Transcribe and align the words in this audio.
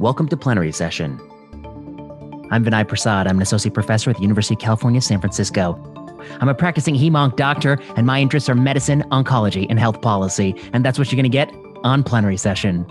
Welcome 0.00 0.26
to 0.30 0.36
Plenary 0.36 0.72
Session. 0.72 1.20
I'm 2.50 2.64
Vinay 2.64 2.86
Prasad. 2.88 3.28
I'm 3.28 3.36
an 3.36 3.42
associate 3.42 3.74
professor 3.74 4.10
at 4.10 4.16
the 4.16 4.22
University 4.22 4.54
of 4.54 4.60
California, 4.60 5.00
San 5.00 5.20
Francisco. 5.20 5.80
I'm 6.40 6.48
a 6.48 6.54
practicing 6.54 6.96
hemonc 6.96 7.36
doctor, 7.36 7.78
and 7.94 8.04
my 8.04 8.20
interests 8.20 8.48
are 8.48 8.56
medicine, 8.56 9.04
oncology, 9.12 9.66
and 9.70 9.78
health 9.78 10.02
policy. 10.02 10.56
And 10.72 10.84
that's 10.84 10.98
what 10.98 11.12
you're 11.12 11.16
going 11.16 11.24
to 11.24 11.28
get 11.28 11.54
on 11.84 12.02
Plenary 12.02 12.36
Session. 12.36 12.84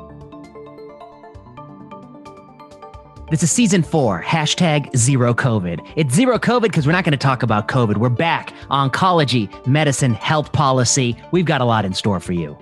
This 3.29 3.43
is 3.43 3.51
season 3.51 3.83
four, 3.83 4.21
hashtag 4.21 4.95
zero 4.95 5.33
COVID. 5.33 5.85
It's 5.97 6.13
zero 6.13 6.39
COVID 6.39 6.61
because 6.61 6.85
we're 6.85 6.93
not 6.93 7.03
going 7.03 7.11
to 7.11 7.17
talk 7.17 7.43
about 7.43 7.67
COVID. 7.67 7.97
We're 7.97 8.07
back. 8.07 8.53
Oncology, 8.71 9.67
medicine, 9.67 10.13
health 10.13 10.53
policy. 10.53 11.21
We've 11.31 11.45
got 11.45 11.59
a 11.59 11.65
lot 11.65 11.83
in 11.83 11.93
store 11.93 12.21
for 12.21 12.31
you. 12.31 12.57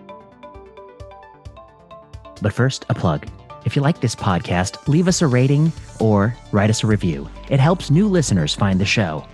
But 2.42 2.54
first, 2.54 2.88
a 2.90 2.96
plug. 2.96 3.28
If 3.64 3.76
you 3.76 3.82
like 3.82 4.02
this 4.02 4.16
podcast, 4.16 4.88
leave 4.88 5.08
us 5.08 5.22
a 5.22 5.28
rating 5.28 5.72
or 6.00 6.36
write 6.52 6.70
us 6.70 6.84
a 6.84 6.88
review. 6.88 7.30
It 7.50 7.60
helps 7.60 7.92
new 7.92 8.08
listeners 8.08 8.56
find 8.56 8.80
the 8.80 8.86
show. 8.86 9.26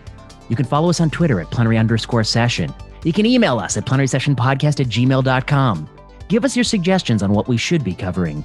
You 0.50 0.56
can 0.56 0.66
follow 0.66 0.90
us 0.90 1.00
on 1.00 1.10
Twitter 1.10 1.40
at 1.40 1.52
plenary 1.52 1.78
underscore 1.78 2.24
session. 2.24 2.74
You 3.04 3.14
can 3.14 3.26
email 3.26 3.60
us 3.60 3.78
at 3.78 3.86
plenary 3.86 4.08
session 4.08 4.36
podcast 4.36 4.80
at 4.80 4.88
gmail.com. 4.88 5.90
Give 6.28 6.44
us 6.44 6.58
your 6.58 6.66
suggestions 6.66 7.24
on 7.24 7.32
what 7.32 7.48
we 7.48 7.58
should 7.58 7.84
be 7.84 7.94
covering. 7.94 8.44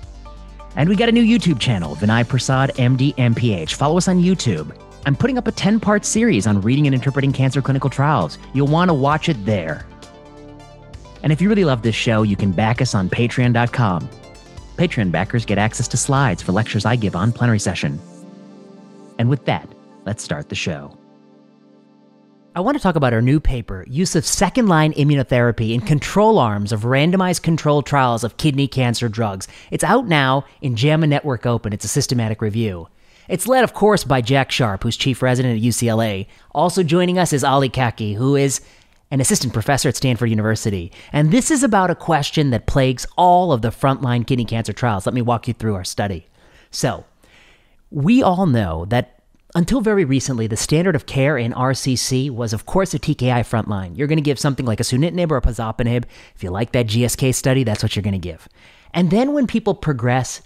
And 0.76 0.88
we 0.88 0.96
got 0.96 1.09
a 1.09 1.12
new 1.12 1.24
YouTube 1.24 1.59
channel, 1.59 1.96
Vinay 1.96 2.28
Prasad 2.28 2.70
MD 2.76 3.14
MPH. 3.16 3.74
Follow 3.74 3.96
us 3.96 4.09
on 4.09 4.23
YouTube. 4.23 4.76
I'm 5.04 5.16
putting 5.16 5.37
up 5.37 5.48
a 5.48 5.52
10 5.52 5.80
part 5.80 6.04
series 6.04 6.46
on 6.46 6.60
reading 6.60 6.87
and 6.87 6.95
interpreting 6.95 7.32
cancer 7.32 7.60
clinical 7.60 7.90
trials. 7.90 8.38
You'll 8.54 8.68
want 8.68 8.88
to 8.88 8.95
watch 8.95 9.28
it 9.28 9.45
there. 9.45 9.84
And 11.23 11.32
if 11.32 11.40
you 11.40 11.48
really 11.48 11.64
love 11.64 11.82
this 11.82 11.95
show, 11.95 12.23
you 12.23 12.37
can 12.37 12.52
back 12.52 12.80
us 12.80 12.95
on 12.95 13.09
patreon.com. 13.09 14.09
Patreon 14.76 15.10
backers 15.12 15.45
get 15.45 15.59
access 15.59 15.88
to 15.88 15.96
slides 15.96 16.42
for 16.42 16.52
lectures 16.52 16.84
I 16.84 16.96
give 16.96 17.16
on 17.16 17.32
plenary 17.32 17.59
session. 17.59 18.01
And 19.18 19.29
with 19.29 19.45
that, 19.45 19.68
let's 20.04 20.23
start 20.23 20.48
the 20.48 20.54
show. 20.54 20.96
I 22.54 22.60
want 22.60 22.76
to 22.76 22.82
talk 22.82 22.96
about 22.96 23.14
our 23.14 23.23
new 23.23 23.40
paper, 23.40 23.87
Use 23.88 24.14
of 24.14 24.26
Second 24.26 24.66
Line 24.66 24.92
Immunotherapy 24.92 25.73
in 25.73 25.80
Control 25.80 26.38
Arms 26.38 26.70
of 26.70 26.82
Randomized 26.82 27.42
Controlled 27.42 27.87
Trials 27.87 28.24
of 28.24 28.37
Kidney 28.37 28.68
Cancer 28.68 29.09
Drugs. 29.09 29.48
It's 29.70 29.84
out 29.84 30.06
now 30.06 30.45
in 30.60 30.76
JAMA 30.76 31.07
Network 31.07 31.46
Open. 31.46 31.73
It's 31.73 31.86
a 31.86 31.88
systematic 31.88 32.42
review. 32.42 32.88
It's 33.26 33.46
led, 33.46 33.64
of 33.64 33.73
course, 33.73 34.04
by 34.04 34.20
Jack 34.20 34.51
Sharp, 34.51 34.82
who's 34.82 34.98
chief 34.98 35.23
resident 35.23 35.57
at 35.57 35.64
UCLA. 35.64 36.26
Also 36.54 36.82
joining 36.82 37.18
us 37.18 37.32
is 37.32 37.42
Ali 37.42 37.70
Khaki, 37.70 38.12
who 38.12 38.36
is 38.36 38.60
an 39.13 39.21
assistant 39.21 39.52
professor 39.52 39.91
at 39.91 39.95
Stanford 39.96 40.30
University. 40.30 40.91
And 41.13 41.30
this 41.30 41.51
is 41.51 41.63
about 41.63 41.91
a 41.91 41.95
question 41.95 42.49
that 42.51 42.66
plagues 42.66 43.07
all 43.19 43.52
of 43.52 43.60
the 43.60 43.69
frontline 43.69 44.27
kidney 44.27 44.46
cancer 44.46 44.73
trials. 44.73 45.04
Let 45.04 45.15
me 45.15 45.21
walk 45.21 45.46
you 45.46 45.52
through 45.52 45.74
our 45.74 45.85
study. 45.85 46.27
So, 46.71 47.04
we 47.91 48.23
all 48.23 48.46
know 48.46 48.87
that 48.87 49.23
until 49.54 49.82
very 49.82 50.07
recently, 50.07 50.46
the 50.46 50.57
standard 50.57 50.96
of 50.96 51.04
care 51.04 51.37
in 51.37 51.52
RCC 51.52 52.30
was, 52.30 52.54
of 52.54 52.65
course, 52.65 52.95
a 52.95 52.99
TKI 52.99 53.43
frontline. 53.43 53.99
You're 53.99 54.09
going 54.09 54.16
to 54.16 54.23
give 54.23 54.38
something 54.38 54.65
like 54.65 54.80
a 54.80 54.82
sunitinib 54.82 55.30
or 55.30 55.37
a 55.37 55.43
pazopanib. 55.43 56.04
If 56.35 56.43
you 56.43 56.49
like 56.49 56.73
that 56.73 56.87
GSK 56.87 57.35
study, 57.35 57.65
that's 57.65 57.82
what 57.82 57.95
you're 57.95 58.02
going 58.02 58.13
to 58.15 58.19
give. 58.19 58.49
And 58.95 59.10
then 59.10 59.35
when 59.35 59.47
people 59.47 59.74
progress, 59.74 60.41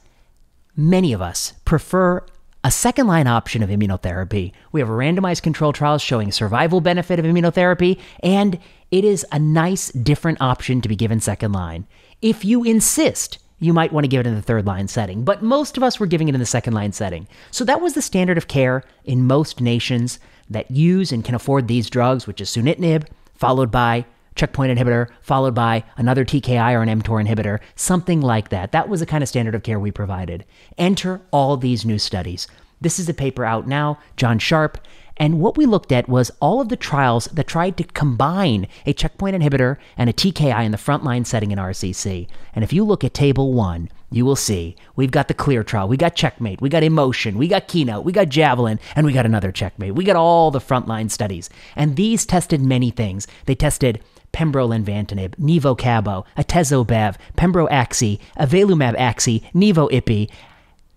many 0.76 1.12
of 1.12 1.22
us 1.22 1.52
prefer 1.64 2.26
a 2.66 2.70
second 2.72 3.06
line 3.06 3.28
option 3.28 3.62
of 3.62 3.70
immunotherapy. 3.70 4.50
We 4.72 4.80
have 4.80 4.88
randomized 4.88 5.42
control 5.42 5.72
trials 5.72 6.02
showing 6.02 6.32
survival 6.32 6.80
benefit 6.80 7.20
of 7.20 7.24
immunotherapy, 7.24 8.00
and 8.24 8.58
it 8.90 9.04
is 9.04 9.24
a 9.30 9.38
nice, 9.38 9.92
different 9.92 10.40
option 10.40 10.80
to 10.80 10.88
be 10.88 10.96
given 10.96 11.20
second 11.20 11.52
line. 11.52 11.86
If 12.20 12.44
you 12.44 12.64
insist, 12.64 13.38
you 13.60 13.72
might 13.72 13.92
want 13.92 14.02
to 14.02 14.08
give 14.08 14.18
it 14.18 14.26
in 14.26 14.34
the 14.34 14.42
third 14.42 14.66
line 14.66 14.88
setting, 14.88 15.22
but 15.24 15.44
most 15.44 15.76
of 15.76 15.84
us 15.84 16.00
were 16.00 16.06
giving 16.06 16.28
it 16.28 16.34
in 16.34 16.40
the 16.40 16.44
second 16.44 16.72
line 16.72 16.90
setting. 16.90 17.28
So 17.52 17.64
that 17.64 17.80
was 17.80 17.94
the 17.94 18.02
standard 18.02 18.36
of 18.36 18.48
care 18.48 18.82
in 19.04 19.28
most 19.28 19.60
nations 19.60 20.18
that 20.50 20.68
use 20.68 21.12
and 21.12 21.24
can 21.24 21.36
afford 21.36 21.68
these 21.68 21.88
drugs, 21.88 22.26
which 22.26 22.40
is 22.40 22.50
sunitinib, 22.50 23.06
followed 23.36 23.70
by 23.70 24.06
checkpoint 24.36 24.78
inhibitor, 24.78 25.08
followed 25.20 25.54
by 25.54 25.82
another 25.96 26.24
TKI 26.24 26.74
or 26.74 26.82
an 26.82 27.00
mTOR 27.00 27.26
inhibitor, 27.26 27.58
something 27.74 28.20
like 28.20 28.50
that. 28.50 28.70
That 28.72 28.88
was 28.88 29.00
the 29.00 29.06
kind 29.06 29.22
of 29.22 29.28
standard 29.28 29.54
of 29.54 29.62
care 29.62 29.80
we 29.80 29.90
provided. 29.90 30.44
Enter 30.78 31.22
all 31.32 31.56
these 31.56 31.84
new 31.84 31.98
studies. 31.98 32.46
This 32.80 32.98
is 32.98 33.08
a 33.08 33.14
paper 33.14 33.44
out 33.44 33.66
now, 33.66 33.98
John 34.16 34.38
Sharp, 34.38 34.78
and 35.18 35.40
what 35.40 35.56
we 35.56 35.64
looked 35.64 35.92
at 35.92 36.08
was 36.08 36.30
all 36.40 36.60
of 36.60 36.68
the 36.68 36.76
trials 36.76 37.24
that 37.26 37.46
tried 37.46 37.76
to 37.78 37.84
combine 37.84 38.68
a 38.84 38.92
checkpoint 38.92 39.34
inhibitor 39.34 39.78
and 39.96 40.10
a 40.10 40.12
TKI 40.12 40.64
in 40.64 40.72
the 40.72 40.78
frontline 40.78 41.26
setting 41.26 41.52
in 41.52 41.58
RCC. 41.58 42.28
And 42.54 42.62
if 42.62 42.72
you 42.72 42.84
look 42.84 43.02
at 43.02 43.14
table 43.14 43.54
one, 43.54 43.88
you 44.10 44.26
will 44.26 44.36
see 44.36 44.76
we've 44.94 45.10
got 45.10 45.28
the 45.28 45.34
clear 45.34 45.64
trial, 45.64 45.88
we 45.88 45.96
got 45.96 46.16
checkmate, 46.16 46.60
we 46.60 46.68
got 46.68 46.82
IMmotion, 46.82 47.36
we 47.36 47.48
got 47.48 47.66
keynote, 47.66 48.04
we 48.04 48.12
got 48.12 48.28
javelin, 48.28 48.78
and 48.94 49.06
we 49.06 49.12
got 49.12 49.26
another 49.26 49.50
checkmate. 49.50 49.94
We 49.94 50.04
got 50.04 50.16
all 50.16 50.50
the 50.50 50.60
frontline 50.60 51.10
studies. 51.10 51.48
And 51.74 51.96
these 51.96 52.26
tested 52.26 52.60
many 52.60 52.90
things. 52.90 53.26
They 53.46 53.54
tested 53.54 54.02
pembrolizumab, 54.34 55.36
nivo 55.36 55.78
cabo, 55.78 56.26
atezobev, 56.36 57.16
pembro 57.38 57.70
axi, 57.70 58.20
avelumab 58.38 58.96
axi, 58.98 59.50
nivo 59.54 59.90
ipi. 59.90 60.30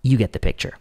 You 0.02 0.18
get 0.18 0.32
the 0.32 0.38
picture. 0.38 0.74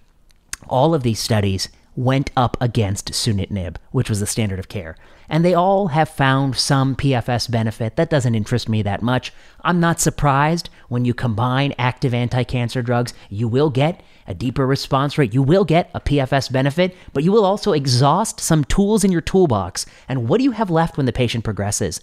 All 0.67 0.93
of 0.93 1.03
these 1.03 1.19
studies 1.19 1.69
went 1.95 2.31
up 2.37 2.55
against 2.61 3.11
sunitinib, 3.11 3.75
which 3.91 4.09
was 4.09 4.19
the 4.19 4.25
standard 4.25 4.59
of 4.59 4.69
care. 4.69 4.95
And 5.27 5.43
they 5.43 5.53
all 5.53 5.87
have 5.89 6.07
found 6.07 6.55
some 6.55 6.95
PFS 6.95 7.51
benefit. 7.51 7.97
That 7.97 8.09
doesn't 8.09 8.35
interest 8.35 8.69
me 8.69 8.81
that 8.83 9.01
much. 9.01 9.33
I'm 9.63 9.79
not 9.79 9.99
surprised 9.99 10.69
when 10.87 11.05
you 11.05 11.13
combine 11.13 11.73
active 11.77 12.13
anti 12.13 12.43
cancer 12.43 12.81
drugs, 12.81 13.13
you 13.29 13.47
will 13.47 13.69
get 13.69 14.01
a 14.27 14.33
deeper 14.33 14.65
response 14.65 15.17
rate. 15.17 15.33
You 15.33 15.43
will 15.43 15.65
get 15.65 15.91
a 15.93 15.99
PFS 15.99 16.51
benefit, 16.51 16.95
but 17.13 17.23
you 17.23 17.31
will 17.31 17.45
also 17.45 17.73
exhaust 17.73 18.39
some 18.39 18.63
tools 18.63 19.03
in 19.03 19.11
your 19.11 19.21
toolbox. 19.21 19.85
And 20.07 20.29
what 20.29 20.37
do 20.37 20.45
you 20.45 20.51
have 20.51 20.69
left 20.69 20.97
when 20.97 21.05
the 21.05 21.13
patient 21.13 21.43
progresses? 21.43 21.99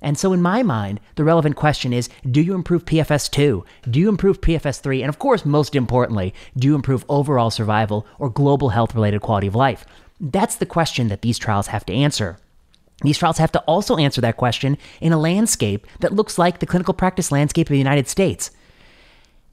And 0.00 0.16
so, 0.16 0.32
in 0.32 0.40
my 0.40 0.62
mind, 0.62 1.00
the 1.16 1.24
relevant 1.24 1.56
question 1.56 1.92
is 1.92 2.08
do 2.30 2.40
you 2.40 2.54
improve 2.54 2.84
PFS 2.84 3.30
2? 3.30 3.64
Do 3.90 3.98
you 4.00 4.08
improve 4.08 4.40
PFS 4.40 4.80
3? 4.80 5.02
And 5.02 5.08
of 5.08 5.18
course, 5.18 5.44
most 5.44 5.74
importantly, 5.74 6.34
do 6.56 6.68
you 6.68 6.74
improve 6.74 7.04
overall 7.08 7.50
survival 7.50 8.06
or 8.18 8.30
global 8.30 8.68
health 8.70 8.94
related 8.94 9.20
quality 9.20 9.48
of 9.48 9.54
life? 9.54 9.84
That's 10.20 10.56
the 10.56 10.66
question 10.66 11.08
that 11.08 11.22
these 11.22 11.38
trials 11.38 11.68
have 11.68 11.84
to 11.86 11.92
answer. 11.92 12.38
These 13.02 13.18
trials 13.18 13.38
have 13.38 13.52
to 13.52 13.60
also 13.60 13.96
answer 13.96 14.20
that 14.20 14.36
question 14.36 14.76
in 15.00 15.12
a 15.12 15.18
landscape 15.18 15.86
that 16.00 16.12
looks 16.12 16.38
like 16.38 16.58
the 16.58 16.66
clinical 16.66 16.94
practice 16.94 17.30
landscape 17.30 17.68
of 17.68 17.72
the 17.72 17.78
United 17.78 18.08
States. 18.08 18.50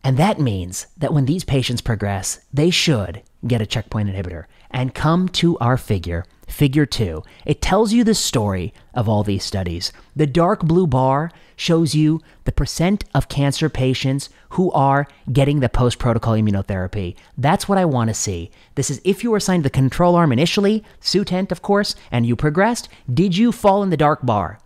And 0.04 0.18
that 0.18 0.40
means 0.40 0.88
that 0.98 1.14
when 1.14 1.26
these 1.26 1.44
patients 1.44 1.82
progress, 1.82 2.40
they 2.54 2.70
should 2.70 3.22
get 3.48 3.62
a 3.62 3.66
checkpoint 3.66 4.10
inhibitor 4.10 4.46
and 4.72 4.94
come 4.94 5.30
to 5.30 5.58
our 5.60 5.78
figure 5.78 6.26
Figure 6.48 6.86
2. 6.86 7.24
It 7.46 7.62
tells 7.62 7.94
you 7.94 8.04
the 8.04 8.14
story 8.14 8.74
of 8.94 9.10
all 9.10 9.24
these 9.24 9.44
studies. 9.44 9.92
The 10.16 10.28
dark 10.28 10.64
blue 10.64 10.88
bar 10.88 11.32
shows 11.56 11.96
you 11.96 12.22
the 12.44 12.52
percent 12.52 13.04
of 13.14 13.30
cancer 13.30 13.70
patients 13.70 14.30
who 14.50 14.72
are 14.72 15.08
getting 15.32 15.60
the 15.60 15.70
post 15.70 16.00
protocol 16.00 16.34
immunotherapy. 16.34 17.16
That's 17.38 17.68
what 17.68 17.78
I 17.78 17.86
want 17.86 18.10
to 18.10 18.14
see. 18.14 18.52
This 18.76 18.90
is 18.90 19.02
if 19.04 19.24
you 19.24 19.32
were 19.32 19.38
assigned 19.38 19.64
the 19.64 19.70
control 19.70 20.16
arm 20.16 20.32
initially, 20.32 20.84
Sutent, 21.02 21.52
of 21.52 21.62
course, 21.62 21.96
and 22.12 22.26
you 22.26 22.36
progressed, 22.36 22.90
did 23.12 23.36
you 23.36 23.52
fall 23.52 23.84
in 23.84 23.90
the 23.90 23.98
dark 23.98 24.26
bar? 24.26 24.60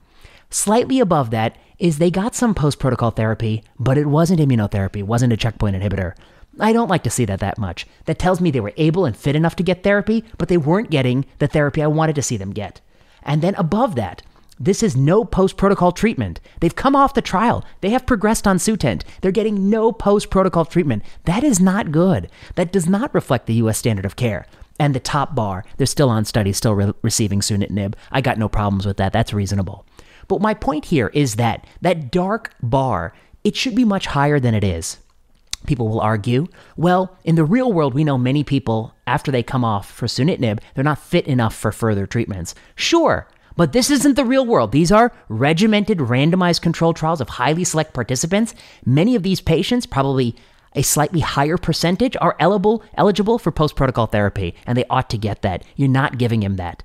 Slightly 0.50 1.00
above 1.00 1.30
that 1.32 1.58
is 1.78 1.98
they 1.98 2.12
got 2.12 2.36
some 2.36 2.54
post 2.54 2.80
protocol 2.80 3.12
therapy, 3.12 3.64
but 3.80 3.98
it 3.98 4.08
wasn't 4.08 4.40
immunotherapy, 4.40 5.04
wasn't 5.04 5.32
a 5.32 5.38
checkpoint 5.38 5.76
inhibitor. 5.76 6.14
I 6.60 6.74
don't 6.74 6.90
like 6.90 7.04
to 7.04 7.10
see 7.10 7.26
that 7.26 7.40
that 7.40 7.58
much. 7.58 7.88
That 8.06 8.20
tells 8.20 8.42
me 8.42 8.52
they 8.52 8.60
were 8.60 8.74
able 8.78 9.06
and 9.06 9.16
fit 9.16 9.36
enough 9.36 9.56
to 9.58 9.64
get 9.64 9.84
therapy, 9.84 10.24
but 10.38 10.50
they 10.50 10.58
weren't 10.58 10.90
getting 10.90 11.26
the 11.40 11.48
therapy 11.48 11.82
I 11.82 11.88
wanted 11.88 12.16
to 12.16 12.22
see 12.22 12.38
them 12.38 12.52
get. 12.52 12.82
And 13.24 13.42
then 13.42 13.56
above 13.56 13.96
that, 13.96 14.22
this 14.60 14.84
is 14.84 14.96
no 14.96 15.24
post 15.24 15.56
protocol 15.56 15.94
treatment. 15.94 16.42
They've 16.60 16.76
come 16.76 16.96
off 16.96 17.14
the 17.14 17.22
trial. 17.22 17.64
They 17.80 17.92
have 17.92 18.06
progressed 18.06 18.46
on 18.46 18.58
Sutent. 18.58 19.04
They're 19.22 19.32
getting 19.32 19.70
no 19.70 19.94
post 19.94 20.30
protocol 20.30 20.66
treatment. 20.66 21.04
That 21.24 21.46
is 21.46 21.62
not 21.62 21.94
good. 21.94 22.30
That 22.56 22.74
does 22.74 22.88
not 22.88 23.14
reflect 23.14 23.46
the 23.46 23.54
US 23.56 23.78
standard 23.78 24.06
of 24.06 24.18
care. 24.18 24.46
And 24.78 24.94
the 24.94 25.00
top 25.00 25.34
bar, 25.34 25.64
they're 25.78 25.88
still 25.88 26.10
on 26.10 26.26
study, 26.26 26.52
still 26.52 26.76
re- 26.76 26.94
receiving 27.02 27.40
sunitinib. 27.40 27.96
I 28.12 28.20
got 28.20 28.38
no 28.38 28.50
problems 28.50 28.86
with 28.86 28.98
that. 28.98 29.14
That's 29.14 29.34
reasonable. 29.34 29.86
But 30.28 30.42
my 30.42 30.54
point 30.54 30.86
here 30.86 31.08
is 31.14 31.36
that 31.36 31.66
that 31.82 32.12
dark 32.12 32.54
bar, 32.62 33.14
it 33.44 33.56
should 33.56 33.76
be 33.76 33.86
much 33.86 34.08
higher 34.08 34.40
than 34.40 34.54
it 34.54 34.64
is. 34.64 34.98
People 35.68 35.88
will 35.88 36.00
argue, 36.00 36.48
well, 36.78 37.18
in 37.24 37.36
the 37.36 37.44
real 37.44 37.72
world, 37.72 37.94
we 37.94 38.04
know 38.04 38.18
many 38.18 38.44
people, 38.44 38.96
after 39.06 39.32
they 39.32 39.44
come 39.44 39.64
off 39.64 39.92
for 39.92 40.08
sunitinib, 40.08 40.60
they're 40.74 40.84
not 40.84 41.00
fit 41.00 41.28
enough 41.28 41.56
for 41.56 41.72
further 41.72 42.08
treatments. 42.08 42.56
Sure, 42.76 43.28
but 43.56 43.74
this 43.74 43.92
isn't 43.92 44.16
the 44.16 44.24
real 44.24 44.46
world. 44.46 44.72
These 44.72 44.92
are 44.92 45.12
regimented, 45.28 45.98
randomized 45.98 46.62
controlled 46.62 46.96
trials 46.96 47.20
of 47.20 47.30
highly 47.30 47.66
select 47.66 47.94
participants. 47.94 48.56
Many 48.86 49.16
of 49.16 49.24
these 49.24 49.42
patients, 49.42 49.86
probably 49.86 50.36
a 50.76 50.82
slightly 50.82 51.20
higher 51.20 51.58
percentage, 51.58 52.16
are 52.22 52.38
eligible, 52.40 52.84
eligible 52.96 53.38
for 53.38 53.52
post 53.52 53.76
protocol 53.76 54.08
therapy, 54.08 54.56
and 54.66 54.78
they 54.78 54.86
ought 54.90 55.10
to 55.10 55.18
get 55.18 55.42
that. 55.42 55.64
You're 55.76 55.90
not 55.90 56.18
giving 56.18 56.42
him 56.42 56.56
that. 56.56 56.84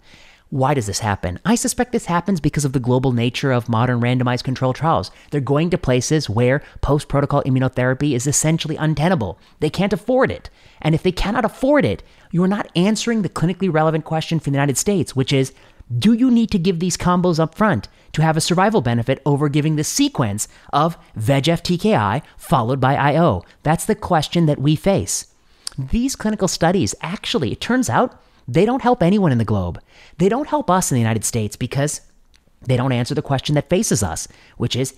Why 0.54 0.72
does 0.72 0.86
this 0.86 1.00
happen? 1.00 1.40
I 1.44 1.56
suspect 1.56 1.90
this 1.90 2.06
happens 2.06 2.38
because 2.38 2.64
of 2.64 2.72
the 2.72 2.78
global 2.78 3.10
nature 3.10 3.50
of 3.50 3.68
modern 3.68 4.00
randomized 4.00 4.44
controlled 4.44 4.76
trials. 4.76 5.10
They're 5.32 5.40
going 5.40 5.68
to 5.70 5.76
places 5.76 6.30
where 6.30 6.62
post 6.80 7.08
protocol 7.08 7.42
immunotherapy 7.42 8.14
is 8.14 8.28
essentially 8.28 8.76
untenable. 8.76 9.36
They 9.58 9.68
can't 9.68 9.92
afford 9.92 10.30
it. 10.30 10.50
And 10.80 10.94
if 10.94 11.02
they 11.02 11.10
cannot 11.10 11.44
afford 11.44 11.84
it, 11.84 12.04
you're 12.30 12.46
not 12.46 12.70
answering 12.76 13.22
the 13.22 13.28
clinically 13.28 13.68
relevant 13.68 14.04
question 14.04 14.38
for 14.38 14.50
the 14.50 14.54
United 14.54 14.78
States, 14.78 15.16
which 15.16 15.32
is 15.32 15.52
do 15.98 16.12
you 16.12 16.30
need 16.30 16.52
to 16.52 16.58
give 16.60 16.78
these 16.78 16.96
combos 16.96 17.40
up 17.40 17.56
front 17.56 17.88
to 18.12 18.22
have 18.22 18.36
a 18.36 18.40
survival 18.40 18.80
benefit 18.80 19.20
over 19.26 19.48
giving 19.48 19.74
the 19.74 19.82
sequence 19.82 20.46
of 20.72 20.96
VEGF 21.18 21.62
TKI 21.62 22.22
followed 22.36 22.78
by 22.78 22.94
IO? 22.94 23.42
That's 23.64 23.86
the 23.86 23.96
question 23.96 24.46
that 24.46 24.60
we 24.60 24.76
face. 24.76 25.34
These 25.76 26.14
clinical 26.14 26.46
studies 26.46 26.94
actually, 27.00 27.50
it 27.50 27.60
turns 27.60 27.90
out, 27.90 28.20
they 28.46 28.64
don't 28.64 28.82
help 28.82 29.02
anyone 29.02 29.32
in 29.32 29.38
the 29.38 29.44
globe. 29.44 29.80
They 30.18 30.28
don't 30.28 30.48
help 30.48 30.70
us 30.70 30.90
in 30.90 30.96
the 30.96 31.00
United 31.00 31.24
States 31.24 31.56
because 31.56 32.00
they 32.62 32.76
don't 32.76 32.92
answer 32.92 33.14
the 33.14 33.22
question 33.22 33.54
that 33.54 33.68
faces 33.68 34.02
us, 34.02 34.28
which 34.56 34.76
is 34.76 34.94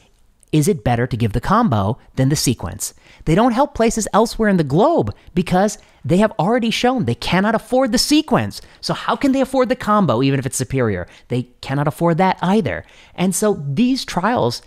is 0.53 0.69
it 0.69 0.85
better 0.85 1.07
to 1.07 1.17
give 1.17 1.33
the 1.33 1.41
combo 1.41 1.99
than 2.15 2.29
the 2.29 2.37
sequence? 2.37 2.95
They 3.25 3.35
don't 3.35 3.53
help 3.53 3.75
places 3.75 4.07
elsewhere 4.13 4.49
in 4.49 4.57
the 4.57 4.65
globe 4.65 5.15
because 5.35 5.77
they 6.05 6.19
have 6.19 6.33
already 6.39 6.71
shown 6.71 7.05
they 7.05 7.17
cannot 7.17 7.57
afford 7.57 7.91
the 7.91 7.99
sequence. 7.99 8.63
So, 8.81 8.95
how 8.95 9.17
can 9.17 9.33
they 9.33 9.41
afford 9.41 9.69
the 9.69 9.77
combo 9.77 10.23
even 10.23 10.39
if 10.39 10.47
it's 10.47 10.57
superior? 10.57 11.09
They 11.29 11.45
cannot 11.61 11.89
afford 11.89 12.19
that 12.19 12.39
either. 12.41 12.85
And 13.15 13.35
so, 13.35 13.63
these 13.69 14.05
trials 14.05 14.63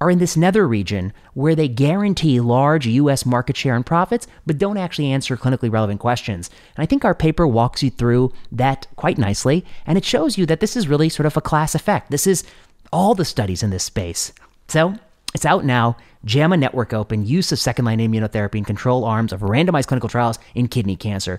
are 0.00 0.10
in 0.10 0.18
this 0.18 0.36
nether 0.36 0.66
region 0.66 1.12
where 1.34 1.54
they 1.54 1.68
guarantee 1.68 2.40
large 2.40 2.86
US 2.86 3.26
market 3.26 3.56
share 3.56 3.74
and 3.74 3.84
profits, 3.84 4.26
but 4.46 4.58
don't 4.58 4.76
actually 4.76 5.10
answer 5.10 5.36
clinically 5.36 5.70
relevant 5.70 6.00
questions. 6.00 6.50
And 6.76 6.82
I 6.82 6.86
think 6.86 7.04
our 7.04 7.14
paper 7.14 7.46
walks 7.46 7.82
you 7.82 7.90
through 7.90 8.32
that 8.52 8.86
quite 8.96 9.18
nicely, 9.18 9.64
and 9.86 9.98
it 9.98 10.04
shows 10.04 10.38
you 10.38 10.46
that 10.46 10.60
this 10.60 10.76
is 10.76 10.88
really 10.88 11.08
sort 11.08 11.26
of 11.26 11.36
a 11.36 11.40
class 11.40 11.74
effect. 11.74 12.10
This 12.10 12.26
is 12.26 12.44
all 12.92 13.14
the 13.14 13.24
studies 13.24 13.62
in 13.62 13.70
this 13.70 13.84
space. 13.84 14.32
So 14.68 14.94
it's 15.34 15.46
out 15.46 15.64
now. 15.64 15.96
JAMA 16.24 16.56
Network 16.56 16.92
Open 16.92 17.24
Use 17.24 17.52
of 17.52 17.58
Second 17.58 17.84
Line 17.84 18.00
Immunotherapy 18.00 18.56
in 18.56 18.64
Control 18.64 19.04
Arms 19.04 19.32
of 19.32 19.40
Randomized 19.40 19.86
Clinical 19.86 20.08
Trials 20.08 20.38
in 20.54 20.68
Kidney 20.68 20.96
Cancer. 20.96 21.38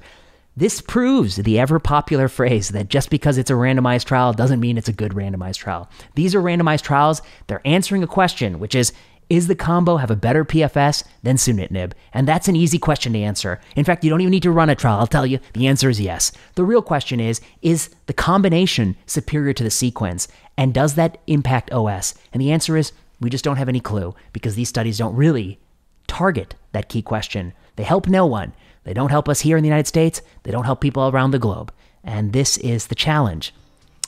This 0.57 0.81
proves 0.81 1.37
the 1.37 1.59
ever 1.59 1.79
popular 1.79 2.27
phrase 2.27 2.69
that 2.69 2.89
just 2.89 3.09
because 3.09 3.37
it's 3.37 3.51
a 3.51 3.53
randomized 3.53 4.05
trial 4.05 4.33
doesn't 4.33 4.59
mean 4.59 4.77
it's 4.77 4.89
a 4.89 4.93
good 4.93 5.13
randomized 5.13 5.57
trial. 5.57 5.89
These 6.15 6.35
are 6.35 6.41
randomized 6.41 6.81
trials. 6.81 7.21
They're 7.47 7.61
answering 7.65 8.03
a 8.03 8.07
question, 8.07 8.59
which 8.59 8.75
is 8.75 8.91
is 9.29 9.47
the 9.47 9.55
combo 9.55 9.97
have 9.97 10.09
a 10.09 10.15
better 10.15 10.43
PFS 10.43 11.03
than 11.21 11.35
sunitinib? 11.35 11.91
And 12.13 12.27
that's 12.27 12.47
an 12.47 12.55
easy 12.55 12.79
question 12.79 13.13
to 13.13 13.19
answer. 13.19 13.61
In 13.75 13.85
fact, 13.85 14.03
you 14.03 14.09
don't 14.09 14.21
even 14.21 14.31
need 14.31 14.43
to 14.43 14.51
run 14.51 14.71
a 14.71 14.75
trial. 14.75 14.99
I'll 14.99 15.07
tell 15.07 15.25
you, 15.25 15.39
the 15.53 15.67
answer 15.67 15.87
is 15.87 16.01
yes. 16.01 16.31
The 16.55 16.65
real 16.65 16.81
question 16.81 17.19
is 17.19 17.39
is 17.61 17.89
the 18.07 18.13
combination 18.13 18.97
superior 19.05 19.53
to 19.53 19.63
the 19.63 19.69
sequence? 19.69 20.27
And 20.57 20.73
does 20.73 20.95
that 20.95 21.19
impact 21.27 21.71
OS? 21.71 22.15
And 22.33 22.41
the 22.41 22.51
answer 22.51 22.75
is 22.75 22.91
we 23.19 23.29
just 23.29 23.43
don't 23.43 23.57
have 23.57 23.69
any 23.69 23.79
clue 23.79 24.15
because 24.33 24.55
these 24.55 24.69
studies 24.69 24.97
don't 24.97 25.15
really 25.15 25.59
target 26.07 26.55
that 26.71 26.89
key 26.89 27.01
question. 27.01 27.53
They 27.75 27.83
help 27.83 28.07
no 28.07 28.25
one. 28.25 28.53
They 28.83 28.93
don't 28.93 29.11
help 29.11 29.29
us 29.29 29.41
here 29.41 29.57
in 29.57 29.63
the 29.63 29.69
United 29.69 29.87
States. 29.87 30.21
They 30.43 30.51
don't 30.51 30.65
help 30.65 30.81
people 30.81 31.07
around 31.07 31.31
the 31.31 31.39
globe. 31.39 31.73
And 32.03 32.33
this 32.33 32.57
is 32.57 32.87
the 32.87 32.95
challenge. 32.95 33.53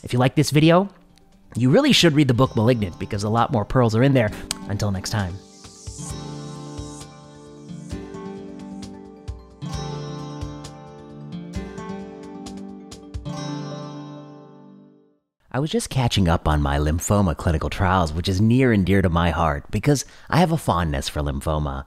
If 0.03 0.13
you 0.13 0.19
like 0.19 0.35
this 0.35 0.51
video, 0.51 0.89
you 1.55 1.69
really 1.69 1.91
should 1.91 2.13
read 2.13 2.27
the 2.27 2.33
book 2.33 2.55
Malignant 2.55 2.97
because 2.97 3.23
a 3.23 3.29
lot 3.29 3.51
more 3.51 3.65
pearls 3.65 3.95
are 3.95 4.03
in 4.03 4.13
there. 4.13 4.31
Until 4.69 4.91
next 4.91 5.09
time. 5.09 5.35
I 15.53 15.59
was 15.59 15.69
just 15.69 15.89
catching 15.89 16.29
up 16.29 16.47
on 16.47 16.61
my 16.61 16.77
lymphoma 16.77 17.35
clinical 17.35 17.69
trials, 17.69 18.13
which 18.13 18.29
is 18.29 18.39
near 18.39 18.71
and 18.71 18.85
dear 18.85 19.01
to 19.01 19.09
my 19.09 19.31
heart 19.31 19.65
because 19.69 20.05
I 20.29 20.39
have 20.39 20.53
a 20.53 20.57
fondness 20.57 21.09
for 21.09 21.21
lymphoma 21.21 21.83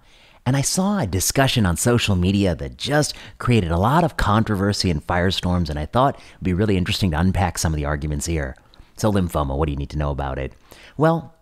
and 0.46 0.56
I 0.56 0.60
saw 0.60 0.98
a 0.98 1.06
discussion 1.06 1.64
on 1.64 1.76
social 1.76 2.16
media 2.16 2.54
that 2.54 2.76
just 2.76 3.14
created 3.38 3.70
a 3.70 3.78
lot 3.78 4.04
of 4.04 4.16
controversy 4.16 4.90
and 4.90 5.06
firestorms, 5.06 5.70
and 5.70 5.78
I 5.78 5.86
thought 5.86 6.16
it'd 6.16 6.44
be 6.44 6.52
really 6.52 6.76
interesting 6.76 7.10
to 7.12 7.20
unpack 7.20 7.58
some 7.58 7.72
of 7.72 7.76
the 7.76 7.86
arguments 7.86 8.26
here. 8.26 8.56
So, 8.96 9.10
lymphoma, 9.10 9.56
what 9.56 9.66
do 9.66 9.72
you 9.72 9.78
need 9.78 9.90
to 9.90 9.98
know 9.98 10.10
about 10.10 10.38
it? 10.38 10.52
Well, 10.96 11.34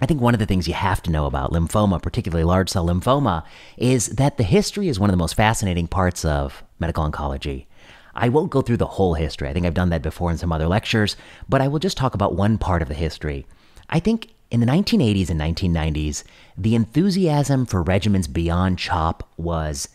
I 0.00 0.06
think 0.06 0.20
one 0.20 0.34
of 0.34 0.40
the 0.40 0.46
things 0.46 0.68
you 0.68 0.74
have 0.74 1.02
to 1.04 1.10
know 1.10 1.26
about 1.26 1.52
lymphoma, 1.52 2.02
particularly 2.02 2.44
large 2.44 2.68
cell 2.68 2.86
lymphoma, 2.86 3.44
is 3.76 4.08
that 4.08 4.36
the 4.36 4.44
history 4.44 4.88
is 4.88 5.00
one 5.00 5.08
of 5.08 5.12
the 5.12 5.18
most 5.18 5.34
fascinating 5.34 5.86
parts 5.86 6.24
of 6.24 6.62
medical 6.78 7.08
oncology. 7.08 7.66
I 8.14 8.28
won't 8.28 8.50
go 8.50 8.60
through 8.60 8.76
the 8.76 8.86
whole 8.86 9.14
history. 9.14 9.48
I 9.48 9.52
think 9.52 9.66
I've 9.66 9.74
done 9.74 9.90
that 9.90 10.02
before 10.02 10.30
in 10.30 10.38
some 10.38 10.52
other 10.52 10.68
lectures, 10.68 11.16
but 11.48 11.60
I 11.60 11.68
will 11.68 11.78
just 11.78 11.96
talk 11.96 12.14
about 12.14 12.34
one 12.34 12.58
part 12.58 12.82
of 12.82 12.88
the 12.88 12.94
history. 12.94 13.46
I 13.88 14.00
think 14.00 14.33
in 14.54 14.60
the 14.60 14.66
1980s 14.66 15.30
and 15.30 15.40
1990s, 15.40 16.22
the 16.56 16.76
enthusiasm 16.76 17.66
for 17.66 17.82
regimens 17.82 18.32
beyond 18.32 18.78
CHOP 18.78 19.28
was 19.36 19.88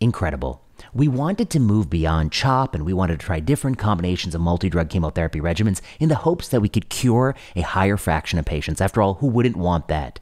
incredible. 0.00 0.60
We 0.92 1.06
wanted 1.06 1.50
to 1.50 1.60
move 1.60 1.88
beyond 1.88 2.32
CHOP 2.32 2.74
and 2.74 2.84
we 2.84 2.92
wanted 2.92 3.20
to 3.20 3.24
try 3.24 3.38
different 3.38 3.78
combinations 3.78 4.34
of 4.34 4.40
multi 4.40 4.68
drug 4.68 4.90
chemotherapy 4.90 5.40
regimens 5.40 5.80
in 6.00 6.08
the 6.08 6.16
hopes 6.16 6.48
that 6.48 6.60
we 6.60 6.68
could 6.68 6.88
cure 6.88 7.36
a 7.54 7.60
higher 7.60 7.96
fraction 7.96 8.40
of 8.40 8.44
patients. 8.44 8.80
After 8.80 9.00
all, 9.00 9.14
who 9.14 9.28
wouldn't 9.28 9.56
want 9.56 9.86
that? 9.86 10.18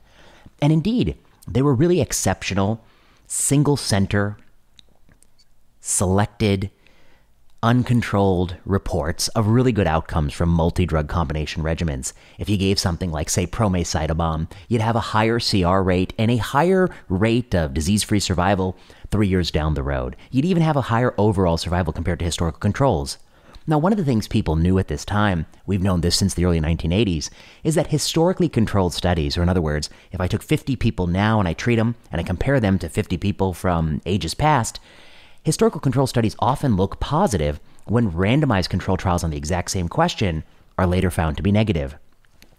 And 0.61 0.70
indeed, 0.70 1.16
they 1.49 1.62
were 1.62 1.75
really 1.75 2.02
exceptional, 2.02 2.84
single 3.26 3.78
center, 3.78 4.37
selected 5.81 6.70
uncontrolled 7.64 8.55
reports 8.66 9.28
of 9.28 9.46
really 9.46 9.72
good 9.72 9.87
outcomes 9.87 10.34
from 10.34 10.50
multi 10.50 10.84
drug 10.84 11.08
combination 11.08 11.62
regimens. 11.62 12.12
If 12.38 12.50
you 12.50 12.58
gave 12.58 12.78
something 12.78 13.11
like, 13.11 13.31
say, 13.31 13.46
ProMACE-CytaBOM, 13.46 14.50
you'd 14.69 14.82
have 14.82 14.96
a 14.96 15.00
higher 15.00 15.40
CR 15.40 15.78
rate 15.78 16.12
and 16.19 16.31
a 16.31 16.37
higher 16.37 16.90
rate 17.08 17.55
of 17.55 17.72
disease 17.72 18.02
free 18.02 18.20
survival 18.20 18.76
three 19.11 19.28
years 19.28 19.50
down 19.50 19.72
the 19.72 19.82
road. 19.82 20.14
You'd 20.31 20.44
even 20.44 20.62
have 20.62 20.76
a 20.76 20.82
higher 20.82 21.14
overall 21.16 21.56
survival 21.56 21.94
compared 21.94 22.19
to 22.19 22.26
historical 22.26 22.61
controls. 22.61 23.16
Now, 23.66 23.78
one 23.78 23.93
of 23.93 23.99
the 23.99 24.05
things 24.05 24.28
people 24.28 24.56
knew 24.56 24.78
at 24.78 24.88
this 24.88 25.06
time, 25.06 25.46
we've 25.64 25.82
known 25.82 26.02
this 26.02 26.16
since 26.16 26.34
the 26.34 26.44
early 26.44 26.61
1980s, 26.61 27.31
is 27.62 27.76
that 27.76 27.87
historically 27.87 28.50
controlled 28.50 28.93
studies, 28.93 29.38
or 29.38 29.43
in 29.43 29.49
other 29.49 29.62
words, 29.62 29.88
if 30.12 30.20
I 30.20 30.28
took 30.28 30.43
50 30.43 30.76
people 30.76 31.06
now 31.06 31.38
and 31.38 31.49
I 31.49 31.55
treat 31.55 31.76
them 31.76 31.94
and 32.12 32.20
I 32.20 32.25
compare 32.25 32.61
them 32.61 32.78
to 32.81 32.90
50 32.90 33.16
people 33.16 33.55
from 33.55 34.02
ages 34.05 34.34
past, 34.34 34.81
Historical 35.44 35.79
control 35.79 36.06
studies 36.06 36.35
often 36.38 36.75
look 36.75 36.99
positive 37.00 37.61
when 37.85 38.11
randomized 38.11 38.70
control 38.70 38.96
trials 38.96 39.23
on 39.23 39.29
the 39.29 39.37
exact 39.37 39.70
same 39.70 39.91
question 39.91 40.43
are 40.79 40.87
later 40.87 41.11
found 41.11 41.37
to 41.37 41.43
be 41.43 41.52
negative. 41.52 41.96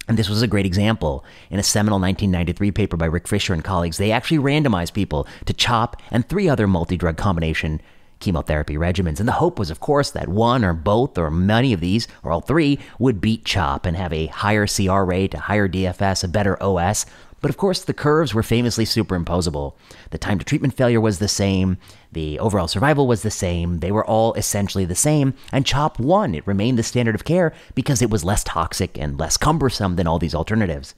And 0.07 0.19
this 0.19 0.29
was 0.29 0.43
a 0.43 0.47
great 0.47 0.67
example. 0.67 1.25
In 1.49 1.57
a 1.57 1.63
seminal 1.63 1.99
1993 1.99 2.69
paper 2.69 2.95
by 2.95 3.07
Rick 3.07 3.27
Fisher 3.27 3.55
and 3.55 3.63
colleagues, 3.63 3.97
they 3.97 4.11
actually 4.11 4.37
randomized 4.37 4.93
people 4.93 5.25
to 5.45 5.53
CHOP 5.53 5.99
and 6.11 6.29
three 6.29 6.47
other 6.47 6.67
multi 6.67 6.95
drug 6.95 7.17
combination 7.17 7.81
chemotherapy 8.19 8.75
regimens. 8.75 9.19
And 9.19 9.27
the 9.27 9.33
hope 9.33 9.57
was, 9.57 9.71
of 9.71 9.79
course, 9.79 10.11
that 10.11 10.29
one 10.29 10.63
or 10.63 10.73
both 10.73 11.17
or 11.17 11.31
many 11.31 11.73
of 11.73 11.79
these, 11.79 12.07
or 12.21 12.31
all 12.31 12.41
three, 12.41 12.77
would 12.99 13.19
beat 13.19 13.45
CHOP 13.45 13.87
and 13.87 13.97
have 13.97 14.13
a 14.13 14.27
higher 14.27 14.67
CR 14.67 15.01
rate, 15.01 15.33
a 15.33 15.39
higher 15.39 15.67
DFS, 15.67 16.23
a 16.23 16.27
better 16.27 16.61
OS, 16.61 17.07
but 17.41 17.49
of 17.49 17.57
course, 17.57 17.83
the 17.83 17.93
curves 17.93 18.33
were 18.33 18.43
famously 18.43 18.85
superimposable. 18.85 19.73
The 20.09 20.17
time 20.17 20.39
to 20.39 20.45
treatment 20.45 20.75
failure 20.75 21.01
was 21.01 21.19
the 21.19 21.27
same, 21.27 21.77
the 22.11 22.39
overall 22.39 22.67
survival 22.67 23.07
was 23.07 23.21
the 23.21 23.31
same, 23.31 23.79
they 23.79 23.91
were 23.91 24.05
all 24.05 24.33
essentially 24.33 24.85
the 24.85 24.95
same, 24.95 25.33
and 25.51 25.65
CHOP 25.65 25.99
won. 25.99 26.33
It 26.33 26.47
remained 26.47 26.79
the 26.79 26.83
standard 26.83 27.15
of 27.15 27.25
care 27.25 27.53
because 27.75 28.01
it 28.01 28.09
was 28.09 28.23
less 28.23 28.43
toxic 28.43 28.97
and 28.97 29.19
less 29.19 29.37
cumbersome 29.37 29.95
than 29.95 30.07
all 30.07 30.19
these 30.19 30.35
alternatives. 30.35 30.95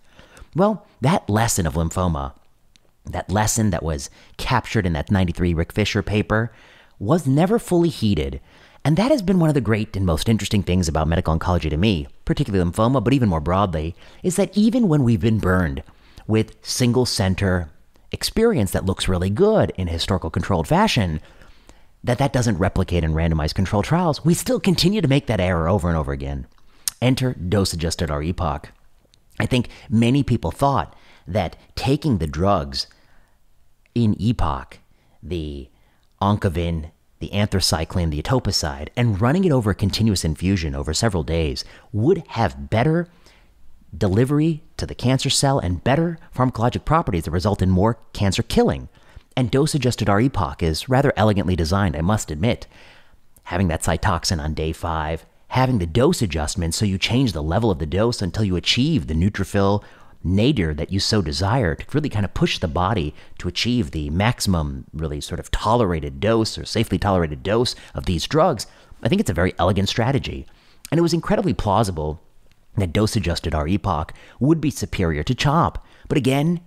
Well, 0.56 0.88
that 1.01 1.29
lesson 1.29 1.67
of 1.67 1.74
lymphoma, 1.74 2.34
that 3.06 3.32
lesson 3.32 3.70
that 3.72 3.84
was 3.84 4.10
captured 4.38 4.86
in 4.86 4.94
that 4.94 5.12
93 5.12 5.53
Rick 5.53 5.74
Fisher 5.74 6.01
paper, 6.01 6.51
was 7.00 7.27
never 7.27 7.60
fully 7.60 7.89
heeded. 7.89 8.39
And 8.86 8.96
that 8.96 9.12
has 9.12 9.22
been 9.22 9.39
one 9.39 9.50
of 9.50 9.53
the 9.53 9.62
great 9.62 9.98
and 9.98 10.06
most 10.06 10.29
interesting 10.29 10.63
things 10.63 10.88
about 10.88 11.08
medical 11.08 11.38
oncology 11.38 11.70
to 11.70 11.77
me, 11.77 12.08
particularly 12.24 12.63
lymphoma, 12.63 13.03
but 13.03 13.13
even 13.13 13.27
more 13.27 13.41
broadly, 13.41 13.96
is 14.24 14.38
that 14.38 14.58
even 14.58 14.88
when 14.88 15.03
we've 15.03 15.20
been 15.20 15.39
burned 15.39 15.84
with 16.27 16.55
single 16.62 17.05
center 17.05 17.69
experience 18.12 18.72
that 18.72 18.86
looks 18.86 19.07
really 19.07 19.29
good 19.29 19.72
in 19.77 19.88
historical 19.88 20.29
controlled 20.29 20.67
fashion, 20.67 21.19
that 22.03 22.17
that 22.17 22.34
doesn't 22.34 22.57
replicate 22.57 23.03
in 23.03 23.13
randomized 23.13 23.55
controlled 23.55 23.86
trials, 23.86 24.24
we 24.24 24.34
still 24.34 24.60
continue 24.60 25.01
to 25.01 25.07
make 25.07 25.27
that 25.27 25.39
error 25.39 25.67
over 25.67 25.88
and 25.89 25.98
over 25.98 26.12
again. 26.12 26.48
Enter 27.01 27.34
dose 27.34 27.74
adjusted 27.74 28.10
R-epoch. 28.10 28.69
I 29.39 29.46
think 29.46 29.69
many 29.89 30.24
people 30.24 30.51
thought 30.51 30.96
that 31.27 31.55
taking 31.75 32.17
the 32.17 32.27
drugs 32.27 32.88
in 33.93 34.15
EPOCH, 34.15 34.77
the 35.22 35.69
oncovin, 36.22 36.91
the 37.19 37.29
anthracycline, 37.29 38.12
the 38.12 38.22
etoposide, 38.22 38.89
and 38.96 39.19
running 39.19 39.43
it 39.43 39.51
over 39.51 39.72
a 39.72 39.75
continuous 39.75 40.24
infusion 40.24 40.75
over 40.75 40.93
several 40.93 41.24
days 41.24 41.65
would 41.91 42.24
have 42.29 42.69
better 42.69 43.07
delivery 43.97 44.63
to 44.77 44.85
the 44.85 44.95
cancer 44.95 45.29
cell 45.29 45.59
and 45.59 45.83
better 45.83 46.17
pharmacologic 46.35 46.85
properties 46.85 47.23
that 47.23 47.31
result 47.31 47.61
in 47.61 47.69
more 47.69 47.99
cancer 48.13 48.43
killing. 48.43 48.89
And 49.35 49.51
dose 49.51 49.75
adjusted 49.75 50.09
R-epoch 50.09 50.63
is 50.63 50.89
rather 50.89 51.13
elegantly 51.15 51.55
designed, 51.55 51.95
I 51.95 52.01
must 52.01 52.31
admit. 52.31 52.67
Having 53.43 53.67
that 53.69 53.83
Cytoxan 53.83 54.43
on 54.43 54.53
day 54.53 54.73
five, 54.73 55.25
having 55.49 55.79
the 55.79 55.85
dose 55.85 56.21
adjustment 56.21 56.73
so 56.73 56.85
you 56.85 56.97
change 56.97 57.33
the 57.33 57.43
level 57.43 57.71
of 57.71 57.79
the 57.79 57.85
dose 57.85 58.21
until 58.21 58.43
you 58.43 58.55
achieve 58.55 59.07
the 59.07 59.13
neutrophil 59.13 59.83
nadir 60.23 60.73
that 60.73 60.91
you 60.91 60.99
so 60.99 61.21
desire 61.21 61.75
to 61.75 61.85
really 61.93 62.09
kind 62.09 62.25
of 62.25 62.33
push 62.33 62.59
the 62.59 62.67
body 62.67 63.13
to 63.37 63.47
achieve 63.47 63.91
the 63.91 64.09
maximum, 64.09 64.85
really 64.93 65.21
sort 65.21 65.39
of 65.39 65.51
tolerated 65.51 66.19
dose 66.19 66.57
or 66.57 66.65
safely 66.65 66.97
tolerated 66.97 67.43
dose 67.43 67.75
of 67.93 68.05
these 68.05 68.27
drugs, 68.27 68.67
I 69.03 69.09
think 69.09 69.21
it's 69.21 69.29
a 69.29 69.33
very 69.33 69.53
elegant 69.59 69.89
strategy. 69.89 70.45
And 70.91 70.97
it 70.99 71.03
was 71.03 71.13
incredibly 71.13 71.53
plausible 71.53 72.21
that 72.81 72.93
dose 72.93 73.15
adjusted 73.15 73.55
R-EPOCH 73.55 74.12
would 74.39 74.62
be 74.62 74.69
superior 74.69 75.24
to 75.24 75.36
CHOP. 75.36 75.84
But 76.07 76.17
again, 76.17 76.62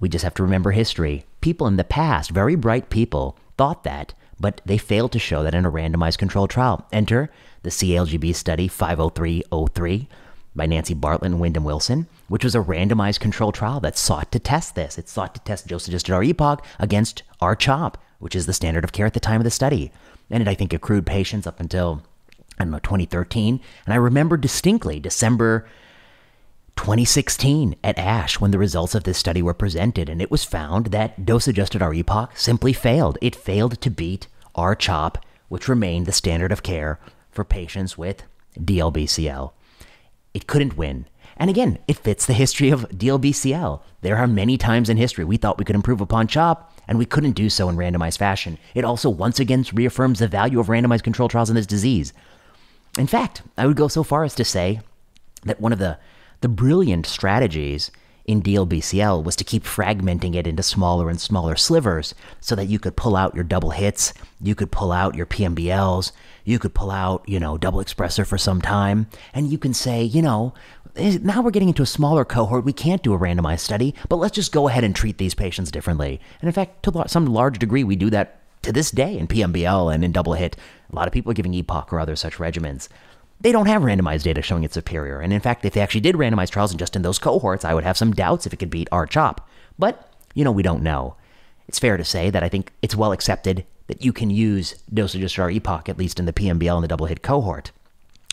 we 0.00 0.08
just 0.08 0.24
have 0.24 0.34
to 0.34 0.42
remember 0.42 0.72
history. 0.72 1.24
People 1.40 1.66
in 1.66 1.76
the 1.76 1.84
past, 1.84 2.30
very 2.30 2.54
bright 2.54 2.90
people, 2.90 3.38
thought 3.56 3.84
that, 3.84 4.14
but 4.40 4.60
they 4.64 4.78
failed 4.78 5.12
to 5.12 5.18
show 5.18 5.42
that 5.42 5.54
in 5.54 5.64
a 5.64 5.70
randomized 5.70 6.18
controlled 6.18 6.50
trial. 6.50 6.86
Enter 6.92 7.30
the 7.62 7.70
CALGB 7.70 8.34
study 8.34 8.68
50303 8.68 10.08
by 10.56 10.66
Nancy 10.66 10.94
Bartlett 10.94 11.32
and 11.32 11.40
Wyndham 11.40 11.64
Wilson, 11.64 12.06
which 12.28 12.44
was 12.44 12.54
a 12.54 12.60
randomized 12.60 13.20
controlled 13.20 13.54
trial 13.54 13.80
that 13.80 13.98
sought 13.98 14.30
to 14.32 14.38
test 14.38 14.74
this. 14.74 14.98
It 14.98 15.08
sought 15.08 15.34
to 15.34 15.40
test 15.40 15.66
dose 15.66 15.88
adjusted 15.88 16.12
R-EPOCH 16.14 16.64
against 16.78 17.22
R-CHOP, 17.40 17.98
which 18.18 18.36
is 18.36 18.46
the 18.46 18.52
standard 18.52 18.84
of 18.84 18.92
care 18.92 19.06
at 19.06 19.14
the 19.14 19.20
time 19.20 19.40
of 19.40 19.44
the 19.44 19.50
study. 19.50 19.90
And 20.30 20.42
it, 20.42 20.48
I 20.48 20.54
think, 20.54 20.72
accrued 20.72 21.06
patients 21.06 21.46
up 21.46 21.60
until, 21.60 22.02
I 22.58 22.64
don't 22.64 22.70
know, 22.70 22.78
2013. 22.78 23.60
And 23.84 23.94
I 23.94 23.96
remember 23.96 24.36
distinctly 24.36 25.00
December 25.00 25.66
2016 26.76 27.76
at 27.84 27.98
ASH 27.98 28.40
when 28.40 28.50
the 28.50 28.58
results 28.58 28.94
of 28.94 29.04
this 29.04 29.18
study 29.18 29.42
were 29.42 29.54
presented, 29.54 30.08
and 30.08 30.20
it 30.20 30.30
was 30.30 30.44
found 30.44 30.86
that 30.86 31.24
dose 31.24 31.46
adjusted 31.46 31.82
R-EPOCH 31.82 32.36
simply 32.36 32.72
failed. 32.72 33.18
It 33.20 33.36
failed 33.36 33.80
to 33.80 33.90
beat 33.90 34.26
R-CHOP, 34.54 35.18
which 35.48 35.68
remained 35.68 36.06
the 36.06 36.12
standard 36.12 36.52
of 36.52 36.62
care 36.62 36.98
for 37.30 37.44
patients 37.44 37.96
with 37.98 38.22
DLBCL. 38.58 39.52
It 40.32 40.46
couldn't 40.46 40.76
win. 40.76 41.06
And 41.36 41.50
again, 41.50 41.78
it 41.88 41.96
fits 41.96 42.26
the 42.26 42.32
history 42.32 42.70
of 42.70 42.88
DLBCL. 42.90 43.80
There 44.02 44.16
are 44.16 44.26
many 44.26 44.56
times 44.56 44.88
in 44.88 44.96
history 44.96 45.24
we 45.24 45.36
thought 45.36 45.58
we 45.58 45.64
could 45.64 45.74
improve 45.74 46.00
upon 46.00 46.28
CHOP, 46.28 46.72
and 46.86 46.98
we 46.98 47.06
couldn't 47.06 47.32
do 47.32 47.50
so 47.50 47.68
in 47.68 47.76
randomized 47.76 48.18
fashion. 48.18 48.58
It 48.74 48.84
also 48.84 49.10
once 49.10 49.40
again 49.40 49.64
reaffirms 49.72 50.18
the 50.18 50.28
value 50.28 50.60
of 50.60 50.66
randomized 50.66 51.02
control 51.02 51.28
trials 51.28 51.50
in 51.50 51.56
this 51.56 51.66
disease. 51.66 52.12
In 52.98 53.06
fact, 53.06 53.42
I 53.58 53.66
would 53.66 53.76
go 53.76 53.88
so 53.88 54.02
far 54.02 54.24
as 54.24 54.34
to 54.36 54.44
say 54.44 54.80
that 55.44 55.60
one 55.60 55.72
of 55.72 55.78
the, 55.78 55.98
the 56.40 56.48
brilliant 56.48 57.06
strategies 57.06 57.90
in 58.24 58.42
DLBCL 58.42 59.22
was 59.22 59.36
to 59.36 59.44
keep 59.44 59.64
fragmenting 59.64 60.34
it 60.34 60.46
into 60.46 60.62
smaller 60.62 61.10
and 61.10 61.20
smaller 61.20 61.56
slivers 61.56 62.14
so 62.40 62.54
that 62.54 62.66
you 62.66 62.78
could 62.78 62.96
pull 62.96 63.16
out 63.16 63.34
your 63.34 63.44
double 63.44 63.70
hits, 63.70 64.14
you 64.40 64.54
could 64.54 64.70
pull 64.70 64.92
out 64.92 65.14
your 65.14 65.26
PMBLs, 65.26 66.12
you 66.44 66.58
could 66.58 66.72
pull 66.72 66.90
out, 66.90 67.22
you 67.28 67.38
know, 67.38 67.58
double 67.58 67.80
expressor 67.80 68.26
for 68.26 68.38
some 68.38 68.62
time, 68.62 69.08
and 69.34 69.50
you 69.50 69.58
can 69.58 69.74
say, 69.74 70.02
you 70.02 70.22
know, 70.22 70.54
eh, 70.96 71.18
now 71.20 71.42
we're 71.42 71.50
getting 71.50 71.68
into 71.68 71.82
a 71.82 71.86
smaller 71.86 72.24
cohort. 72.24 72.64
We 72.64 72.72
can't 72.72 73.02
do 73.02 73.12
a 73.12 73.18
randomized 73.18 73.60
study, 73.60 73.94
but 74.08 74.16
let's 74.16 74.34
just 74.34 74.52
go 74.52 74.68
ahead 74.68 74.84
and 74.84 74.96
treat 74.96 75.18
these 75.18 75.34
patients 75.34 75.70
differently. 75.70 76.20
And 76.40 76.48
in 76.48 76.52
fact, 76.52 76.82
to 76.84 77.04
some 77.08 77.26
large 77.26 77.58
degree, 77.58 77.84
we 77.84 77.96
do 77.96 78.08
that 78.10 78.43
to 78.64 78.72
this 78.72 78.90
day 78.90 79.16
in 79.16 79.28
PMBL 79.28 79.94
and 79.94 80.04
in 80.04 80.12
double 80.12 80.34
hit. 80.34 80.56
A 80.92 80.96
lot 80.96 81.06
of 81.06 81.12
people 81.12 81.30
are 81.30 81.34
giving 81.34 81.52
EPOCH 81.52 81.92
or 81.92 82.00
other 82.00 82.16
such 82.16 82.36
regimens 82.36 82.88
they 83.40 83.52
don't 83.52 83.66
have 83.66 83.82
randomized 83.82 84.22
data 84.22 84.42
showing 84.42 84.64
it's 84.64 84.74
superior. 84.74 85.20
And 85.20 85.32
in 85.32 85.40
fact, 85.40 85.64
if 85.64 85.74
they 85.74 85.80
actually 85.80 86.00
did 86.00 86.14
randomized 86.14 86.50
trials 86.50 86.70
and 86.70 86.78
just 86.78 86.96
in 86.96 87.02
those 87.02 87.18
cohorts, 87.18 87.64
I 87.64 87.74
would 87.74 87.84
have 87.84 87.98
some 87.98 88.12
doubts 88.12 88.46
if 88.46 88.52
it 88.52 88.56
could 88.56 88.70
beat 88.70 88.88
R-CHOP. 88.90 89.46
But, 89.78 90.10
you 90.34 90.44
know, 90.44 90.52
we 90.52 90.62
don't 90.62 90.82
know. 90.82 91.16
It's 91.68 91.78
fair 91.78 91.96
to 91.96 92.04
say 92.04 92.30
that 92.30 92.42
I 92.42 92.48
think 92.48 92.72
it's 92.80 92.96
well 92.96 93.12
accepted 93.12 93.64
that 93.86 94.04
you 94.04 94.12
can 94.12 94.30
use 94.30 94.74
dose 94.92 95.14
adjusted 95.14 95.42
R-EPOCH, 95.42 95.88
at 95.88 95.98
least 95.98 96.18
in 96.18 96.24
the 96.24 96.32
PMBL 96.32 96.76
and 96.76 96.84
the 96.84 96.88
double 96.88 97.06
hit 97.06 97.22
cohort, 97.22 97.70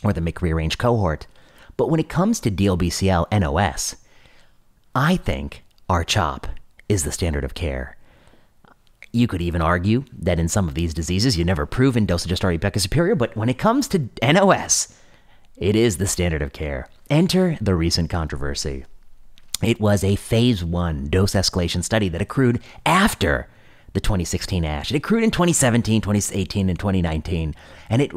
or 0.02 0.14
the 0.14 0.22
MYC 0.22 0.42
rearranged 0.42 0.78
cohort. 0.78 1.28
But 1.76 1.90
when 1.90 2.00
it 2.00 2.10
comes 2.10 2.40
to 2.42 2.52
DLBCL 2.52 3.38
NOS, 3.38 3.98
I 4.96 5.18
think 5.18 5.64
R-CHOP 5.90 6.48
is 6.88 7.04
the 7.04 7.12
standard 7.12 7.44
of 7.44 7.54
care. 7.54 7.98
You 9.14 9.28
could 9.28 9.42
even 9.42 9.62
argue 9.62 10.06
that 10.14 10.40
in 10.40 10.48
some 10.48 10.68
of 10.68 10.74
these 10.74 10.94
diseases, 10.94 11.38
you 11.38 11.44
never 11.44 11.66
proven 11.66 12.06
dose 12.06 12.26
adjusted 12.26 12.48
R-EPOCH 12.48 12.78
is 12.78 12.84
superior, 12.84 13.16
but 13.16 13.36
when 13.36 13.50
it 13.50 13.58
comes 13.58 13.88
to 13.90 14.10
NOS, 14.24 14.98
it 15.58 15.76
is 15.76 15.98
the 15.98 16.08
standard 16.08 16.42
of 16.42 16.54
care. 16.54 16.88
Enter 17.10 17.58
the 17.60 17.76
recent 17.76 18.10
controversy. 18.10 18.86
It 19.62 19.80
was 19.80 20.04
a 20.04 20.16
phase 20.16 20.64
one 20.64 21.08
dose 21.08 21.34
escalation 21.34 21.84
study 21.84 22.10
that 22.10 22.22
accrued 22.22 22.62
after 22.86 23.48
the 23.94 24.00
2016 24.00 24.64
ASH. 24.64 24.92
It 24.92 24.98
accrued 24.98 25.24
in 25.24 25.32
2017, 25.32 26.02
2018, 26.02 26.70
and 26.70 26.80
2019, 26.80 27.54
and 27.90 28.02
it 28.02 28.12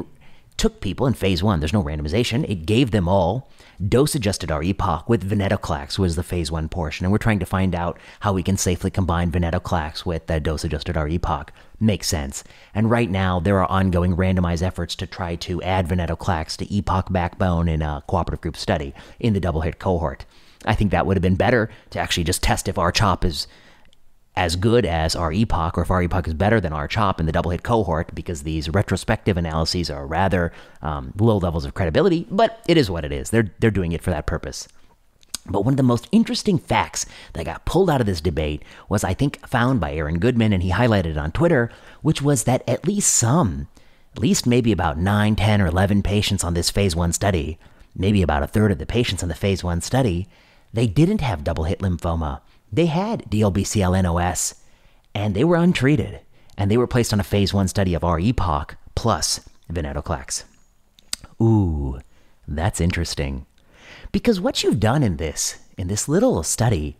took 0.56 0.80
people 0.80 1.06
in 1.06 1.14
phase 1.14 1.42
one. 1.42 1.60
There's 1.60 1.72
no 1.72 1.82
randomization. 1.82 2.48
It 2.48 2.66
gave 2.66 2.90
them 2.90 3.08
all 3.08 3.50
dose 3.88 4.14
adjusted 4.14 4.50
R-EPOCH 4.50 5.08
with 5.08 5.28
venetoclax 5.28 5.98
was 5.98 6.16
the 6.16 6.22
phase 6.22 6.50
one 6.50 6.68
portion. 6.68 7.04
And 7.04 7.12
we're 7.12 7.18
trying 7.18 7.40
to 7.40 7.46
find 7.46 7.74
out 7.74 7.98
how 8.20 8.32
we 8.32 8.42
can 8.42 8.56
safely 8.56 8.90
combine 8.90 9.30
venetoclax 9.30 10.06
with 10.06 10.26
the 10.26 10.40
dose 10.40 10.64
adjusted 10.64 10.96
R-EPOCH. 10.96 11.48
Makes 11.80 12.06
sense. 12.06 12.44
And 12.74 12.90
right 12.90 13.10
now, 13.10 13.40
there 13.40 13.58
are 13.58 13.70
ongoing 13.70 14.16
randomized 14.16 14.62
efforts 14.62 14.94
to 14.96 15.06
try 15.06 15.34
to 15.36 15.60
add 15.62 15.88
venetoclax 15.88 16.56
to 16.58 16.66
EPOCH 16.66 17.12
backbone 17.12 17.68
in 17.68 17.82
a 17.82 18.02
cooperative 18.06 18.40
group 18.40 18.56
study 18.56 18.94
in 19.18 19.32
the 19.32 19.40
double 19.40 19.62
hit 19.62 19.78
cohort. 19.78 20.24
I 20.64 20.74
think 20.74 20.92
that 20.92 21.04
would 21.04 21.16
have 21.16 21.22
been 21.22 21.34
better 21.34 21.68
to 21.90 21.98
actually 21.98 22.24
just 22.24 22.42
test 22.42 22.68
if 22.68 22.78
R-CHOP 22.78 23.24
is 23.24 23.46
as 24.36 24.56
good 24.56 24.84
as 24.84 25.14
R-EPOCH, 25.14 25.78
or 25.78 25.82
if 25.82 25.90
R-EPOCH 25.90 26.26
is 26.26 26.34
better 26.34 26.60
than 26.60 26.72
R-CHOP 26.72 27.20
in 27.20 27.26
the 27.26 27.32
double 27.32 27.52
hit 27.52 27.62
cohort, 27.62 28.14
because 28.14 28.42
these 28.42 28.68
retrospective 28.68 29.36
analyses 29.36 29.90
are 29.90 30.06
rather 30.06 30.52
um, 30.82 31.12
low 31.18 31.38
levels 31.38 31.64
of 31.64 31.74
credibility, 31.74 32.26
but 32.30 32.60
it 32.66 32.76
is 32.76 32.90
what 32.90 33.04
it 33.04 33.12
is. 33.12 33.30
They're, 33.30 33.50
they're 33.60 33.70
doing 33.70 33.92
it 33.92 34.02
for 34.02 34.10
that 34.10 34.26
purpose. 34.26 34.66
But 35.46 35.64
one 35.64 35.74
of 35.74 35.76
the 35.76 35.82
most 35.82 36.08
interesting 36.10 36.58
facts 36.58 37.04
that 37.34 37.44
got 37.44 37.66
pulled 37.66 37.90
out 37.90 38.00
of 38.00 38.06
this 38.06 38.20
debate 38.20 38.62
was, 38.88 39.04
I 39.04 39.14
think, 39.14 39.46
found 39.46 39.78
by 39.78 39.92
Aaron 39.92 40.18
Goodman, 40.18 40.52
and 40.52 40.62
he 40.62 40.70
highlighted 40.70 41.06
it 41.06 41.18
on 41.18 41.32
Twitter, 41.32 41.70
which 42.02 42.22
was 42.22 42.44
that 42.44 42.66
at 42.66 42.86
least 42.86 43.14
some, 43.14 43.68
at 44.14 44.22
least 44.22 44.46
maybe 44.46 44.72
about 44.72 44.98
9, 44.98 45.36
10, 45.36 45.60
or 45.60 45.66
11 45.66 46.02
patients 46.02 46.44
on 46.44 46.54
this 46.54 46.70
phase 46.70 46.96
one 46.96 47.12
study, 47.12 47.58
maybe 47.94 48.22
about 48.22 48.42
a 48.42 48.46
third 48.46 48.72
of 48.72 48.78
the 48.78 48.86
patients 48.86 49.22
in 49.22 49.28
the 49.28 49.34
phase 49.34 49.62
one 49.62 49.80
study, 49.80 50.26
they 50.72 50.86
didn't 50.86 51.20
have 51.20 51.44
double 51.44 51.64
hit 51.64 51.80
lymphoma. 51.80 52.40
They 52.74 52.86
had 52.86 53.30
DLBCL 53.30 54.02
NOS 54.02 54.56
and 55.14 55.36
they 55.36 55.44
were 55.44 55.54
untreated 55.54 56.18
and 56.58 56.68
they 56.68 56.76
were 56.76 56.88
placed 56.88 57.12
on 57.12 57.20
a 57.20 57.24
phase 57.24 57.54
one 57.54 57.68
study 57.68 57.94
of 57.94 58.02
R-EPOCH 58.02 58.74
plus 58.96 59.48
venetoclax. 59.72 60.42
Ooh, 61.40 62.00
that's 62.48 62.80
interesting. 62.80 63.46
Because 64.10 64.40
what 64.40 64.64
you've 64.64 64.80
done 64.80 65.04
in 65.04 65.18
this, 65.18 65.60
in 65.78 65.86
this 65.86 66.08
little 66.08 66.42
study, 66.42 66.96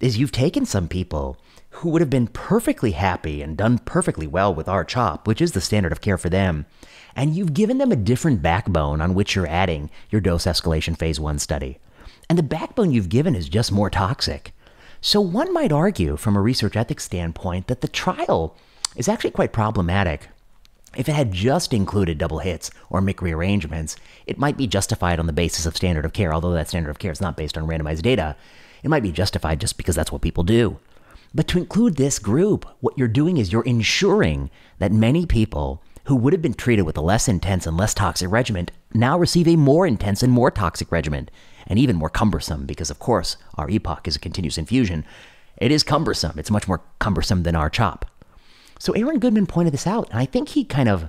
is 0.00 0.18
you've 0.18 0.32
taken 0.32 0.66
some 0.66 0.88
people 0.88 1.36
who 1.70 1.90
would 1.90 2.00
have 2.00 2.10
been 2.10 2.26
perfectly 2.26 2.90
happy 2.90 3.42
and 3.42 3.56
done 3.56 3.78
perfectly 3.78 4.26
well 4.26 4.52
with 4.52 4.68
R-CHOP, 4.68 5.28
which 5.28 5.40
is 5.40 5.52
the 5.52 5.60
standard 5.60 5.92
of 5.92 6.00
care 6.00 6.18
for 6.18 6.30
them, 6.30 6.66
and 7.14 7.36
you've 7.36 7.54
given 7.54 7.78
them 7.78 7.92
a 7.92 7.96
different 7.96 8.42
backbone 8.42 9.00
on 9.00 9.14
which 9.14 9.36
you're 9.36 9.46
adding 9.46 9.88
your 10.10 10.20
dose 10.20 10.46
escalation 10.46 10.98
phase 10.98 11.20
one 11.20 11.38
study. 11.38 11.78
And 12.28 12.36
the 12.36 12.42
backbone 12.42 12.90
you've 12.90 13.08
given 13.08 13.36
is 13.36 13.48
just 13.48 13.70
more 13.70 13.88
toxic. 13.88 14.52
So 15.04 15.20
one 15.20 15.52
might 15.52 15.72
argue, 15.72 16.16
from 16.16 16.36
a 16.36 16.40
research 16.40 16.76
ethics 16.76 17.02
standpoint, 17.02 17.66
that 17.66 17.80
the 17.80 17.88
trial 17.88 18.56
is 18.94 19.08
actually 19.08 19.32
quite 19.32 19.52
problematic. 19.52 20.28
If 20.96 21.08
it 21.08 21.14
had 21.16 21.32
just 21.32 21.74
included 21.74 22.18
double 22.18 22.38
hits 22.38 22.70
or 22.88 23.00
MYC 23.00 23.20
rearrangements, 23.20 23.96
it 24.26 24.38
might 24.38 24.56
be 24.56 24.68
justified 24.68 25.18
on 25.18 25.26
the 25.26 25.32
basis 25.32 25.66
of 25.66 25.76
standard 25.76 26.04
of 26.04 26.12
care, 26.12 26.32
although 26.32 26.52
that 26.52 26.68
standard 26.68 26.90
of 26.90 27.00
care 27.00 27.10
is 27.10 27.20
not 27.20 27.36
based 27.36 27.58
on 27.58 27.66
randomized 27.66 28.02
data. 28.02 28.36
It 28.84 28.90
might 28.90 29.02
be 29.02 29.10
justified 29.10 29.60
just 29.60 29.76
because 29.76 29.96
that's 29.96 30.12
what 30.12 30.22
people 30.22 30.44
do. 30.44 30.78
But 31.34 31.48
to 31.48 31.58
include 31.58 31.96
this 31.96 32.20
group, 32.20 32.64
what 32.78 32.96
you're 32.96 33.08
doing 33.08 33.38
is 33.38 33.52
you're 33.52 33.64
ensuring 33.64 34.50
that 34.78 34.92
many 34.92 35.26
people 35.26 35.82
who 36.04 36.14
would 36.14 36.32
have 36.32 36.42
been 36.42 36.54
treated 36.54 36.82
with 36.82 36.96
a 36.96 37.00
less 37.00 37.26
intense 37.26 37.66
and 37.66 37.76
less 37.76 37.92
toxic 37.92 38.30
regimen 38.30 38.68
now 38.94 39.18
receive 39.18 39.48
a 39.48 39.56
more 39.56 39.86
intense 39.86 40.22
and 40.22 40.32
more 40.32 40.50
toxic 40.50 40.90
regimen 40.92 41.28
and 41.66 41.78
even 41.78 41.96
more 41.96 42.10
cumbersome 42.10 42.66
because, 42.66 42.90
of 42.90 42.98
course, 42.98 43.36
R-EPOCH 43.56 44.06
is 44.06 44.16
a 44.16 44.20
continuous 44.20 44.58
infusion. 44.58 45.04
It 45.56 45.70
is 45.70 45.82
cumbersome. 45.82 46.38
It's 46.38 46.50
much 46.50 46.68
more 46.68 46.82
cumbersome 46.98 47.44
than 47.44 47.54
R-CHOP. 47.54 48.04
So 48.78 48.92
Aaron 48.94 49.20
Goodman 49.20 49.46
pointed 49.46 49.72
this 49.72 49.86
out, 49.86 50.08
and 50.10 50.18
I 50.18 50.24
think 50.24 50.50
he 50.50 50.64
kind 50.64 50.88
of 50.88 51.08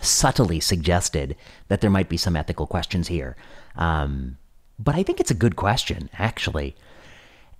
subtly 0.00 0.60
suggested 0.60 1.36
that 1.68 1.80
there 1.80 1.90
might 1.90 2.08
be 2.08 2.16
some 2.16 2.36
ethical 2.36 2.66
questions 2.66 3.08
here. 3.08 3.36
Um, 3.76 4.36
but 4.78 4.94
I 4.94 5.02
think 5.02 5.20
it's 5.20 5.30
a 5.30 5.34
good 5.34 5.56
question, 5.56 6.10
actually. 6.18 6.76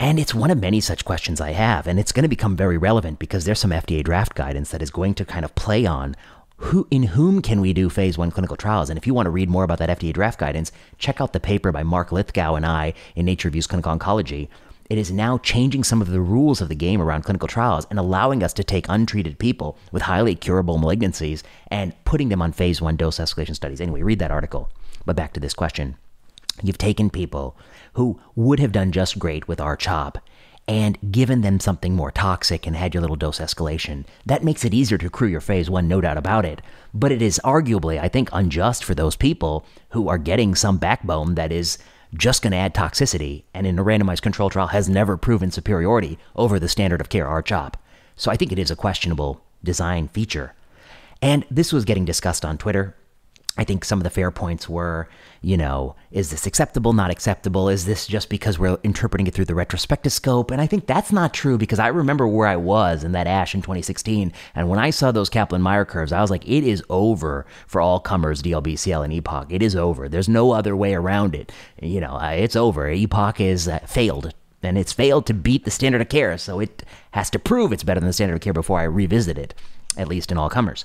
And 0.00 0.20
it's 0.20 0.34
one 0.34 0.50
of 0.50 0.60
many 0.60 0.80
such 0.80 1.04
questions 1.04 1.40
I 1.40 1.52
have, 1.52 1.86
and 1.88 1.98
it's 1.98 2.12
going 2.12 2.22
to 2.22 2.28
become 2.28 2.56
very 2.56 2.78
relevant 2.78 3.18
because 3.18 3.44
there's 3.44 3.58
some 3.58 3.72
FDA 3.72 4.04
draft 4.04 4.34
guidance 4.34 4.70
that 4.70 4.82
is 4.82 4.90
going 4.90 5.14
to 5.14 5.24
kind 5.24 5.44
of 5.44 5.54
play 5.56 5.86
on 5.86 6.14
who 6.58 6.88
in 6.90 7.04
whom 7.04 7.40
can 7.40 7.60
we 7.60 7.72
do 7.72 7.88
phase 7.88 8.18
one 8.18 8.30
clinical 8.32 8.56
trials? 8.56 8.90
And 8.90 8.98
if 8.98 9.06
you 9.06 9.14
want 9.14 9.26
to 9.26 9.30
read 9.30 9.48
more 9.48 9.62
about 9.62 9.78
that 9.78 10.00
FDA 10.00 10.12
draft 10.12 10.40
guidance, 10.40 10.72
check 10.98 11.20
out 11.20 11.32
the 11.32 11.40
paper 11.40 11.70
by 11.70 11.84
Mark 11.84 12.10
Lythgoe 12.10 12.56
and 12.56 12.66
I 12.66 12.94
in 13.14 13.26
Nature 13.26 13.48
Reviews 13.48 13.68
Clinical 13.68 13.96
Oncology. 13.96 14.48
it 14.90 14.98
is 14.98 15.12
now 15.12 15.38
changing 15.38 15.84
some 15.84 16.00
of 16.00 16.10
the 16.10 16.20
rules 16.20 16.60
of 16.60 16.68
the 16.68 16.74
game 16.74 17.00
around 17.00 17.22
clinical 17.22 17.46
trials 17.46 17.86
and 17.90 17.98
allowing 17.98 18.42
us 18.42 18.52
to 18.54 18.64
take 18.64 18.86
untreated 18.88 19.38
people 19.38 19.78
with 19.92 20.02
highly 20.02 20.34
curable 20.34 20.78
malignancies 20.78 21.42
and 21.68 21.92
putting 22.04 22.28
them 22.28 22.42
on 22.42 22.52
phase 22.52 22.80
one 22.80 22.96
dose 22.96 23.18
escalation 23.18 23.54
studies. 23.54 23.80
Anyway, 23.80 24.02
read 24.02 24.18
that 24.18 24.30
article. 24.30 24.70
But 25.04 25.16
back 25.16 25.32
to 25.34 25.40
this 25.40 25.54
question. 25.54 25.96
You've 26.62 26.78
taken 26.78 27.08
people 27.08 27.56
who 27.92 28.18
would 28.34 28.58
have 28.58 28.72
done 28.72 28.90
just 28.90 29.18
great 29.18 29.46
with 29.46 29.60
R-CHOP 29.60 30.18
and 30.68 30.98
given 31.10 31.40
them 31.40 31.58
something 31.58 31.94
more 31.94 32.10
toxic 32.10 32.66
and 32.66 32.76
had 32.76 32.92
your 32.92 33.00
little 33.00 33.16
dose 33.16 33.38
escalation. 33.38 34.04
That 34.26 34.44
makes 34.44 34.66
it 34.66 34.74
easier 34.74 34.98
to 34.98 35.08
crew 35.08 35.28
your 35.28 35.40
phase 35.40 35.70
one, 35.70 35.88
no 35.88 36.02
doubt 36.02 36.18
about 36.18 36.44
it. 36.44 36.60
But 36.92 37.10
it 37.10 37.22
is 37.22 37.40
arguably, 37.42 37.98
I 37.98 38.08
think, 38.08 38.28
unjust 38.32 38.84
for 38.84 38.94
those 38.94 39.16
people 39.16 39.64
who 39.90 40.08
are 40.08 40.18
getting 40.18 40.54
some 40.54 40.76
backbone 40.76 41.36
that 41.36 41.50
is 41.50 41.78
just 42.14 42.42
going 42.42 42.52
to 42.52 42.58
add 42.58 42.74
toxicity 42.74 43.44
and 43.54 43.66
in 43.66 43.78
a 43.78 43.84
randomized 43.84 44.22
control 44.22 44.50
trial 44.50 44.68
has 44.68 44.88
never 44.88 45.16
proven 45.16 45.50
superiority 45.50 46.18
over 46.36 46.58
the 46.58 46.68
standard 46.68 47.00
of 47.00 47.08
care 47.08 47.26
R-CHOP. 47.26 47.76
So 48.16 48.30
I 48.30 48.36
think 48.36 48.52
it 48.52 48.58
is 48.58 48.70
a 48.70 48.76
questionable 48.76 49.42
design 49.64 50.08
feature. 50.08 50.54
And 51.22 51.44
this 51.50 51.72
was 51.72 51.84
getting 51.84 52.04
discussed 52.04 52.44
on 52.44 52.58
Twitter. 52.58 52.94
I 53.58 53.64
think 53.64 53.84
some 53.84 53.98
of 53.98 54.04
the 54.04 54.10
fair 54.10 54.30
points 54.30 54.68
were, 54.68 55.08
you 55.42 55.56
know, 55.56 55.96
is 56.12 56.30
this 56.30 56.46
acceptable, 56.46 56.92
not 56.92 57.10
acceptable? 57.10 57.68
Is 57.68 57.86
this 57.86 58.06
just 58.06 58.28
because 58.28 58.56
we're 58.56 58.78
interpreting 58.84 59.26
it 59.26 59.34
through 59.34 59.46
the 59.46 59.54
retrospectoscope? 59.54 60.52
And 60.52 60.60
I 60.60 60.68
think 60.68 60.86
that's 60.86 61.10
not 61.10 61.34
true 61.34 61.58
because 61.58 61.80
I 61.80 61.88
remember 61.88 62.28
where 62.28 62.46
I 62.46 62.54
was 62.54 63.02
in 63.02 63.10
that 63.12 63.26
ASH 63.26 63.56
in 63.56 63.62
2016. 63.62 64.32
And 64.54 64.68
when 64.68 64.78
I 64.78 64.90
saw 64.90 65.10
those 65.10 65.28
Kaplan 65.28 65.60
Meier 65.60 65.84
curves, 65.84 66.12
I 66.12 66.20
was 66.20 66.30
like, 66.30 66.48
it 66.48 66.62
is 66.62 66.84
over 66.88 67.46
for 67.66 67.80
all 67.80 67.98
comers, 67.98 68.42
DLBCL 68.42 69.04
and 69.04 69.12
EPOCH. 69.12 69.50
It 69.50 69.60
is 69.60 69.74
over. 69.74 70.08
There's 70.08 70.28
no 70.28 70.52
other 70.52 70.76
way 70.76 70.94
around 70.94 71.34
it. 71.34 71.50
You 71.82 72.00
know, 72.00 72.16
it's 72.16 72.56
over. 72.56 72.88
EPOCH 72.88 73.40
is 73.40 73.66
uh, 73.66 73.80
failed. 73.80 74.32
And 74.62 74.78
it's 74.78 74.92
failed 74.92 75.26
to 75.26 75.34
beat 75.34 75.64
the 75.64 75.72
standard 75.72 76.00
of 76.00 76.08
care. 76.08 76.38
So 76.38 76.60
it 76.60 76.84
has 77.10 77.28
to 77.30 77.40
prove 77.40 77.72
it's 77.72 77.82
better 77.82 77.98
than 77.98 78.06
the 78.06 78.12
standard 78.12 78.36
of 78.36 78.40
care 78.40 78.52
before 78.52 78.78
I 78.78 78.84
revisit 78.84 79.36
it, 79.36 79.52
at 79.96 80.06
least 80.06 80.30
in 80.30 80.38
all 80.38 80.48
comers. 80.48 80.84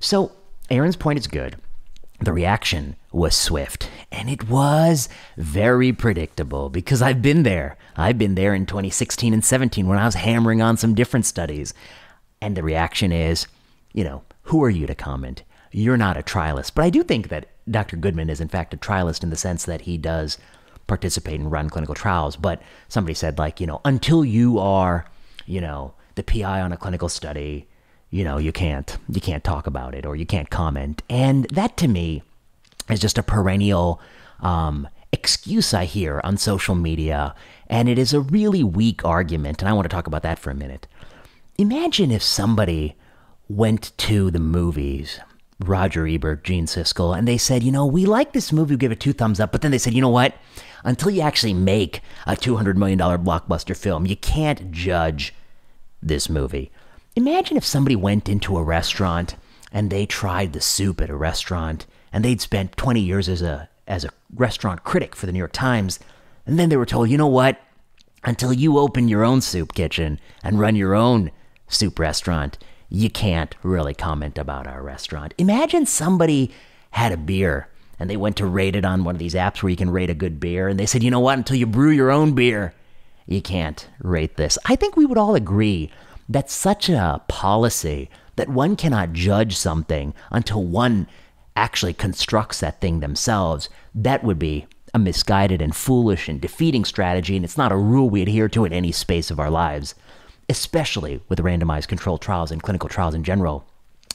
So 0.00 0.32
Aaron's 0.68 0.96
point 0.96 1.18
is 1.18 1.26
good 1.26 1.56
the 2.20 2.32
reaction 2.32 2.96
was 3.12 3.34
swift 3.34 3.88
and 4.12 4.28
it 4.28 4.48
was 4.48 5.08
very 5.36 5.92
predictable 5.92 6.68
because 6.68 7.00
I've 7.00 7.22
been 7.22 7.42
there. 7.42 7.76
I've 7.96 8.18
been 8.18 8.34
there 8.34 8.54
in 8.54 8.66
2016 8.66 9.32
and 9.32 9.44
17 9.44 9.86
when 9.86 9.98
I 9.98 10.04
was 10.04 10.14
hammering 10.14 10.60
on 10.60 10.76
some 10.76 10.94
different 10.94 11.26
studies. 11.26 11.72
And 12.40 12.56
the 12.56 12.62
reaction 12.62 13.12
is, 13.12 13.46
you 13.92 14.04
know, 14.04 14.22
who 14.44 14.62
are 14.62 14.70
you 14.70 14.86
to 14.86 14.94
comment? 14.94 15.42
You're 15.72 15.96
not 15.96 16.16
a 16.16 16.22
trialist. 16.22 16.72
But 16.74 16.84
I 16.84 16.90
do 16.90 17.02
think 17.02 17.28
that 17.28 17.46
Dr. 17.70 17.96
Goodman 17.96 18.30
is, 18.30 18.40
in 18.40 18.48
fact, 18.48 18.74
a 18.74 18.76
trialist 18.76 19.22
in 19.22 19.30
the 19.30 19.36
sense 19.36 19.64
that 19.64 19.82
he 19.82 19.96
does 19.96 20.38
participate 20.86 21.38
and 21.38 21.52
run 21.52 21.70
clinical 21.70 21.94
trials. 21.94 22.36
But 22.36 22.60
somebody 22.88 23.14
said, 23.14 23.38
like, 23.38 23.60
you 23.60 23.66
know, 23.66 23.80
until 23.84 24.24
you 24.24 24.58
are, 24.58 25.06
you 25.46 25.60
know, 25.60 25.94
the 26.16 26.24
PI 26.24 26.60
on 26.60 26.72
a 26.72 26.76
clinical 26.76 27.08
study, 27.08 27.68
you 28.10 28.24
know, 28.24 28.38
you 28.38 28.52
can't 28.52 28.98
you 29.08 29.20
can't 29.20 29.44
talk 29.44 29.66
about 29.66 29.94
it 29.94 30.04
or 30.04 30.16
you 30.16 30.26
can't 30.26 30.50
comment. 30.50 31.02
And 31.08 31.44
that 31.50 31.76
to 31.78 31.88
me 31.88 32.22
is 32.88 33.00
just 33.00 33.18
a 33.18 33.22
perennial 33.22 34.00
um, 34.40 34.88
excuse 35.12 35.74
I 35.74 35.84
hear 35.84 36.20
on 36.24 36.36
social 36.36 36.74
media, 36.74 37.34
and 37.68 37.88
it 37.88 37.98
is 37.98 38.12
a 38.12 38.20
really 38.20 38.64
weak 38.64 39.04
argument. 39.04 39.60
And 39.60 39.68
I 39.68 39.72
want 39.72 39.84
to 39.84 39.94
talk 39.94 40.06
about 40.06 40.22
that 40.22 40.38
for 40.38 40.50
a 40.50 40.54
minute. 40.54 40.86
Imagine 41.58 42.10
if 42.10 42.22
somebody 42.22 42.96
went 43.48 43.96
to 43.98 44.30
the 44.30 44.38
movies, 44.38 45.20
Roger 45.58 46.06
Ebert, 46.06 46.44
Gene 46.44 46.66
Siskel, 46.66 47.16
and 47.16 47.28
they 47.28 47.36
said, 47.36 47.62
you 47.62 47.72
know, 47.72 47.84
we 47.84 48.06
like 48.06 48.32
this 48.32 48.52
movie, 48.52 48.74
we 48.74 48.78
give 48.78 48.92
it 48.92 49.00
two 49.00 49.12
thumbs 49.12 49.40
up, 49.40 49.52
but 49.52 49.60
then 49.60 49.70
they 49.70 49.78
said, 49.78 49.92
you 49.92 50.00
know 50.00 50.08
what? 50.08 50.34
Until 50.84 51.10
you 51.10 51.20
actually 51.20 51.52
make 51.52 52.00
a 52.26 52.32
$200 52.32 52.76
million 52.76 52.98
blockbuster 52.98 53.76
film, 53.76 54.06
you 54.06 54.16
can't 54.16 54.70
judge 54.72 55.34
this 56.02 56.30
movie. 56.30 56.70
Imagine 57.16 57.56
if 57.56 57.64
somebody 57.64 57.96
went 57.96 58.28
into 58.28 58.56
a 58.56 58.62
restaurant 58.62 59.36
and 59.72 59.90
they 59.90 60.06
tried 60.06 60.52
the 60.52 60.60
soup 60.60 61.00
at 61.00 61.10
a 61.10 61.16
restaurant 61.16 61.86
and 62.12 62.24
they'd 62.24 62.40
spent 62.40 62.76
20 62.76 63.00
years 63.00 63.28
as 63.28 63.42
a 63.42 63.68
as 63.88 64.04
a 64.04 64.10
restaurant 64.36 64.84
critic 64.84 65.16
for 65.16 65.26
the 65.26 65.32
New 65.32 65.38
York 65.38 65.52
Times 65.52 65.98
and 66.46 66.58
then 66.58 66.68
they 66.68 66.76
were 66.76 66.86
told, 66.86 67.10
"You 67.10 67.18
know 67.18 67.26
what? 67.26 67.60
Until 68.22 68.52
you 68.52 68.78
open 68.78 69.08
your 69.08 69.24
own 69.24 69.40
soup 69.40 69.74
kitchen 69.74 70.20
and 70.44 70.60
run 70.60 70.76
your 70.76 70.94
own 70.94 71.30
soup 71.68 71.98
restaurant, 71.98 72.58
you 72.88 73.10
can't 73.10 73.54
really 73.62 73.94
comment 73.94 74.38
about 74.38 74.68
our 74.68 74.82
restaurant." 74.82 75.34
Imagine 75.36 75.86
somebody 75.86 76.52
had 76.92 77.10
a 77.10 77.16
beer 77.16 77.68
and 77.98 78.08
they 78.08 78.16
went 78.16 78.36
to 78.36 78.46
rate 78.46 78.76
it 78.76 78.84
on 78.84 79.02
one 79.02 79.16
of 79.16 79.18
these 79.18 79.34
apps 79.34 79.62
where 79.62 79.70
you 79.70 79.76
can 79.76 79.90
rate 79.90 80.10
a 80.10 80.14
good 80.14 80.38
beer 80.38 80.68
and 80.68 80.78
they 80.78 80.86
said, 80.86 81.02
"You 81.02 81.10
know 81.10 81.20
what? 81.20 81.38
Until 81.38 81.56
you 81.56 81.66
brew 81.66 81.90
your 81.90 82.12
own 82.12 82.32
beer, 82.32 82.72
you 83.26 83.42
can't 83.42 83.88
rate 84.00 84.36
this." 84.36 84.56
I 84.64 84.76
think 84.76 84.96
we 84.96 85.06
would 85.06 85.18
all 85.18 85.34
agree 85.34 85.90
that's 86.30 86.52
such 86.52 86.88
a 86.88 87.20
policy 87.26 88.08
that 88.36 88.48
one 88.48 88.76
cannot 88.76 89.12
judge 89.12 89.56
something 89.56 90.14
until 90.30 90.62
one 90.62 91.08
actually 91.56 91.92
constructs 91.92 92.60
that 92.60 92.80
thing 92.80 93.00
themselves. 93.00 93.68
That 93.94 94.22
would 94.22 94.38
be 94.38 94.66
a 94.94 94.98
misguided 94.98 95.60
and 95.60 95.74
foolish 95.74 96.28
and 96.28 96.40
defeating 96.40 96.84
strategy, 96.84 97.34
and 97.34 97.44
it's 97.44 97.58
not 97.58 97.72
a 97.72 97.76
rule 97.76 98.08
we 98.08 98.22
adhere 98.22 98.48
to 98.50 98.64
in 98.64 98.72
any 98.72 98.92
space 98.92 99.30
of 99.32 99.40
our 99.40 99.50
lives, 99.50 99.96
especially 100.48 101.20
with 101.28 101.40
randomized 101.40 101.88
controlled 101.88 102.22
trials 102.22 102.52
and 102.52 102.62
clinical 102.62 102.88
trials 102.88 103.14
in 103.14 103.24
general. 103.24 103.64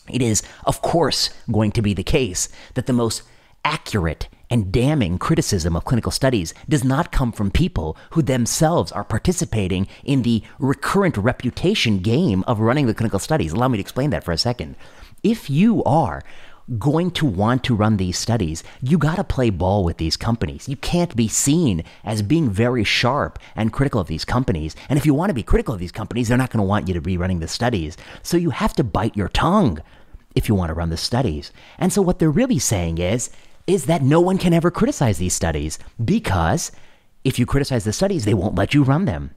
It 0.09 0.21
is, 0.21 0.41
of 0.65 0.81
course, 0.81 1.31
going 1.51 1.73
to 1.73 1.81
be 1.81 1.93
the 1.93 2.03
case 2.03 2.47
that 2.75 2.85
the 2.85 2.93
most 2.93 3.23
accurate 3.65 4.29
and 4.55 4.71
damning 4.71 5.17
criticism 5.17 5.75
of 5.75 5.83
clinical 5.83 6.13
studies 6.13 6.53
does 6.69 6.81
not 6.81 7.11
come 7.11 7.33
from 7.33 7.51
people 7.51 7.97
who 8.11 8.21
themselves 8.21 8.89
are 8.93 9.03
participating 9.03 9.85
in 10.05 10.21
the 10.21 10.41
recurrent 10.59 11.17
reputation 11.17 11.99
game 11.99 12.41
of 12.47 12.61
running 12.61 12.87
the 12.87 12.93
clinical 12.93 13.19
studies. 13.19 13.51
Allow 13.51 13.67
me 13.67 13.77
to 13.77 13.81
explain 13.81 14.11
that 14.11 14.23
for 14.23 14.31
a 14.31 14.37
second. 14.37 14.77
If 15.23 15.49
you 15.49 15.83
are 15.83 16.23
going 16.79 17.11
to 17.11 17.25
want 17.25 17.65
to 17.65 17.75
run 17.75 17.97
these 17.97 18.17
studies, 18.17 18.63
you 18.81 18.97
got 18.97 19.17
to 19.17 19.25
play 19.25 19.49
ball 19.49 19.83
with 19.83 19.97
these 19.97 20.15
companies. 20.15 20.69
You 20.69 20.77
can't 20.77 21.13
be 21.17 21.27
seen 21.27 21.83
as 22.05 22.21
being 22.21 22.49
very 22.49 22.85
sharp 22.85 23.37
and 23.57 23.73
critical 23.73 23.99
of 23.99 24.07
these 24.07 24.23
companies. 24.23 24.73
And 24.87 24.97
if 24.97 25.05
you 25.05 25.13
want 25.13 25.31
to 25.31 25.35
be 25.35 25.43
critical 25.43 25.73
of 25.73 25.81
these 25.81 25.91
companies, 25.91 26.29
they're 26.29 26.37
not 26.37 26.49
going 26.49 26.63
to 26.63 26.65
want 26.65 26.87
you 26.87 26.93
to 26.93 27.01
be 27.01 27.17
running 27.17 27.41
the 27.41 27.49
studies. 27.49 27.97
So 28.23 28.37
you 28.37 28.51
have 28.51 28.71
to 28.75 28.85
bite 28.85 29.17
your 29.17 29.27
tongue 29.27 29.79
if 30.33 30.47
you 30.47 30.55
want 30.55 30.69
to 30.69 30.73
run 30.73 30.91
the 30.91 30.97
studies. 30.97 31.51
And 31.77 31.91
so 31.91 32.01
what 32.01 32.19
they're 32.19 32.31
really 32.31 32.59
saying 32.59 32.99
is 32.99 33.29
is 33.67 33.85
that 33.85 34.01
no 34.01 34.19
one 34.19 34.37
can 34.37 34.53
ever 34.53 34.71
criticize 34.71 35.17
these 35.17 35.33
studies 35.33 35.79
because 36.03 36.71
if 37.23 37.39
you 37.39 37.45
criticize 37.45 37.83
the 37.83 37.93
studies, 37.93 38.25
they 38.25 38.33
won't 38.33 38.55
let 38.55 38.73
you 38.73 38.83
run 38.83 39.05
them. 39.05 39.31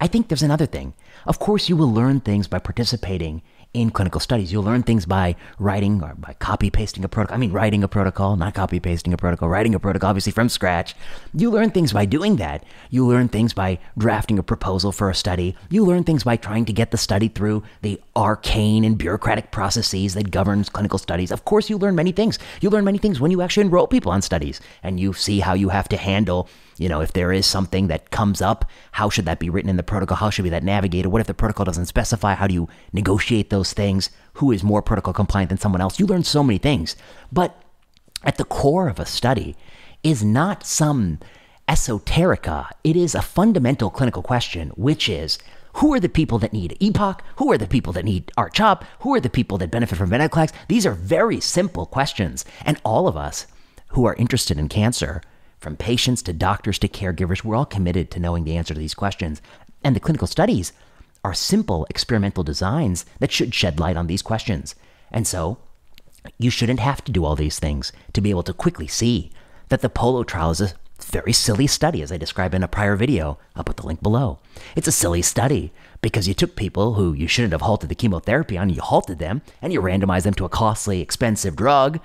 I 0.00 0.06
think 0.06 0.28
there's 0.28 0.42
another 0.42 0.66
thing. 0.66 0.94
Of 1.26 1.38
course, 1.38 1.68
you 1.68 1.76
will 1.76 1.92
learn 1.92 2.20
things 2.20 2.48
by 2.48 2.58
participating 2.58 3.42
in 3.72 3.90
clinical 3.90 4.20
studies. 4.20 4.52
You'll 4.52 4.64
learn 4.64 4.82
things 4.82 5.06
by 5.06 5.36
writing 5.58 6.02
or 6.02 6.14
by 6.14 6.32
copy 6.34 6.70
pasting 6.70 7.04
a 7.04 7.08
protocol. 7.08 7.36
I 7.36 7.38
mean, 7.38 7.52
writing 7.52 7.84
a 7.84 7.88
protocol, 7.88 8.36
not 8.36 8.54
copy 8.54 8.80
pasting 8.80 9.12
a 9.12 9.16
protocol, 9.16 9.48
writing 9.48 9.74
a 9.74 9.78
protocol, 9.78 10.10
obviously 10.10 10.32
from 10.32 10.48
scratch. 10.48 10.96
You 11.32 11.50
learn 11.50 11.70
things 11.70 11.92
by 11.92 12.04
doing 12.04 12.36
that. 12.36 12.64
You 12.90 13.06
learn 13.06 13.28
things 13.28 13.52
by 13.52 13.78
drafting 13.96 14.38
a 14.38 14.42
proposal 14.42 14.90
for 14.90 15.08
a 15.08 15.14
study. 15.14 15.56
You 15.68 15.84
learn 15.84 16.04
things 16.04 16.24
by 16.24 16.36
trying 16.36 16.64
to 16.64 16.72
get 16.72 16.90
the 16.90 16.96
study 16.96 17.28
through 17.28 17.62
the 17.82 18.00
arcane 18.16 18.84
and 18.84 18.98
bureaucratic 18.98 19.52
processes 19.52 20.14
that 20.14 20.30
governs 20.30 20.68
clinical 20.68 20.98
studies. 20.98 21.30
Of 21.30 21.44
course, 21.44 21.70
you 21.70 21.78
learn 21.78 21.94
many 21.94 22.12
things. 22.12 22.38
You 22.60 22.70
learn 22.70 22.84
many 22.84 22.98
things 22.98 23.20
when 23.20 23.30
you 23.30 23.40
actually 23.40 23.66
enroll 23.66 23.86
people 23.86 24.10
on 24.10 24.22
studies 24.22 24.60
and 24.82 24.98
you 24.98 25.12
see 25.12 25.40
how 25.40 25.54
you 25.54 25.68
have 25.68 25.88
to 25.90 25.96
handle 25.96 26.48
you 26.80 26.88
know, 26.88 27.02
if 27.02 27.12
there 27.12 27.30
is 27.30 27.44
something 27.44 27.88
that 27.88 28.10
comes 28.10 28.40
up, 28.40 28.64
how 28.92 29.10
should 29.10 29.26
that 29.26 29.38
be 29.38 29.50
written 29.50 29.68
in 29.68 29.76
the 29.76 29.82
protocol? 29.82 30.16
How 30.16 30.30
should 30.30 30.44
be 30.44 30.48
that 30.50 30.64
navigated? 30.64 31.12
What 31.12 31.20
if 31.20 31.26
the 31.26 31.34
protocol 31.34 31.66
doesn't 31.66 31.84
specify? 31.84 32.32
How 32.32 32.46
do 32.46 32.54
you 32.54 32.70
negotiate 32.94 33.50
those 33.50 33.74
things? 33.74 34.08
Who 34.34 34.50
is 34.50 34.64
more 34.64 34.80
protocol 34.80 35.12
compliant 35.12 35.50
than 35.50 35.58
someone 35.58 35.82
else? 35.82 36.00
You 36.00 36.06
learn 36.06 36.24
so 36.24 36.42
many 36.42 36.56
things. 36.56 36.96
But 37.30 37.54
at 38.24 38.38
the 38.38 38.46
core 38.46 38.88
of 38.88 38.98
a 38.98 39.04
study 39.04 39.56
is 40.02 40.24
not 40.24 40.64
some 40.64 41.18
esoterica. 41.68 42.70
It 42.82 42.96
is 42.96 43.14
a 43.14 43.20
fundamental 43.20 43.90
clinical 43.90 44.22
question, 44.22 44.70
which 44.70 45.06
is 45.06 45.38
who 45.74 45.92
are 45.92 46.00
the 46.00 46.08
people 46.08 46.38
that 46.38 46.54
need 46.54 46.78
EPOCH? 46.80 47.20
Who 47.36 47.52
are 47.52 47.58
the 47.58 47.66
people 47.66 47.92
that 47.92 48.06
need 48.06 48.32
R-CHOP? 48.38 48.86
Who 49.00 49.14
are 49.14 49.20
the 49.20 49.28
people 49.28 49.58
that 49.58 49.70
benefit 49.70 49.98
from 49.98 50.08
venetoclax? 50.08 50.50
These 50.68 50.86
are 50.86 50.94
very 50.94 51.40
simple 51.40 51.84
questions. 51.84 52.46
And 52.64 52.80
all 52.86 53.06
of 53.06 53.18
us 53.18 53.46
who 53.88 54.06
are 54.06 54.14
interested 54.14 54.58
in 54.58 54.70
cancer 54.70 55.20
from 55.60 55.76
patients 55.76 56.22
to 56.22 56.32
doctors 56.32 56.78
to 56.78 56.88
caregivers, 56.88 57.44
we're 57.44 57.56
all 57.56 57.66
committed 57.66 58.10
to 58.10 58.20
knowing 58.20 58.44
the 58.44 58.56
answer 58.56 58.74
to 58.74 58.80
these 58.80 58.94
questions. 58.94 59.42
And 59.84 59.94
the 59.94 60.00
clinical 60.00 60.26
studies 60.26 60.72
are 61.22 61.34
simple 61.34 61.86
experimental 61.90 62.42
designs 62.42 63.04
that 63.18 63.30
should 63.30 63.54
shed 63.54 63.78
light 63.78 63.96
on 63.96 64.06
these 64.06 64.22
questions. 64.22 64.74
And 65.12 65.26
so, 65.26 65.58
you 66.38 66.50
shouldn't 66.50 66.80
have 66.80 67.04
to 67.04 67.12
do 67.12 67.24
all 67.24 67.36
these 67.36 67.58
things 67.58 67.92
to 68.12 68.20
be 68.20 68.30
able 68.30 68.42
to 68.44 68.52
quickly 68.52 68.86
see 68.86 69.30
that 69.68 69.82
the 69.82 69.88
POLO 69.88 70.24
trial 70.24 70.50
is 70.50 70.60
a 70.60 70.72
very 70.98 71.32
silly 71.32 71.66
study, 71.66 72.02
as 72.02 72.12
I 72.12 72.16
described 72.16 72.54
in 72.54 72.62
a 72.62 72.68
prior 72.68 72.96
video. 72.96 73.38
I'll 73.56 73.64
put 73.64 73.78
the 73.78 73.86
link 73.86 74.02
below. 74.02 74.38
It's 74.76 74.88
a 74.88 74.92
silly 74.92 75.22
study 75.22 75.72
because 76.02 76.28
you 76.28 76.34
took 76.34 76.56
people 76.56 76.94
who 76.94 77.12
you 77.12 77.26
shouldn't 77.26 77.52
have 77.52 77.62
halted 77.62 77.88
the 77.88 77.94
chemotherapy 77.94 78.58
on, 78.58 78.70
you 78.70 78.80
halted 78.80 79.18
them, 79.18 79.42
and 79.62 79.72
you 79.72 79.80
randomized 79.80 80.24
them 80.24 80.34
to 80.34 80.44
a 80.44 80.50
costly, 80.50 81.00
expensive 81.00 81.56
drug 81.56 82.00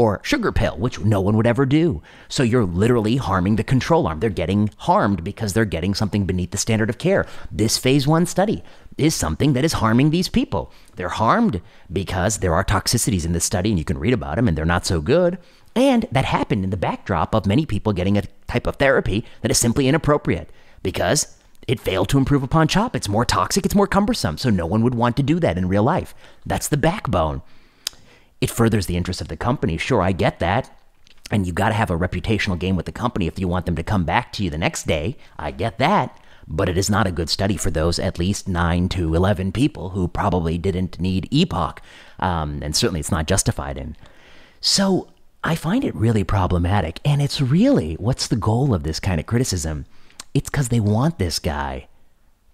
or 0.00 0.18
sugar 0.22 0.50
pill, 0.50 0.78
which 0.78 0.98
no 0.98 1.20
one 1.20 1.36
would 1.36 1.46
ever 1.46 1.66
do. 1.66 2.02
So 2.26 2.42
you're 2.42 2.64
literally 2.64 3.16
harming 3.16 3.56
the 3.56 3.62
control 3.62 4.06
arm. 4.06 4.20
They're 4.20 4.30
getting 4.30 4.70
harmed 4.78 5.22
because 5.22 5.52
they're 5.52 5.66
getting 5.66 5.94
something 5.94 6.24
beneath 6.24 6.52
the 6.52 6.56
standard 6.56 6.88
of 6.88 6.96
care. 6.96 7.26
This 7.52 7.76
phase 7.76 8.06
one 8.06 8.24
study 8.24 8.64
is 8.96 9.14
something 9.14 9.52
that 9.52 9.62
is 9.62 9.74
harming 9.74 10.08
these 10.08 10.30
people. 10.30 10.72
They're 10.96 11.10
harmed 11.10 11.60
because 11.92 12.38
there 12.38 12.54
are 12.54 12.64
toxicities 12.64 13.26
in 13.26 13.34
this 13.34 13.44
study, 13.44 13.68
and 13.68 13.78
you 13.78 13.84
can 13.84 13.98
read 13.98 14.14
about 14.14 14.36
them, 14.36 14.48
and 14.48 14.56
they're 14.56 14.64
not 14.64 14.86
so 14.86 15.02
good. 15.02 15.36
And 15.76 16.06
that 16.10 16.24
happened 16.24 16.64
in 16.64 16.70
the 16.70 16.78
backdrop 16.78 17.34
of 17.34 17.44
many 17.44 17.66
people 17.66 17.92
getting 17.92 18.16
a 18.16 18.22
type 18.48 18.66
of 18.66 18.76
therapy 18.76 19.26
that 19.42 19.50
is 19.50 19.58
simply 19.58 19.86
inappropriate 19.86 20.48
because 20.82 21.36
it 21.68 21.78
failed 21.78 22.08
to 22.08 22.16
improve 22.16 22.42
upon 22.42 22.68
CHOP. 22.68 22.96
It's 22.96 23.06
more 23.06 23.26
toxic, 23.26 23.66
it's 23.66 23.74
more 23.74 23.86
cumbersome, 23.86 24.38
so 24.38 24.48
no 24.48 24.64
one 24.64 24.82
would 24.82 24.94
want 24.94 25.18
to 25.18 25.22
do 25.22 25.38
that 25.40 25.58
in 25.58 25.68
real 25.68 25.82
life. 25.82 26.14
That's 26.46 26.68
the 26.68 26.78
backbone. 26.78 27.42
It 28.40 28.50
furthers 28.50 28.86
the 28.86 28.96
interest 28.96 29.20
of 29.20 29.28
the 29.28 29.36
company. 29.36 29.76
Sure, 29.76 30.02
I 30.02 30.12
get 30.12 30.38
that. 30.38 30.70
And 31.30 31.46
you 31.46 31.52
got 31.52 31.68
to 31.68 31.74
have 31.74 31.90
a 31.90 31.98
reputational 31.98 32.58
game 32.58 32.74
with 32.74 32.86
the 32.86 32.92
company 32.92 33.26
if 33.26 33.38
you 33.38 33.46
want 33.46 33.66
them 33.66 33.76
to 33.76 33.82
come 33.82 34.04
back 34.04 34.32
to 34.32 34.42
you 34.42 34.50
the 34.50 34.58
next 34.58 34.86
day. 34.86 35.16
I 35.38 35.50
get 35.50 35.78
that. 35.78 36.18
But 36.48 36.68
it 36.68 36.76
is 36.76 36.90
not 36.90 37.06
a 37.06 37.12
good 37.12 37.30
study 37.30 37.56
for 37.56 37.70
those 37.70 38.00
at 38.00 38.18
least 38.18 38.48
9 38.48 38.88
to 38.90 39.14
11 39.14 39.52
people 39.52 39.90
who 39.90 40.08
probably 40.08 40.58
didn't 40.58 40.98
need 40.98 41.28
Epoch. 41.30 41.80
Um, 42.18 42.60
and 42.62 42.74
certainly 42.74 42.98
it's 42.98 43.12
not 43.12 43.28
justified 43.28 43.78
in. 43.78 43.96
So 44.60 45.08
I 45.44 45.54
find 45.54 45.84
it 45.84 45.94
really 45.94 46.24
problematic. 46.24 46.98
And 47.04 47.22
it's 47.22 47.40
really 47.40 47.94
what's 47.94 48.26
the 48.26 48.36
goal 48.36 48.74
of 48.74 48.82
this 48.82 48.98
kind 48.98 49.20
of 49.20 49.26
criticism? 49.26 49.86
It's 50.34 50.50
because 50.50 50.68
they 50.68 50.80
want 50.80 51.18
this 51.18 51.38
guy 51.38 51.86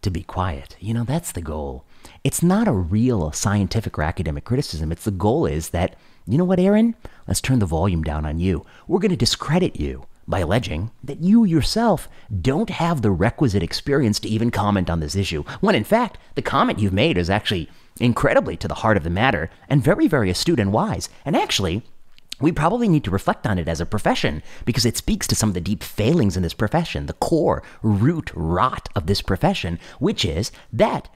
to 0.02 0.10
be 0.10 0.22
quiet. 0.22 0.76
You 0.78 0.92
know, 0.92 1.04
that's 1.04 1.32
the 1.32 1.42
goal. 1.42 1.84
It's 2.26 2.42
not 2.42 2.66
a 2.66 2.72
real 2.72 3.30
scientific 3.30 3.96
or 3.96 4.02
academic 4.02 4.44
criticism. 4.44 4.90
It's 4.90 5.04
the 5.04 5.12
goal 5.12 5.46
is 5.46 5.68
that, 5.68 5.94
you 6.26 6.36
know 6.36 6.44
what, 6.44 6.58
Aaron? 6.58 6.96
Let's 7.28 7.40
turn 7.40 7.60
the 7.60 7.66
volume 7.66 8.02
down 8.02 8.26
on 8.26 8.40
you. 8.40 8.66
We're 8.88 8.98
going 8.98 9.12
to 9.12 9.16
discredit 9.16 9.78
you 9.78 10.08
by 10.26 10.40
alleging 10.40 10.90
that 11.04 11.20
you 11.20 11.44
yourself 11.44 12.08
don't 12.42 12.70
have 12.70 13.00
the 13.00 13.12
requisite 13.12 13.62
experience 13.62 14.18
to 14.18 14.28
even 14.28 14.50
comment 14.50 14.90
on 14.90 14.98
this 14.98 15.14
issue, 15.14 15.44
when 15.60 15.76
in 15.76 15.84
fact, 15.84 16.18
the 16.34 16.42
comment 16.42 16.80
you've 16.80 16.92
made 16.92 17.16
is 17.16 17.30
actually 17.30 17.70
incredibly 18.00 18.56
to 18.56 18.66
the 18.66 18.74
heart 18.74 18.96
of 18.96 19.04
the 19.04 19.08
matter 19.08 19.48
and 19.68 19.84
very, 19.84 20.08
very 20.08 20.28
astute 20.28 20.58
and 20.58 20.72
wise. 20.72 21.08
And 21.24 21.36
actually, 21.36 21.84
we 22.40 22.50
probably 22.50 22.88
need 22.88 23.04
to 23.04 23.10
reflect 23.12 23.46
on 23.46 23.56
it 23.56 23.68
as 23.68 23.80
a 23.80 23.86
profession 23.86 24.42
because 24.64 24.84
it 24.84 24.96
speaks 24.96 25.28
to 25.28 25.36
some 25.36 25.50
of 25.50 25.54
the 25.54 25.60
deep 25.60 25.84
failings 25.84 26.36
in 26.36 26.42
this 26.42 26.54
profession, 26.54 27.06
the 27.06 27.12
core 27.12 27.62
root 27.84 28.32
rot 28.34 28.88
of 28.96 29.06
this 29.06 29.22
profession, 29.22 29.78
which 30.00 30.24
is 30.24 30.50
that 30.72 31.08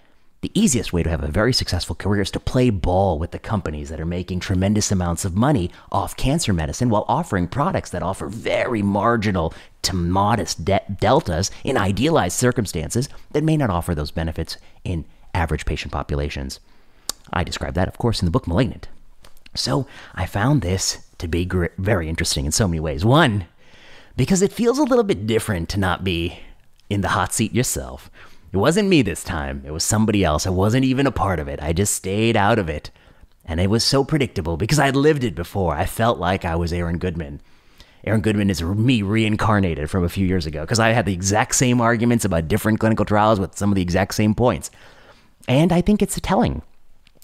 the 0.42 0.50
easiest 0.58 0.92
way 0.92 1.02
to 1.02 1.10
have 1.10 1.22
a 1.22 1.28
very 1.28 1.52
successful 1.52 1.94
career 1.94 2.22
is 2.22 2.30
to 2.30 2.40
play 2.40 2.70
ball 2.70 3.18
with 3.18 3.30
the 3.30 3.38
companies 3.38 3.90
that 3.90 4.00
are 4.00 4.06
making 4.06 4.40
tremendous 4.40 4.90
amounts 4.90 5.24
of 5.24 5.36
money 5.36 5.70
off 5.92 6.16
cancer 6.16 6.52
medicine 6.52 6.88
while 6.88 7.04
offering 7.08 7.46
products 7.46 7.90
that 7.90 8.02
offer 8.02 8.26
very 8.26 8.80
marginal 8.80 9.52
to 9.82 9.94
modest 9.94 10.64
de- 10.64 10.80
deltas 10.98 11.50
in 11.62 11.76
idealized 11.76 12.38
circumstances 12.38 13.08
that 13.32 13.44
may 13.44 13.56
not 13.56 13.68
offer 13.68 13.94
those 13.94 14.10
benefits 14.10 14.56
in 14.82 15.04
average 15.34 15.66
patient 15.66 15.92
populations. 15.92 16.58
I 17.32 17.44
describe 17.44 17.74
that, 17.74 17.88
of 17.88 17.98
course, 17.98 18.20
in 18.20 18.26
the 18.26 18.32
book 18.32 18.48
Malignant. 18.48 18.88
So 19.54 19.86
I 20.14 20.24
found 20.24 20.62
this 20.62 21.06
to 21.18 21.28
be 21.28 21.44
gr- 21.44 21.66
very 21.76 22.08
interesting 22.08 22.46
in 22.46 22.52
so 22.52 22.66
many 22.66 22.80
ways. 22.80 23.04
One, 23.04 23.46
because 24.16 24.40
it 24.40 24.52
feels 24.52 24.78
a 24.78 24.84
little 24.84 25.04
bit 25.04 25.26
different 25.26 25.68
to 25.70 25.80
not 25.80 26.02
be 26.02 26.40
in 26.88 27.02
the 27.02 27.08
hot 27.08 27.34
seat 27.34 27.54
yourself. 27.54 28.10
It 28.52 28.56
wasn't 28.56 28.88
me 28.88 29.02
this 29.02 29.22
time, 29.22 29.62
it 29.64 29.70
was 29.70 29.84
somebody 29.84 30.24
else. 30.24 30.46
I 30.46 30.50
wasn't 30.50 30.84
even 30.84 31.06
a 31.06 31.12
part 31.12 31.38
of 31.38 31.48
it. 31.48 31.62
I 31.62 31.72
just 31.72 31.94
stayed 31.94 32.36
out 32.36 32.58
of 32.58 32.68
it. 32.68 32.90
And 33.44 33.60
it 33.60 33.70
was 33.70 33.84
so 33.84 34.04
predictable 34.04 34.56
because 34.56 34.78
I'd 34.78 34.96
lived 34.96 35.24
it 35.24 35.34
before. 35.34 35.74
I 35.74 35.86
felt 35.86 36.18
like 36.18 36.44
I 36.44 36.56
was 36.56 36.72
Aaron 36.72 36.98
Goodman. 36.98 37.40
Aaron 38.04 38.20
Goodman 38.20 38.50
is 38.50 38.62
me 38.62 39.02
reincarnated 39.02 39.90
from 39.90 40.04
a 40.04 40.08
few 40.08 40.26
years 40.26 40.46
ago 40.46 40.62
because 40.62 40.78
I 40.78 40.90
had 40.90 41.06
the 41.06 41.12
exact 41.12 41.54
same 41.54 41.80
arguments 41.80 42.24
about 42.24 42.48
different 42.48 42.80
clinical 42.80 43.04
trials 43.04 43.38
with 43.38 43.56
some 43.56 43.70
of 43.70 43.76
the 43.76 43.82
exact 43.82 44.14
same 44.14 44.34
points. 44.34 44.70
And 45.48 45.72
I 45.72 45.80
think 45.80 46.02
it's 46.02 46.18
telling. 46.20 46.62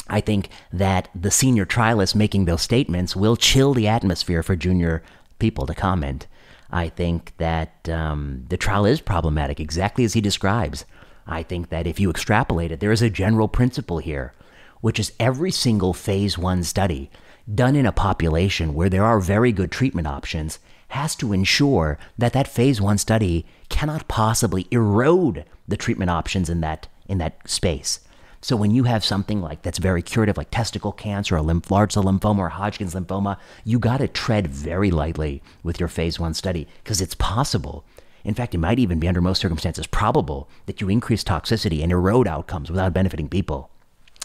I 0.09 0.21
think 0.21 0.51
that 0.73 1.09
the 1.15 1.31
senior 1.31 1.67
trialist 1.67 2.15
making 2.15 2.45
those 2.45 2.63
statements 2.63 3.17
will 3.17 3.37
chill 3.37 3.75
the 3.75 3.89
atmosphere 3.89 4.43
for 4.43 4.55
junior 4.55 5.03
people 5.39 5.67
to 5.67 5.75
comment. 5.75 6.27
I 6.71 6.89
think 6.89 7.33
that 7.39 7.89
um, 7.89 8.45
the 8.49 8.57
trial 8.57 8.87
is 8.87 9.01
problematic, 9.01 9.61
exactly 9.61 10.05
as 10.05 10.15
he 10.15 10.21
describes. 10.21 10.85
I 11.27 11.43
think 11.43 11.69
that 11.71 11.87
if 11.87 11.99
you 11.99 12.11
extrapolate 12.11 12.71
it, 12.71 12.81
there 12.81 12.93
is 12.93 13.03
a 13.03 13.11
general 13.11 13.49
principle 13.49 13.99
here, 13.99 14.33
which 14.81 15.01
is 15.01 15.13
every 15.19 15.51
single 15.51 15.93
phase 15.93 16.39
one 16.39 16.63
study 16.63 17.11
done 17.53 17.77
in 17.77 17.87
a 17.87 17.93
population 17.93 18.75
where 18.75 18.89
there 18.89 19.05
are 19.05 19.21
very 19.21 19.53
good 19.53 19.71
treatment 19.71 20.07
options 20.07 20.59
has 20.89 21.17
to 21.17 21.33
ensure 21.33 21.99
that 22.17 22.33
that 22.33 22.49
phase 22.49 22.81
one 22.81 22.99
study 22.99 23.45
cannot 23.69 24.09
possibly 24.09 24.67
erode 24.71 25.45
the 25.67 25.77
treatment 25.77 26.11
options 26.11 26.49
in 26.49 26.61
that 26.61 26.89
in 27.09 27.19
that 27.19 27.49
space. 27.49 28.01
So 28.41 28.57
when 28.57 28.71
you 28.71 28.85
have 28.85 29.05
something 29.05 29.41
like 29.41 29.63
that's 29.63 29.79
very 29.79 30.03
curative, 30.03 30.37
like 30.37 30.51
testicle 30.51 30.93
cancer 30.93 31.37
or 31.37 31.43
lymph, 31.43 31.71
large 31.71 31.93
cell 31.93 32.05
lymphoma 32.05 32.39
or 32.39 32.49
Hodgkin's 32.51 32.95
lymphoma, 32.95 33.39
you 33.65 33.79
got 33.79 33.99
to 33.99 34.09
tread 34.09 34.47
very 34.47 34.91
lightly 34.91 35.43
with 35.63 35.81
your 35.81 35.89
phase 35.89 36.21
one 36.21 36.35
study 36.35 36.69
because 36.85 37.01
it's 37.01 37.15
possible. 37.17 37.85
In 38.27 38.35
fact, 38.35 38.57
it 38.57 38.59
might 38.59 38.81
even 38.81 38.99
be 38.99 39.07
under 39.07 39.21
most 39.21 39.41
circumstances 39.41 39.87
probable 39.87 40.51
that 40.67 40.81
you 40.81 40.89
increase 40.89 41.23
toxicity 41.23 41.81
and 41.81 41.93
erode 41.93 42.27
outcomes 42.27 42.69
without 42.69 42.93
benefiting 42.93 43.29
people. 43.29 43.71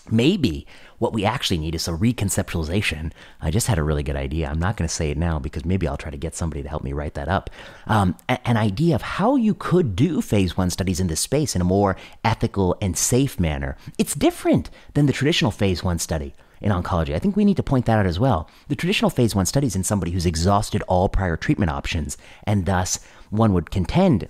Maybe 0.10 0.66
what 0.98 1.14
we 1.14 1.24
actually 1.24 1.60
need 1.60 1.76
is 1.76 1.88
a 1.88 1.92
reconceptualization. 1.92 3.12
I 3.40 3.52
just 3.52 3.68
had 3.68 3.78
a 3.78 3.84
really 3.84 4.02
good 4.02 4.16
idea. 4.16 4.50
I'm 4.50 4.58
not 4.58 4.76
going 4.76 4.88
to 4.88 4.94
say 4.94 5.12
it 5.12 5.20
now 5.20 5.38
because 5.38 5.66
maybe 5.66 5.88
I'll 5.88 5.98
try 5.98 6.10
to 6.10 6.18
get 6.18 6.36
somebody 6.36 6.64
to 6.64 6.70
help 6.70 6.84
me 6.84 6.94
write 6.94 7.14
that 7.14 7.30
up. 7.30 7.52
Um, 7.86 8.18
an 8.28 8.58
idea 8.58 8.96
of 8.96 9.04
how 9.04 9.36
you 9.36 9.54
could 9.54 9.96
do 9.96 10.20
phase 10.20 10.58
one 10.58 10.72
studies 10.72 11.00
in 11.00 11.06
this 11.06 11.22
space 11.22 11.56
in 11.56 11.62
a 11.62 11.66
more 11.66 11.96
ethical 12.26 12.76
and 12.82 12.98
safe 12.98 13.40
manner. 13.40 13.78
It's 14.00 14.16
different 14.16 14.72
than 14.96 15.06
the 15.06 15.14
traditional 15.14 15.52
phase 15.52 15.84
one 15.84 16.00
study 16.00 16.34
in 16.60 16.72
oncology. 16.72 17.14
I 17.14 17.20
think 17.20 17.36
we 17.36 17.46
need 17.46 17.58
to 17.58 17.64
point 17.64 17.86
that 17.86 18.00
out 18.00 18.08
as 18.08 18.20
well. 18.20 18.50
The 18.68 18.76
traditional 18.76 19.12
phase 19.12 19.36
one 19.36 19.46
studies 19.46 19.76
in 19.76 19.84
somebody 19.84 20.12
who's 20.12 20.26
exhausted 20.26 20.82
all 20.88 21.10
prior 21.10 21.38
treatment 21.38 21.70
options, 21.70 22.18
and 22.46 22.66
thus 22.66 23.00
one 23.32 23.54
would 23.54 23.72
contend 23.72 24.30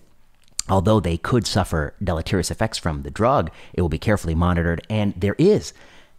although 0.70 1.00
they 1.00 1.18
could 1.18 1.46
suffer 1.46 1.94
deleterious 2.04 2.52
effects 2.52 2.78
from 2.78 3.04
the 3.04 3.12
drug, 3.12 3.52
it 3.74 3.82
will 3.82 3.90
be 3.90 3.98
carefully 3.98 4.36
monitored. 4.36 4.82
And 4.90 5.14
there 5.18 5.36
is, 5.38 5.74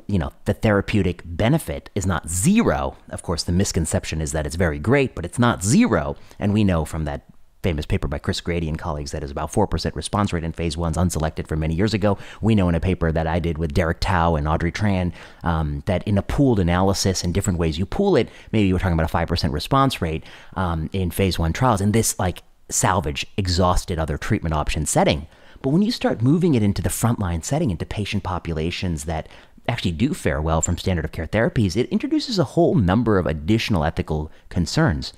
you 0.07 0.19
know, 0.19 0.33
the 0.45 0.53
therapeutic 0.53 1.23
benefit 1.25 1.91
is 1.95 2.07
not 2.07 2.29
zero. 2.29 2.97
Of 3.09 3.23
course, 3.23 3.45
the 3.45 3.53
misconception 3.53 4.21
is 4.21 4.33
that 4.33 4.47
it's 4.47 4.57
very 4.57 4.79
great, 4.79 5.15
but 5.15 5.25
it's 5.25 5.39
not 5.39 5.65
zero. 5.65 6.17
And 6.39 6.53
we 6.53 6.65
know 6.65 6.85
from 6.85 7.05
that 7.05 7.23
famous 7.63 7.87
paper 7.87 8.09
by 8.09 8.19
Chris 8.19 8.41
Grady 8.41 8.69
and 8.69 8.77
colleagues 8.77 9.13
that 9.13 9.23
is 9.23 9.31
about 9.31 9.53
4% 9.53 9.95
response 9.95 10.33
rate 10.33 10.43
in 10.43 10.53
phase 10.53 10.77
ones, 10.77 10.97
unselected 10.97 11.47
from 11.47 11.61
many 11.61 11.75
years 11.75 11.95
ago. 11.95 12.19
We 12.41 12.57
know 12.57 12.69
in 12.69 12.75
a 12.75 12.81
paper 12.81 13.13
that 13.13 13.29
I 13.29 13.39
did 13.39 13.57
with 13.57 13.73
Derek 13.73 14.01
Tao 14.01 14.35
and 14.35 14.49
Audrey 14.49 14.73
Tran 14.73 15.13
um, 15.45 15.85
that 15.87 16.03
in 16.03 16.19
a 16.19 16.23
pooled 16.23 16.59
analysis 16.59 17.23
and 17.23 17.33
different 17.33 17.61
ways 17.61 17.79
you 17.79 17.87
pool 17.87 18.17
it, 18.17 18.29
maybe 18.51 18.73
we're 18.73 18.81
talking 18.81 18.99
about 18.99 19.09
a 19.09 19.17
5% 19.17 19.53
response 19.53 20.03
rate 20.03 20.25
um, 20.57 20.91
in 20.93 21.13
phase 21.13 21.39
one 21.39 21.53
trials. 21.53 21.81
And 21.81 21.93
this, 21.93 22.19
like, 22.19 22.43
salvage 22.69 23.27
exhausted 23.37 23.99
other 23.99 24.19
treatment 24.19 24.55
option 24.55 24.87
setting. 24.87 25.27
But 25.61 25.71
when 25.71 25.83
you 25.83 25.93
start 25.93 26.23
moving 26.23 26.55
it 26.55 26.63
into 26.63 26.83
the 26.83 26.89
frontline 26.89 27.45
setting, 27.45 27.71
into 27.71 27.87
patient 27.87 28.25
populations 28.25 29.05
that 29.05 29.29
actually 29.69 29.93
do 29.93 30.13
fare 30.13 30.43
well 30.43 30.61
from 30.61 30.77
standard 30.77 31.05
of 31.05 31.13
care 31.13 31.27
therapies, 31.27 31.77
it 31.77 31.89
introduces 31.91 32.39
a 32.39 32.45
whole 32.45 32.75
number 32.75 33.19
of 33.19 33.27
additional 33.27 33.85
ethical 33.85 34.31
concerns. 34.49 35.13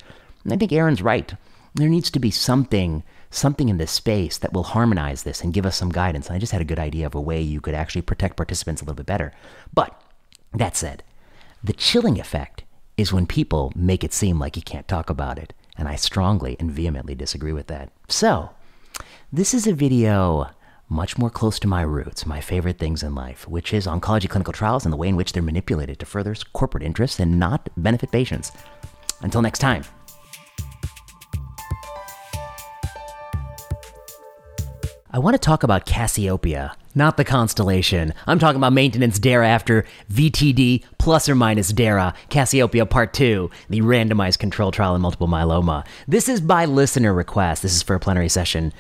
And 0.45 0.53
I 0.53 0.57
think 0.57 0.73
Aaron's 0.73 1.03
right. 1.03 1.33
There 1.75 1.89
needs 1.89 2.11
to 2.11 2.19
be 2.19 2.31
something 2.31 3.03
something 3.31 3.69
in 3.69 3.79
this 3.79 3.91
space 3.91 4.39
that 4.39 4.53
will 4.53 4.63
harmonize 4.63 5.25
this 5.25 5.43
and 5.43 5.53
give 5.53 5.67
us 5.67 5.77
some 5.77 5.91
guidance. 5.91 6.29
And 6.29 6.37
I 6.37 6.39
just 6.39 6.53
had 6.53 6.61
a 6.61 6.67
good 6.67 6.79
idea 6.79 7.05
of 7.05 7.17
a 7.17 7.21
way 7.21 7.41
you 7.41 7.61
could 7.61 7.75
actually 7.75 8.03
protect 8.03 8.37
participants 8.37 8.81
a 8.81 8.85
little 8.85 8.95
bit 8.95 9.07
better. 9.07 9.33
But 9.73 10.01
that 10.53 10.77
said, 10.77 11.03
the 11.63 11.73
chilling 11.73 12.21
effect 12.21 12.63
is 12.97 13.13
when 13.13 13.27
people 13.27 13.73
make 13.75 14.05
it 14.05 14.13
seem 14.13 14.39
like 14.39 14.57
you 14.57 14.63
can't 14.63 14.87
talk 14.87 15.11
about 15.11 15.39
it. 15.39 15.53
And 15.77 15.89
I 15.89 15.97
strongly 15.97 16.57
and 16.61 16.71
vehemently 16.71 17.15
disagree 17.15 17.53
with 17.53 17.67
that. 17.67 17.91
So, 18.09 18.51
this 19.33 19.55
is 19.55 19.67
a 19.67 19.73
video 19.73 20.51
much 20.89 21.19
more 21.19 21.31
close 21.31 21.59
to 21.59 21.67
my 21.67 21.83
roots, 21.83 22.27
my 22.27 22.41
favorite 22.41 22.79
things 22.79 23.03
in 23.03 23.15
life, 23.15 23.49
which 23.49 23.73
is 23.73 23.87
oncology 23.87 24.29
clinical 24.29 24.53
trials 24.53 24.85
and 24.85 24.93
the 24.93 24.97
way 24.97 25.09
in 25.09 25.17
which 25.17 25.33
they're 25.33 25.43
manipulated 25.43 25.99
to 25.99 26.07
further 26.07 26.35
corporate 26.53 26.85
interests 26.85 27.19
and 27.19 27.39
not 27.39 27.69
benefit 27.77 28.13
patients. 28.13 28.53
Until 29.21 29.43
next 29.43 29.59
time. 29.59 29.85
I 35.11 35.19
want 35.19 35.35
to 35.35 35.39
talk 35.39 35.63
about 35.63 35.87
Cassiopeia, 35.87 36.77
not 36.95 37.17
the 37.17 37.25
constellation. 37.25 38.15
I'm 38.27 38.39
talking 38.39 38.57
about 38.57 38.73
maintenance 38.73 39.19
DARA 39.19 39.49
after 39.49 39.85
VTD 40.13 40.85
plus 40.99 41.29
or 41.29 41.35
minus 41.35 41.73
DARA, 41.73 42.15
Cassiopeia 42.31 42.87
Part 42.87 43.13
2, 43.13 43.51
the 43.69 43.81
randomized 43.81 44.39
control 44.39 44.71
trial 44.71 44.95
in 44.95 45.01
multiple 45.01 45.29
myeloma. 45.29 45.87
This 46.07 46.29
is 46.29 46.41
by 46.41 46.65
listener 46.65 47.13
request. 47.13 47.63
This 47.63 47.75
is 47.75 47.83
for 47.83 47.97
a 47.97 48.01
plenary 48.01 48.29
session. 48.29 48.73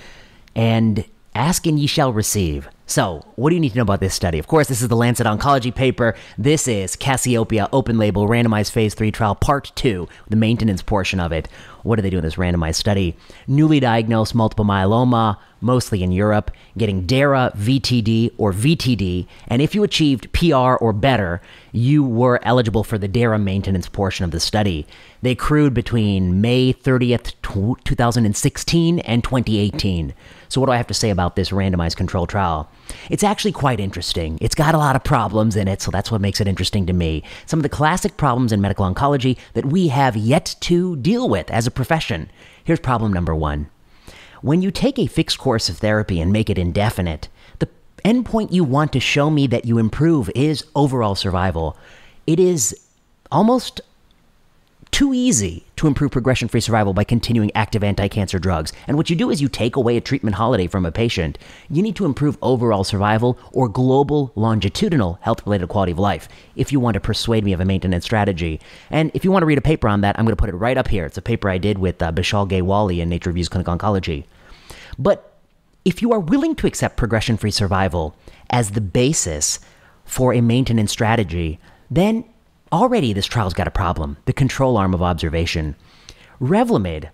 And 0.55 1.05
ask 1.35 1.66
and 1.66 1.79
ye 1.79 1.87
shall 1.87 2.12
receive. 2.12 2.68
So, 2.87 3.25
what 3.37 3.49
do 3.49 3.57
you 3.57 3.61
need 3.61 3.70
to 3.70 3.77
know 3.79 3.83
about 3.83 4.01
this 4.01 4.14
study? 4.14 4.38
Of 4.38 4.47
course, 4.47 4.68
this 4.68 4.83
is 4.83 4.88
the 4.88 4.97
Lancet 4.97 5.27
Oncology 5.27 5.75
paper. 5.75 6.14
This 6.37 6.68
is 6.68 6.97
Cassiopeia 6.97 7.66
open 7.73 7.97
label 7.97 8.29
randomized 8.29 8.73
phase 8.73 8.92
3 8.92 9.11
trial 9.11 9.35
part 9.35 9.73
2, 9.75 10.07
the 10.29 10.37
maintenance 10.37 10.83
portion 10.83 11.18
of 11.18 11.33
it. 11.33 11.49
What 11.83 11.97
do 11.97 12.03
they 12.03 12.11
do 12.11 12.18
in 12.18 12.25
this 12.25 12.35
randomized 12.35 12.75
study? 12.75 13.16
Newly 13.47 13.81
diagnosed 13.81 14.35
multiple 14.35 14.66
myeloma, 14.66 15.38
mostly 15.62 16.03
in 16.03 16.12
Europe, 16.12 16.51
getting 16.77 17.07
DARA, 17.07 17.53
VTD, 17.57 18.33
or 18.37 18.53
VTD, 18.53 19.27
and 19.49 19.62
if 19.62 19.75
you 19.75 19.83
achieved 19.83 20.31
PR 20.35 20.75
or 20.75 20.92
better, 20.92 21.40
you 21.73 22.05
were 22.05 22.38
eligible 22.42 22.85
for 22.85 22.99
the 22.99 23.09
DARA 23.09 23.38
maintenance 23.38 23.88
portion 23.88 24.27
of 24.27 24.31
the 24.31 24.40
study. 24.40 24.87
They 25.24 25.30
accrued 25.30 25.72
between 25.72 26.42
May 26.42 26.74
30th, 26.74 27.32
2016 27.40 28.98
and 28.98 29.24
2018. 29.24 30.12
So, 30.50 30.60
what 30.60 30.66
do 30.66 30.72
I 30.72 30.76
have 30.76 30.87
to 30.88 30.92
say 30.92 31.08
about 31.08 31.34
this 31.34 31.48
randomized 31.48 31.96
control 31.96 32.26
trial? 32.26 32.70
It's 33.08 33.24
actually 33.24 33.52
quite 33.52 33.80
interesting. 33.80 34.37
It's 34.42 34.54
got 34.54 34.74
a 34.74 34.78
lot 34.78 34.96
of 34.96 35.02
problems 35.02 35.56
in 35.56 35.66
it, 35.66 35.80
so 35.80 35.90
that's 35.90 36.10
what 36.10 36.20
makes 36.20 36.42
it 36.42 36.46
interesting 36.46 36.84
to 36.84 36.92
me. 36.92 37.22
Some 37.46 37.58
of 37.58 37.62
the 37.62 37.70
classic 37.70 38.18
problems 38.18 38.52
in 38.52 38.60
medical 38.60 38.84
oncology 38.84 39.38
that 39.54 39.64
we 39.64 39.88
have 39.88 40.14
yet 40.14 40.56
to 40.60 40.94
deal 40.96 41.26
with 41.26 41.50
as 41.50 41.66
a 41.66 41.70
profession. 41.70 42.30
Here's 42.62 42.78
problem 42.78 43.10
number 43.10 43.34
one. 43.34 43.70
When 44.42 44.60
you 44.60 44.70
take 44.70 44.98
a 44.98 45.06
fixed 45.06 45.38
course 45.38 45.70
of 45.70 45.78
therapy 45.78 46.20
and 46.20 46.34
make 46.34 46.50
it 46.50 46.58
indefinite, 46.58 47.30
the 47.60 47.70
endpoint 48.04 48.52
you 48.52 48.62
want 48.62 48.92
to 48.92 49.00
show 49.00 49.30
me 49.30 49.46
that 49.46 49.64
you 49.64 49.78
improve 49.78 50.30
is 50.34 50.66
overall 50.74 51.14
survival. 51.14 51.78
It 52.26 52.38
is 52.38 52.78
almost 53.32 53.80
too 54.94 55.12
easy 55.12 55.64
to 55.74 55.88
improve 55.88 56.12
progression 56.12 56.46
free 56.46 56.61
survival 56.61 56.94
by 56.94 57.02
continuing 57.02 57.50
active 57.57 57.83
anti 57.83 58.07
cancer 58.07 58.38
drugs. 58.38 58.72
And 58.87 58.96
what 58.96 59.11
you 59.11 59.16
do 59.16 59.28
is 59.28 59.42
you 59.42 59.48
take 59.48 59.74
away 59.74 59.96
a 59.96 60.00
treatment 60.00 60.37
holiday 60.37 60.68
from 60.68 60.87
a 60.87 60.92
patient. 60.92 61.37
You 61.68 61.83
need 61.83 61.96
to 61.96 62.04
improve 62.04 62.38
overall 62.40 62.85
survival 62.85 63.37
or 63.50 63.68
global 63.68 64.30
longitudinal 64.37 65.18
health 65.20 65.44
related 65.44 65.68
quality 65.68 65.90
of 65.90 65.98
life 65.98 66.28
if 66.54 66.70
you 66.70 66.78
want 66.78 66.94
to 66.94 67.00
persuade 67.00 67.42
me 67.42 67.52
of 67.52 67.59
a 67.59 67.64
maintenance 67.64 68.04
strategy. 68.04 68.61
And 68.88 69.11
if 69.14 69.24
you 69.24 69.33
want 69.33 69.42
to 69.42 69.46
read 69.46 69.59
a 69.59 69.62
paper 69.62 69.88
on 69.88 70.02
that, 70.02 70.16
I'm 70.16 70.26
going 70.26 70.37
to 70.37 70.40
put 70.40 70.48
it 70.48 70.54
right 70.54 70.78
up 70.78 70.87
here. 70.87 71.07
It's 71.07 71.18
a 71.18 71.22
paper 71.22 71.50
I 71.50 71.59
did 71.59 71.78
with 71.78 72.00
uh, 72.00 72.12
Bishal 72.12 72.48
Gyawali 72.48 73.00
in 73.00 73.09
Nature 73.09 73.30
Reviews 73.30 73.48
Clinical 73.48 73.76
Oncology. 73.76 74.26
But 74.96 75.35
if 75.85 76.02
you 76.02 76.12
are 76.12 76.20
willing 76.20 76.54
to 76.54 76.68
accept 76.68 76.96
progression 76.96 77.37
free 77.37 77.50
survival 77.50 78.14
as 78.48 78.70
the 78.70 78.80
basis 78.80 79.59
for 80.04 80.33
a 80.33 80.40
maintenance 80.40 80.92
strategy, 80.92 81.59
then 81.90 82.24
Already, 82.72 83.12
this 83.12 83.27
trial's 83.27 83.55
got 83.55 83.68
a 83.68 83.72
problem 83.72 84.16
the 84.24 84.33
control 84.33 84.77
arm 84.77 84.94
of 84.94 85.03
observation. 85.03 85.77
Revlimid, 86.40 87.11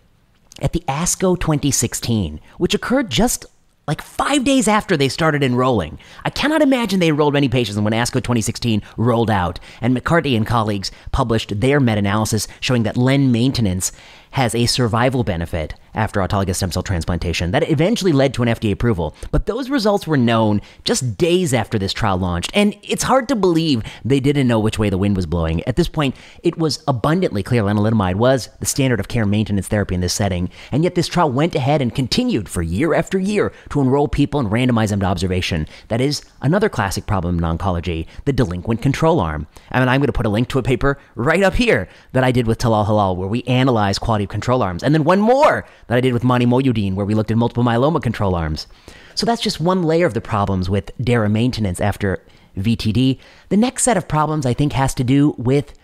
at 0.62 0.72
the 0.72 0.82
ASCO 0.88 1.38
2016, 1.38 2.40
which 2.58 2.74
occurred 2.74 3.10
just 3.10 3.46
like 3.86 4.02
five 4.02 4.44
days 4.44 4.68
after 4.68 4.96
they 4.96 5.08
started 5.08 5.42
enrolling. 5.42 5.98
I 6.24 6.30
cannot 6.30 6.62
imagine 6.62 7.00
they 7.00 7.08
enrolled 7.08 7.32
many 7.32 7.48
patients 7.48 7.78
when 7.78 7.92
ASCO 7.92 8.14
2016 8.14 8.82
rolled 8.96 9.30
out, 9.30 9.58
and 9.80 9.92
McCarthy 9.92 10.36
and 10.36 10.46
colleagues 10.46 10.92
published 11.10 11.60
their 11.60 11.80
meta 11.80 11.98
analysis 11.98 12.46
showing 12.60 12.84
that 12.84 12.96
LEN 12.96 13.32
maintenance 13.32 13.90
has 14.30 14.54
a 14.54 14.66
survival 14.66 15.24
benefit 15.24 15.74
after 15.94 16.20
autologous 16.20 16.56
stem 16.56 16.70
cell 16.70 16.82
transplantation 16.82 17.50
that 17.50 17.68
eventually 17.68 18.12
led 18.12 18.32
to 18.34 18.42
an 18.42 18.48
FDA 18.48 18.72
approval. 18.72 19.14
But 19.30 19.46
those 19.46 19.70
results 19.70 20.06
were 20.06 20.16
known 20.16 20.60
just 20.84 21.16
days 21.16 21.52
after 21.52 21.78
this 21.78 21.92
trial 21.92 22.18
launched, 22.18 22.50
and 22.54 22.76
it's 22.82 23.02
hard 23.02 23.28
to 23.28 23.36
believe 23.36 23.82
they 24.04 24.20
didn't 24.20 24.46
know 24.46 24.60
which 24.60 24.78
way 24.78 24.88
the 24.88 24.98
wind 24.98 25.16
was 25.16 25.26
blowing. 25.26 25.62
At 25.64 25.76
this 25.76 25.88
point, 25.88 26.14
it 26.42 26.58
was 26.58 26.82
abundantly 26.86 27.42
clear 27.42 27.62
lenalidomide 27.62 28.16
was 28.16 28.48
the 28.60 28.66
standard 28.66 29.00
of 29.00 29.08
care 29.08 29.26
maintenance 29.26 29.68
therapy 29.68 29.94
in 29.94 30.00
this 30.00 30.14
setting, 30.14 30.50
and 30.70 30.84
yet 30.84 30.94
this 30.94 31.08
trial 31.08 31.30
went 31.30 31.54
ahead 31.54 31.82
and 31.82 31.94
continued 31.94 32.48
for 32.48 32.62
year 32.62 32.94
after 32.94 33.18
year 33.18 33.52
to 33.70 33.80
enroll 33.80 34.08
people 34.08 34.40
and 34.40 34.50
randomize 34.50 34.90
them 34.90 35.00
to 35.00 35.06
observation. 35.06 35.66
That 35.88 36.00
is 36.00 36.22
another 36.40 36.68
classic 36.68 37.06
problem 37.06 37.38
in 37.38 37.44
oncology, 37.44 38.06
the 38.24 38.32
delinquent 38.32 38.82
control 38.82 39.20
arm. 39.20 39.46
I 39.70 39.80
mean, 39.80 39.88
I'm 39.88 40.00
going 40.00 40.06
to 40.06 40.12
put 40.12 40.26
a 40.26 40.30
link 40.30 40.48
to 40.48 40.58
a 40.58 40.62
paper 40.62 40.98
right 41.14 41.42
up 41.42 41.54
here 41.54 41.88
that 42.12 42.24
I 42.24 42.32
did 42.32 42.46
with 42.46 42.58
Talal 42.58 42.86
Hilal, 42.86 43.16
where 43.16 43.28
we 43.28 43.42
analyze 43.44 43.98
quality 43.98 44.19
of 44.24 44.30
control 44.30 44.62
arms. 44.62 44.83
And 44.83 44.94
then 44.94 45.04
one 45.04 45.20
more 45.20 45.66
that 45.87 45.96
I 45.96 46.00
did 46.00 46.12
with 46.12 46.24
Mani 46.24 46.46
Mohyuddin, 46.46 46.94
where 46.94 47.06
we 47.06 47.14
looked 47.14 47.30
at 47.30 47.37
multiple 47.37 47.64
myeloma 47.64 48.02
control 48.02 48.35
arms. 48.35 48.66
So 49.14 49.26
that's 49.26 49.42
just 49.42 49.61
one 49.61 49.83
layer 49.83 50.06
of 50.06 50.14
the 50.14 50.20
problems 50.20 50.70
with 50.70 50.92
DARA 51.02 51.28
maintenance 51.28 51.80
after 51.80 52.22
VTD. 52.56 53.18
The 53.48 53.56
next 53.56 53.85
set 53.85 53.96
of 53.96 54.09
problems, 54.09 54.46
I 54.46 54.54
think, 54.54 54.72
has 54.72 54.94
to 54.94 55.04
do 55.04 55.35
with 55.37 55.74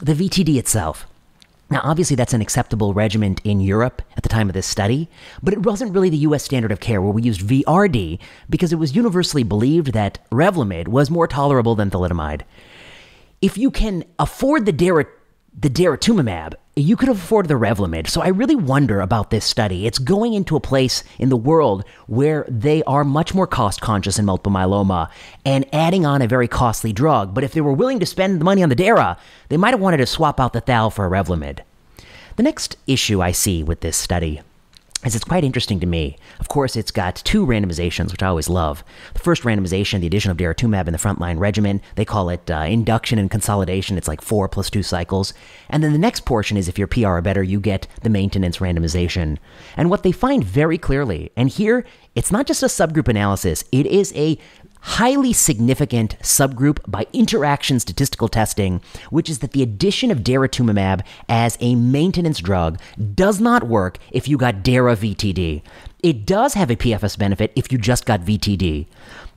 the 0.00 0.14
VTD 0.14 0.56
itself. 0.56 1.06
Now, 1.70 1.80
obviously, 1.84 2.16
that's 2.16 2.34
an 2.34 2.40
acceptable 2.40 2.94
regimen 2.94 3.36
in 3.44 3.60
Europe 3.60 4.02
at 4.16 4.24
the 4.24 4.28
time 4.28 4.48
of 4.48 4.54
this 4.54 4.66
study, 4.66 5.08
but 5.40 5.54
it 5.54 5.62
wasn't 5.62 5.92
really 5.92 6.10
the 6.10 6.16
US 6.18 6.42
standard 6.42 6.72
of 6.72 6.80
care 6.80 7.00
where 7.00 7.12
we 7.12 7.22
used 7.22 7.42
VRD 7.42 8.18
because 8.48 8.72
it 8.72 8.78
was 8.78 8.96
universally 8.96 9.44
believed 9.44 9.92
that 9.92 10.18
Revlimid 10.30 10.88
was 10.88 11.10
more 11.10 11.28
tolerable 11.28 11.76
than 11.76 11.88
thalidomide. 11.88 12.42
If 13.40 13.56
you 13.56 13.70
can 13.70 14.04
afford 14.18 14.66
the 14.66 14.72
Dara, 14.72 15.06
the 15.56 15.70
daratumumab, 15.70 16.54
you 16.80 16.96
could 16.96 17.08
afford 17.08 17.48
the 17.48 17.54
Revlimid. 17.54 18.08
So 18.08 18.20
I 18.20 18.28
really 18.28 18.56
wonder 18.56 19.00
about 19.00 19.30
this 19.30 19.44
study. 19.44 19.86
It's 19.86 19.98
going 19.98 20.34
into 20.34 20.56
a 20.56 20.60
place 20.60 21.04
in 21.18 21.28
the 21.28 21.36
world 21.36 21.84
where 22.06 22.44
they 22.48 22.82
are 22.84 23.04
much 23.04 23.34
more 23.34 23.46
cost 23.46 23.80
conscious 23.80 24.18
in 24.18 24.24
multiple 24.24 24.52
myeloma 24.52 25.10
and 25.44 25.66
adding 25.72 26.04
on 26.06 26.22
a 26.22 26.26
very 26.26 26.48
costly 26.48 26.92
drug. 26.92 27.34
But 27.34 27.44
if 27.44 27.52
they 27.52 27.60
were 27.60 27.72
willing 27.72 28.00
to 28.00 28.06
spend 28.06 28.40
the 28.40 28.44
money 28.44 28.62
on 28.62 28.68
the 28.68 28.74
DARA, 28.74 29.16
they 29.48 29.56
might 29.56 29.74
have 29.74 29.80
wanted 29.80 29.98
to 29.98 30.06
swap 30.06 30.40
out 30.40 30.52
the 30.52 30.60
Thal 30.60 30.90
for 30.90 31.06
a 31.06 31.10
Revlimid. 31.10 31.60
The 32.36 32.42
next 32.42 32.76
issue 32.86 33.20
I 33.20 33.32
see 33.32 33.62
with 33.62 33.80
this 33.80 33.96
study 33.96 34.40
is 35.04 35.14
it's 35.14 35.24
quite 35.24 35.44
interesting 35.44 35.80
to 35.80 35.86
me. 35.86 36.16
Of 36.40 36.48
course, 36.48 36.76
it's 36.76 36.90
got 36.90 37.16
two 37.16 37.46
randomizations, 37.46 38.12
which 38.12 38.22
I 38.22 38.26
always 38.26 38.50
love. 38.50 38.84
The 39.14 39.20
first 39.20 39.44
randomization, 39.44 40.00
the 40.00 40.06
addition 40.06 40.30
of 40.30 40.36
daratumumab 40.36 40.86
in 40.86 40.92
the 40.92 40.98
frontline 40.98 41.38
regimen, 41.38 41.80
they 41.94 42.04
call 42.04 42.28
it 42.28 42.50
uh, 42.50 42.66
induction 42.68 43.18
and 43.18 43.30
consolidation. 43.30 43.96
It's 43.96 44.08
like 44.08 44.20
four 44.20 44.48
plus 44.48 44.68
two 44.68 44.82
cycles. 44.82 45.32
And 45.70 45.82
then 45.82 45.92
the 45.92 45.98
next 45.98 46.26
portion 46.26 46.58
is 46.58 46.68
if 46.68 46.78
you're 46.78 46.86
PR 46.86 47.08
or 47.08 47.22
better, 47.22 47.42
you 47.42 47.60
get 47.60 47.86
the 48.02 48.10
maintenance 48.10 48.58
randomization. 48.58 49.38
And 49.76 49.88
what 49.88 50.02
they 50.02 50.12
find 50.12 50.44
very 50.44 50.76
clearly, 50.76 51.32
and 51.34 51.48
here 51.48 51.86
it's 52.14 52.32
not 52.32 52.46
just 52.46 52.62
a 52.62 52.66
subgroup 52.66 53.08
analysis, 53.08 53.64
it 53.72 53.86
is 53.86 54.12
a 54.14 54.36
highly 54.80 55.32
significant 55.32 56.18
subgroup 56.20 56.78
by 56.86 57.06
interaction 57.12 57.80
statistical 57.80 58.28
testing, 58.28 58.80
which 59.10 59.28
is 59.28 59.40
that 59.40 59.52
the 59.52 59.62
addition 59.62 60.10
of 60.10 60.18
daratumumab 60.18 61.02
as 61.28 61.56
a 61.60 61.74
maintenance 61.74 62.40
drug 62.40 62.78
does 63.14 63.40
not 63.40 63.64
work 63.64 63.98
if 64.10 64.28
you 64.28 64.36
got 64.36 64.62
Dara 64.62 64.96
VTD. 64.96 65.62
It 66.02 66.24
does 66.24 66.54
have 66.54 66.70
a 66.70 66.76
PFS 66.76 67.18
benefit 67.18 67.52
if 67.54 67.70
you 67.70 67.76
just 67.76 68.06
got 68.06 68.20
VTD. 68.22 68.86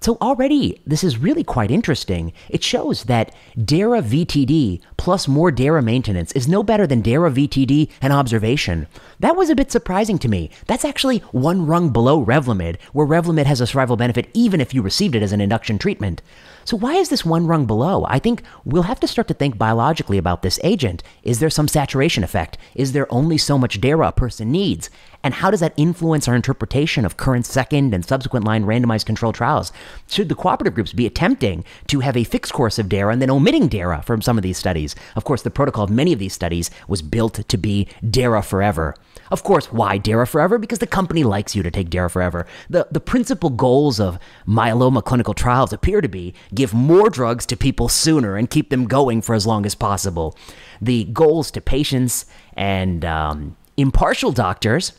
So 0.03 0.17
already, 0.21 0.81
this 0.85 1.01
is 1.01 1.17
really 1.17 1.45
quite 1.45 1.71
interesting. 1.71 2.33
It 2.49 2.61
shows 2.61 3.05
that 3.05 3.33
DARA 3.55 4.01
VTD 4.01 4.81
plus 4.97 5.29
more 5.29 5.49
DARA 5.49 5.81
maintenance 5.81 6.33
is 6.33 6.45
no 6.45 6.61
better 6.61 6.85
than 6.85 7.01
DARA 7.01 7.31
VTD 7.31 7.89
and 8.01 8.11
observation. 8.11 8.87
That 9.21 9.37
was 9.37 9.49
a 9.49 9.55
bit 9.55 9.71
surprising 9.71 10.19
to 10.19 10.27
me. 10.27 10.49
That's 10.67 10.83
actually 10.83 11.19
one 11.31 11.65
rung 11.65 11.91
below 11.91 12.21
Revlimid, 12.21 12.81
where 12.91 13.07
Revlimid 13.07 13.45
has 13.45 13.61
a 13.61 13.67
survival 13.67 13.95
benefit 13.95 14.29
even 14.33 14.59
if 14.59 14.73
you 14.73 14.81
received 14.81 15.15
it 15.15 15.23
as 15.23 15.31
an 15.31 15.39
induction 15.39 15.77
treatment. 15.77 16.21
So 16.65 16.75
why 16.75 16.95
is 16.95 17.07
this 17.07 17.23
one 17.23 17.47
rung 17.47 17.65
below? 17.65 18.05
I 18.09 18.19
think 18.19 18.43
we'll 18.65 18.83
have 18.83 18.99
to 19.01 19.07
start 19.07 19.29
to 19.29 19.33
think 19.33 19.57
biologically 19.57 20.17
about 20.17 20.41
this 20.41 20.59
agent. 20.65 21.01
Is 21.23 21.39
there 21.39 21.49
some 21.49 21.69
saturation 21.69 22.25
effect? 22.25 22.57
Is 22.75 22.91
there 22.91 23.11
only 23.11 23.37
so 23.37 23.57
much 23.57 23.79
DARA 23.79 24.09
a 24.09 24.11
person 24.11 24.51
needs? 24.51 24.89
And 25.23 25.33
how 25.35 25.49
does 25.49 25.61
that 25.61 25.73
influence 25.77 26.27
our 26.27 26.35
interpretation 26.35 27.05
of 27.05 27.15
current 27.15 27.45
second 27.45 27.93
and 27.93 28.05
subsequent 28.05 28.45
line 28.45 28.65
randomized 28.65 29.05
controlled 29.05 29.35
trials? 29.35 29.71
Should 30.07 30.27
the 30.27 30.35
cooperative 30.35 30.75
groups 30.75 30.91
be 30.91 31.05
attempting 31.05 31.63
to 31.87 32.01
have 32.01 32.17
a 32.17 32.25
fixed 32.25 32.51
course 32.51 32.77
of 32.77 32.89
DARA 32.89 33.13
and 33.13 33.21
then 33.21 33.29
omitting 33.29 33.69
DARA 33.69 34.01
from 34.01 34.21
some 34.21 34.37
of 34.37 34.43
these 34.43 34.57
studies? 34.57 34.95
Of 35.15 35.23
course, 35.23 35.41
the 35.41 35.49
protocol 35.49 35.85
of 35.85 35.89
many 35.89 36.11
of 36.11 36.19
these 36.19 36.33
studies 36.33 36.69
was 36.87 37.01
built 37.01 37.47
to 37.47 37.57
be 37.57 37.87
DARA 38.07 38.43
forever. 38.43 38.95
Of 39.31 39.43
course, 39.43 39.71
why 39.71 39.97
DARA 39.97 40.27
forever? 40.27 40.57
Because 40.57 40.79
the 40.79 40.87
company 40.87 41.23
likes 41.23 41.55
you 41.55 41.63
to 41.63 41.71
take 41.71 41.89
DARA 41.89 42.09
forever. 42.09 42.45
The, 42.69 42.87
the 42.91 42.99
principal 42.99 43.49
goals 43.49 43.99
of 43.99 44.19
myeloma 44.45 45.03
clinical 45.03 45.33
trials 45.33 45.71
appear 45.71 46.01
to 46.01 46.09
be 46.09 46.33
give 46.53 46.73
more 46.73 47.09
drugs 47.09 47.45
to 47.45 47.55
people 47.55 47.87
sooner 47.87 48.35
and 48.35 48.49
keep 48.49 48.69
them 48.69 48.85
going 48.87 49.21
for 49.21 49.35
as 49.35 49.47
long 49.47 49.65
as 49.65 49.73
possible. 49.73 50.37
The 50.81 51.05
goals 51.05 51.49
to 51.51 51.61
patients 51.61 52.25
and 52.55 53.05
um, 53.05 53.55
impartial 53.77 54.31
doctors 54.33 54.91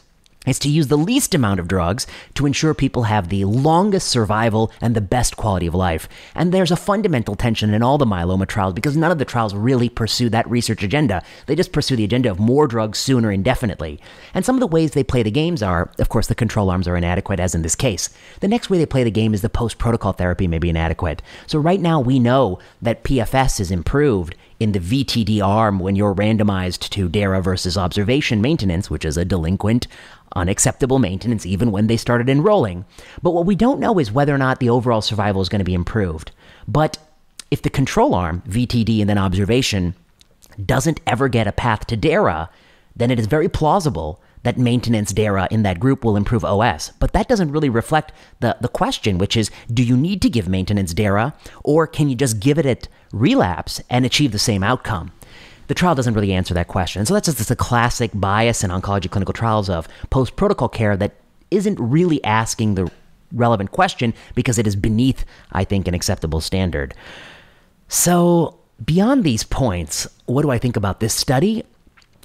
is 0.47 0.59
to 0.61 0.69
use 0.69 0.89
the 0.89 0.99
least 0.99 1.35
amount 1.35 1.61
of 1.61 1.69
drugs 1.69 2.07
to 2.35 2.47
ensure 2.47 2.75
people 2.75 3.05
have 3.05 3.29
the 3.29 3.45
longest 3.45 4.09
survival 4.09 4.71
and 4.81 4.95
the 4.95 5.01
best 5.01 5.37
quality 5.37 5.67
of 5.67 5.75
life. 5.75 6.09
And 6.35 6.53
there's 6.53 6.71
a 6.71 6.77
fundamental 6.77 7.35
tension 7.35 7.73
in 7.73 7.83
all 7.83 7.99
the 7.99 8.05
myeloma 8.07 8.47
trials 8.47 8.75
because 8.75 8.97
none 8.97 9.11
of 9.11 9.19
the 9.19 9.25
trials 9.25 9.55
really 9.55 9.89
pursue 9.89 10.29
that 10.31 10.49
research 10.51 10.83
agenda. 10.83 11.23
They 11.47 11.55
just 11.57 11.73
pursue 11.73 11.97
the 11.97 12.05
agenda 12.05 12.31
of 12.31 12.39
more 12.39 12.67
drugs 12.67 12.99
sooner 12.99 13.31
indefinitely. 13.31 14.01
And 14.33 14.45
some 14.45 14.57
of 14.57 14.61
the 14.61 14.67
ways 14.67 14.93
they 14.93 15.05
play 15.05 15.23
the 15.23 15.31
games 15.31 15.63
are, 15.63 15.91
of 15.99 16.09
course, 16.09 16.27
the 16.27 16.35
control 16.35 16.71
arms 16.71 16.89
are 16.89 16.97
inadequate, 16.97 17.41
as 17.41 17.55
in 17.55 17.63
this 17.63 17.75
case. 17.75 18.11
The 18.41 18.49
next 18.49 18.71
way 18.71 18.79
they 18.79 18.87
play 18.87 19.05
the 19.05 19.11
game 19.11 19.35
is 19.35 19.43
the 19.43 19.49
post 19.49 19.79
protocol 19.79 20.13
therapy 20.13 20.47
may 20.47 20.59
be 20.59 20.71
inadequate. 20.71 21.23
So 21.47 21.59
right 21.59 21.81
now 21.81 22.01
we 22.01 22.19
know 22.19 22.59
that 22.83 23.05
PFS 23.05 23.61
is 23.61 23.71
improved 23.71 24.35
in 24.61 24.73
the 24.73 24.79
VTD 24.79 25.45
arm 25.45 25.79
when 25.79 25.97
you're 25.97 26.15
randomized 26.15 26.89
to 26.91 27.09
DARA 27.09 27.43
versus 27.43 27.77
observation 27.77 28.41
maintenance, 28.41 28.89
which 28.89 29.05
is 29.05 29.17
a 29.17 29.25
delinquent 29.25 29.87
unacceptable 30.35 30.99
maintenance 30.99 31.47
even 31.47 31.73
when 31.73 31.87
they 31.87 31.97
started 31.97 32.29
enrolling. 32.29 32.85
But 33.23 33.33
what 33.33 33.47
we 33.47 33.55
don't 33.55 33.81
know 33.81 33.99
is 33.99 34.13
whether 34.13 34.35
or 34.35 34.39
not 34.39 34.61
the 34.61 34.71
overall 34.71 35.01
survival 35.01 35.43
is 35.43 35.49
going 35.49 35.61
to 35.61 35.65
be 35.65 35.75
improved. 35.75 36.31
But 36.67 36.99
if 37.51 37.63
the 37.63 37.71
control 37.71 38.15
arm, 38.15 38.43
VTD 38.49 39.01
and 39.01 39.09
then 39.09 39.19
observation, 39.19 39.95
doesn't 40.65 41.01
ever 41.07 41.29
get 41.29 41.47
a 41.47 41.53
path 41.53 41.87
to 41.87 41.97
DARA, 41.97 42.51
then 42.97 43.11
it 43.11 43.19
is 43.19 43.27
very 43.27 43.49
plausible 43.49 44.21
that 44.45 44.59
maintenance 44.59 45.13
DARA 45.13 45.49
in 45.51 45.63
that 45.63 45.81
group 45.81 46.05
will 46.05 46.17
improve 46.17 46.45
OS. 46.45 46.93
But 47.01 47.13
that 47.13 47.29
doesn't 47.29 47.51
really 47.51 47.71
reflect 47.71 48.13
the, 48.41 48.57
the 48.61 48.69
question, 48.69 49.19
which 49.19 49.37
is 49.37 49.51
do 49.73 49.83
you 49.83 49.97
need 49.97 50.23
to 50.23 50.31
give 50.31 50.49
maintenance 50.49 50.95
DARA 50.95 51.35
or 51.65 51.87
can 51.87 52.09
you 52.09 52.15
just 52.15 52.41
give 52.41 52.59
it 52.59 52.67
at 52.67 52.89
relapse 53.13 53.81
and 53.91 54.05
achieve 54.05 54.33
the 54.33 54.39
same 54.39 54.63
outcome? 54.63 55.13
The 55.67 55.75
trial 55.75 55.95
doesn't 55.95 56.15
really 56.15 56.33
answer 56.33 56.55
that 56.55 56.69
question. 56.69 57.07
So 57.07 57.15
that's 57.15 57.33
just 57.33 57.51
a 57.51 57.57
classic 57.57 58.11
bias 58.15 58.65
in 58.65 58.71
oncology 58.71 59.11
clinical 59.11 59.33
trials 59.33 59.69
of 59.71 59.89
post 60.11 60.37
protocol 60.37 60.69
care 60.69 60.97
that 60.97 61.15
isn't 61.51 61.79
really 61.81 62.23
asking 62.25 62.75
the 62.75 62.91
relevant 63.33 63.73
question 63.73 64.15
because 64.35 64.59
it 64.59 64.67
is 64.67 64.77
beneath, 64.77 65.25
I 65.53 65.65
think, 65.65 65.89
an 65.89 65.95
acceptable 65.95 66.41
standard. 66.41 66.95
So, 67.89 68.59
beyond 68.85 69.25
these 69.25 69.45
points, 69.45 70.09
what 70.27 70.43
do 70.43 70.51
I 70.51 70.59
think 70.59 70.77
about 70.77 71.01
this 71.01 71.15
study? 71.15 71.65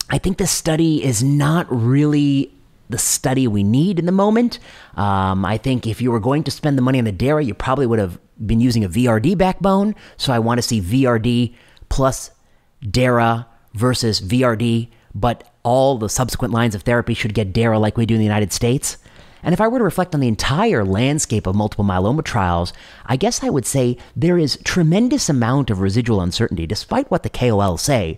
I 0.10 0.18
think 0.18 0.38
this 0.38 0.52
study 0.52 1.04
is 1.04 1.24
not 1.24 1.68
really 1.70 2.52
the 2.90 2.98
study 2.98 3.48
we 3.48 3.64
need 3.64 4.00
in 4.00 4.06
the 4.06 4.12
moment. 4.12 4.58
Um, 4.96 5.46
I 5.46 5.58
think 5.58 5.86
if 5.86 6.02
you 6.02 6.12
were 6.12 6.20
going 6.20 6.44
to 6.46 6.52
spend 6.52 6.78
the 6.78 6.82
money 6.82 6.98
on 6.98 7.06
the 7.06 7.12
DARA, 7.12 7.44
you 7.44 7.54
probably 7.54 7.86
would 7.86 8.00
have 8.00 8.20
been 8.46 8.60
using 8.60 8.84
a 8.84 8.90
VRD 8.90 9.38
backbone. 9.38 9.94
So 10.18 10.34
I 10.34 10.40
want 10.40 10.58
to 10.58 10.62
see 10.64 10.82
VRD 10.82 11.54
plus 11.90 12.32
DARA 12.88 13.48
versus 13.74 14.22
VRD, 14.22 14.90
but 15.14 15.54
all 15.64 15.98
the 15.98 16.10
subsequent 16.10 16.54
lines 16.54 16.76
of 16.76 16.84
therapy 16.84 17.14
should 17.14 17.34
get 17.34 17.54
DARA 17.54 17.80
like 17.80 17.98
we 17.98 18.06
do 18.06 18.16
in 18.16 18.20
the 18.20 18.26
United 18.26 18.54
States. 18.54 18.98
And 19.42 19.54
if 19.54 19.62
I 19.62 19.68
were 19.68 19.78
to 19.78 19.84
reflect 19.86 20.14
on 20.14 20.20
the 20.20 20.28
entire 20.28 20.84
landscape 20.84 21.48
of 21.48 21.56
multiple 21.56 21.86
myeloma 21.86 22.24
trials, 22.24 22.74
I 23.06 23.16
guess 23.16 23.44
I 23.44 23.50
would 23.50 23.66
say 23.66 23.98
there 24.16 24.38
is 24.38 24.60
tremendous 24.64 25.30
amount 25.30 25.70
of 25.70 25.80
residual 25.80 26.22
uncertainty 26.22 26.68
despite 26.68 27.10
what 27.10 27.24
the 27.24 27.30
KOLs 27.30 27.80
say. 27.80 28.18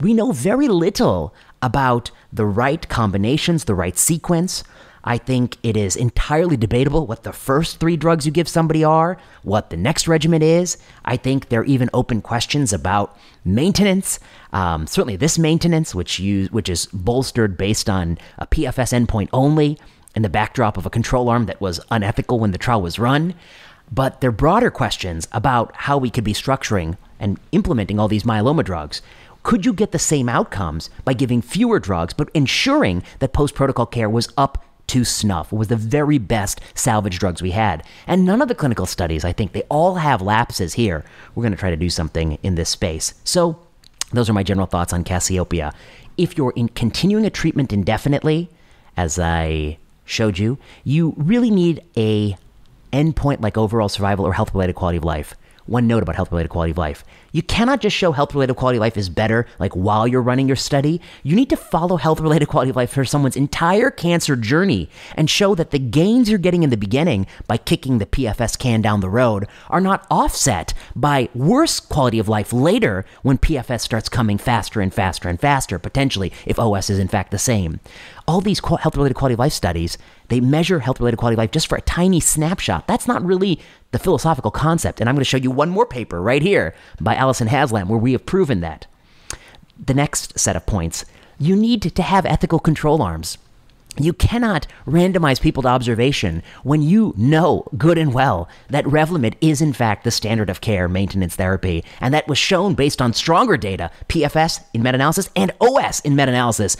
We 0.00 0.14
know 0.14 0.32
very 0.32 0.68
little 0.68 1.34
about 1.60 2.10
the 2.32 2.46
right 2.46 2.88
combinations, 2.88 3.64
the 3.64 3.74
right 3.74 3.98
sequence. 3.98 4.64
I 5.04 5.18
think 5.18 5.56
it 5.62 5.76
is 5.76 5.96
entirely 5.96 6.56
debatable 6.56 7.06
what 7.06 7.24
the 7.24 7.32
first 7.32 7.80
three 7.80 7.96
drugs 7.96 8.24
you 8.24 8.32
give 8.32 8.48
somebody 8.48 8.84
are, 8.84 9.18
what 9.42 9.70
the 9.70 9.76
next 9.76 10.06
regimen 10.06 10.42
is. 10.42 10.78
I 11.04 11.16
think 11.16 11.48
there 11.48 11.60
are 11.60 11.64
even 11.64 11.90
open 11.92 12.22
questions 12.22 12.72
about 12.72 13.18
maintenance. 13.44 14.20
Um, 14.52 14.86
certainly, 14.86 15.16
this 15.16 15.38
maintenance, 15.38 15.94
which 15.94 16.18
you, 16.18 16.46
which 16.46 16.68
is 16.68 16.86
bolstered 16.92 17.56
based 17.56 17.90
on 17.90 18.18
a 18.38 18.46
PFS 18.46 19.06
endpoint 19.06 19.28
only, 19.32 19.78
in 20.14 20.22
the 20.22 20.28
backdrop 20.28 20.76
of 20.76 20.86
a 20.86 20.90
control 20.90 21.28
arm 21.28 21.46
that 21.46 21.60
was 21.60 21.80
unethical 21.90 22.38
when 22.38 22.52
the 22.52 22.58
trial 22.58 22.82
was 22.82 22.98
run. 22.98 23.34
But 23.90 24.20
there 24.20 24.28
are 24.28 24.32
broader 24.32 24.70
questions 24.70 25.28
about 25.32 25.74
how 25.74 25.98
we 25.98 26.10
could 26.10 26.24
be 26.24 26.34
structuring 26.34 26.96
and 27.18 27.38
implementing 27.52 27.98
all 27.98 28.08
these 28.08 28.24
myeloma 28.24 28.64
drugs. 28.64 29.02
Could 29.42 29.66
you 29.66 29.72
get 29.72 29.92
the 29.92 29.98
same 29.98 30.28
outcomes 30.28 30.88
by 31.04 31.14
giving 31.14 31.42
fewer 31.42 31.80
drugs, 31.80 32.14
but 32.14 32.30
ensuring 32.32 33.02
that 33.18 33.32
post 33.32 33.54
protocol 33.54 33.86
care 33.86 34.08
was 34.08 34.32
up 34.36 34.64
to 34.92 35.04
snuff, 35.04 35.50
was 35.52 35.68
the 35.68 35.76
very 35.76 36.18
best 36.18 36.60
salvage 36.74 37.18
drugs 37.18 37.40
we 37.40 37.52
had? 37.52 37.82
And 38.06 38.26
none 38.26 38.42
of 38.42 38.48
the 38.48 38.54
clinical 38.54 38.84
studies, 38.84 39.24
I 39.24 39.32
think, 39.32 39.52
they 39.52 39.62
all 39.70 39.94
have 39.94 40.20
lapses 40.20 40.74
here. 40.74 41.02
We're 41.34 41.42
going 41.42 41.52
to 41.54 41.58
try 41.58 41.70
to 41.70 41.76
do 41.76 41.88
something 41.88 42.38
in 42.42 42.56
this 42.56 42.68
space. 42.68 43.14
So, 43.24 43.58
those 44.12 44.28
are 44.28 44.34
my 44.34 44.42
general 44.42 44.66
thoughts 44.66 44.92
on 44.92 45.04
Cassiopeia. 45.04 45.72
If 46.18 46.36
you're 46.36 46.52
in 46.54 46.68
continuing 46.68 47.24
a 47.24 47.30
treatment 47.30 47.72
indefinitely, 47.72 48.50
as 48.94 49.18
I 49.18 49.78
showed 50.04 50.38
you, 50.38 50.58
you 50.84 51.14
really 51.16 51.50
need 51.50 51.82
a 51.96 52.36
endpoint 52.92 53.40
like 53.40 53.56
overall 53.56 53.88
survival 53.88 54.26
or 54.26 54.34
health 54.34 54.52
related 54.52 54.74
quality 54.74 54.98
of 54.98 55.04
life. 55.04 55.34
One 55.66 55.86
note 55.86 56.02
about 56.02 56.16
health 56.16 56.32
related 56.32 56.48
quality 56.48 56.72
of 56.72 56.78
life. 56.78 57.04
You 57.30 57.42
cannot 57.42 57.80
just 57.80 57.96
show 57.96 58.12
health 58.12 58.34
related 58.34 58.54
quality 58.54 58.76
of 58.78 58.82
life 58.82 58.96
is 58.96 59.08
better, 59.08 59.46
like 59.58 59.72
while 59.72 60.06
you're 60.06 60.20
running 60.20 60.46
your 60.46 60.56
study. 60.56 61.00
You 61.22 61.34
need 61.34 61.48
to 61.50 61.56
follow 61.56 61.96
health 61.96 62.20
related 62.20 62.48
quality 62.48 62.70
of 62.70 62.76
life 62.76 62.90
for 62.90 63.04
someone's 63.04 63.36
entire 63.36 63.90
cancer 63.90 64.36
journey 64.36 64.90
and 65.16 65.30
show 65.30 65.54
that 65.54 65.70
the 65.70 65.78
gains 65.78 66.28
you're 66.28 66.38
getting 66.38 66.62
in 66.62 66.70
the 66.70 66.76
beginning 66.76 67.26
by 67.46 67.56
kicking 67.56 67.98
the 67.98 68.06
PFS 68.06 68.58
can 68.58 68.82
down 68.82 69.00
the 69.00 69.08
road 69.08 69.46
are 69.70 69.80
not 69.80 70.06
offset 70.10 70.74
by 70.94 71.28
worse 71.34 71.80
quality 71.80 72.18
of 72.18 72.28
life 72.28 72.52
later 72.52 73.04
when 73.22 73.38
PFS 73.38 73.80
starts 73.80 74.08
coming 74.08 74.38
faster 74.38 74.80
and 74.80 74.92
faster 74.92 75.28
and 75.28 75.40
faster, 75.40 75.78
potentially, 75.78 76.32
if 76.44 76.58
OS 76.58 76.90
is 76.90 76.98
in 76.98 77.08
fact 77.08 77.30
the 77.30 77.38
same. 77.38 77.80
All 78.28 78.40
these 78.40 78.60
health 78.60 78.96
related 78.96 79.14
quality 79.14 79.34
of 79.34 79.38
life 79.38 79.52
studies, 79.52 79.96
they 80.32 80.40
measure 80.40 80.80
health 80.80 80.98
related 80.98 81.18
quality 81.18 81.34
of 81.34 81.38
life 81.38 81.50
just 81.50 81.66
for 81.66 81.76
a 81.76 81.82
tiny 81.82 82.18
snapshot. 82.18 82.86
That's 82.86 83.06
not 83.06 83.24
really 83.24 83.60
the 83.90 83.98
philosophical 83.98 84.50
concept. 84.50 85.00
And 85.00 85.08
I'm 85.08 85.14
going 85.14 85.20
to 85.20 85.28
show 85.28 85.36
you 85.36 85.50
one 85.50 85.68
more 85.68 85.86
paper 85.86 86.22
right 86.22 86.40
here 86.40 86.74
by 87.00 87.14
Alison 87.14 87.48
Haslam, 87.48 87.88
where 87.88 87.98
we 87.98 88.12
have 88.12 88.24
proven 88.24 88.60
that. 88.60 88.86
The 89.84 89.94
next 89.94 90.38
set 90.38 90.56
of 90.56 90.64
points 90.66 91.04
you 91.38 91.56
need 91.56 91.82
to 91.82 92.02
have 92.02 92.24
ethical 92.24 92.60
control 92.60 93.02
arms. 93.02 93.36
You 93.98 94.12
cannot 94.14 94.66
randomize 94.86 95.40
people 95.40 95.64
to 95.64 95.68
observation 95.68 96.42
when 96.62 96.80
you 96.82 97.12
know 97.16 97.66
good 97.76 97.98
and 97.98 98.14
well 98.14 98.48
that 98.70 98.86
Revlimid 98.86 99.34
is 99.42 99.60
in 99.60 99.74
fact 99.74 100.04
the 100.04 100.10
standard 100.10 100.48
of 100.48 100.62
care 100.62 100.88
maintenance 100.88 101.36
therapy, 101.36 101.84
and 102.00 102.14
that 102.14 102.26
was 102.26 102.38
shown 102.38 102.74
based 102.74 103.02
on 103.02 103.12
stronger 103.12 103.58
data, 103.58 103.90
PFS 104.08 104.64
in 104.72 104.82
meta 104.82 104.94
analysis 104.94 105.28
and 105.36 105.52
OS 105.60 106.00
in 106.00 106.16
meta 106.16 106.30
analysis. 106.30 106.76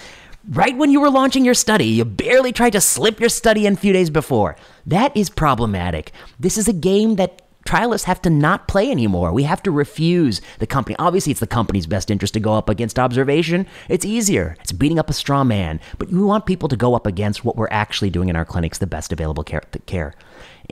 Right 0.49 0.77
when 0.77 0.91
you 0.91 1.01
were 1.01 1.11
launching 1.11 1.45
your 1.45 1.55
study, 1.55 1.85
you 1.85 2.05
barely 2.05 2.51
tried 2.51 2.73
to 2.73 2.81
slip 2.81 3.21
your 3.21 3.29
study 3.29 3.65
in 3.65 3.75
a 3.75 3.77
few 3.77 3.93
days 3.93 4.11
before. 4.11 4.57
That 4.85 5.17
is 5.17 5.31
problematic. 5.31 6.11
This 6.41 6.59
is 6.59 6.67
a 6.67 6.73
game 6.73 7.15
that 7.15 7.43
trialists 7.65 8.05
have 8.05 8.21
to 8.23 8.31
not 8.31 8.67
play 8.67 8.91
anymore. 8.91 9.33
We 9.33 9.45
have 9.45 9.63
to 9.63 9.71
refuse 9.71 10.41
the 10.59 10.67
company. 10.67 10.97
Obviously, 10.99 11.31
it's 11.31 11.39
the 11.39 11.47
company's 11.47 11.87
best 11.87 12.11
interest 12.11 12.35
to 12.35 12.41
go 12.41 12.55
up 12.55 12.69
against 12.69 12.99
observation. 12.99 13.69
It's 13.89 14.05
easier. 14.05 14.57
It's 14.61 14.73
beating 14.73 14.99
up 14.99 15.09
a 15.09 15.13
straw 15.13 15.45
man. 15.45 15.79
But 15.99 16.09
we 16.09 16.21
want 16.21 16.45
people 16.47 16.69
to 16.71 16.77
go 16.77 16.97
up 16.97 17.07
against 17.07 17.45
what 17.45 17.55
we're 17.55 17.69
actually 17.71 18.11
doing 18.11 18.29
in 18.29 18.35
our 18.35 18.45
clinics, 18.45 18.79
the 18.79 18.89
best 18.89 19.13
available 19.13 19.45
care. 19.45 19.63
care. 19.87 20.13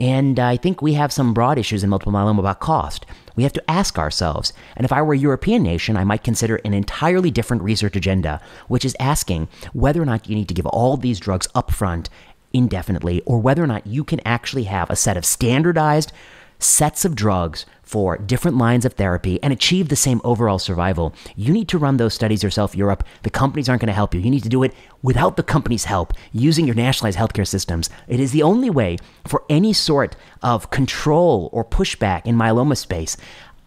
And 0.01 0.39
I 0.39 0.57
think 0.57 0.81
we 0.81 0.95
have 0.95 1.13
some 1.13 1.31
broad 1.31 1.59
issues 1.59 1.83
in 1.83 1.91
multiple 1.91 2.11
myeloma 2.11 2.39
about 2.39 2.59
cost. 2.59 3.05
We 3.35 3.43
have 3.43 3.53
to 3.53 3.69
ask 3.69 3.99
ourselves, 3.99 4.51
and 4.75 4.83
if 4.83 4.91
I 4.91 5.03
were 5.03 5.13
a 5.13 5.17
European 5.17 5.61
nation, 5.61 5.95
I 5.95 6.03
might 6.03 6.23
consider 6.23 6.55
an 6.65 6.73
entirely 6.73 7.29
different 7.29 7.61
research 7.61 7.95
agenda, 7.95 8.41
which 8.67 8.83
is 8.83 8.95
asking 8.99 9.47
whether 9.73 10.01
or 10.01 10.05
not 10.05 10.27
you 10.27 10.35
need 10.35 10.47
to 10.47 10.55
give 10.55 10.65
all 10.65 10.97
these 10.97 11.19
drugs 11.19 11.47
upfront 11.53 12.07
indefinitely, 12.51 13.21
or 13.27 13.37
whether 13.37 13.63
or 13.63 13.67
not 13.67 13.85
you 13.85 14.03
can 14.03 14.19
actually 14.25 14.63
have 14.63 14.89
a 14.89 14.95
set 14.95 15.17
of 15.17 15.23
standardized 15.23 16.11
sets 16.57 17.05
of 17.05 17.13
drugs 17.13 17.67
for 17.91 18.17
different 18.17 18.57
lines 18.57 18.85
of 18.85 18.93
therapy 18.93 19.37
and 19.43 19.51
achieve 19.51 19.89
the 19.89 19.97
same 19.97 20.21
overall 20.23 20.57
survival. 20.57 21.13
You 21.35 21.51
need 21.51 21.67
to 21.67 21.77
run 21.77 21.97
those 21.97 22.13
studies 22.13 22.41
yourself, 22.41 22.73
Europe. 22.73 23.03
The 23.23 23.29
companies 23.29 23.67
aren't 23.67 23.81
going 23.81 23.87
to 23.87 23.93
help 23.93 24.13
you. 24.13 24.21
You 24.21 24.31
need 24.31 24.43
to 24.43 24.49
do 24.49 24.63
it 24.63 24.73
without 25.01 25.35
the 25.35 25.43
company's 25.43 25.83
help, 25.83 26.13
using 26.31 26.65
your 26.65 26.75
nationalized 26.75 27.17
healthcare 27.17 27.45
systems. 27.45 27.89
It 28.07 28.21
is 28.21 28.31
the 28.31 28.43
only 28.43 28.69
way 28.69 28.95
for 29.27 29.43
any 29.49 29.73
sort 29.73 30.15
of 30.41 30.69
control 30.69 31.49
or 31.51 31.65
pushback 31.65 32.25
in 32.25 32.37
myeloma 32.37 32.77
space 32.77 33.17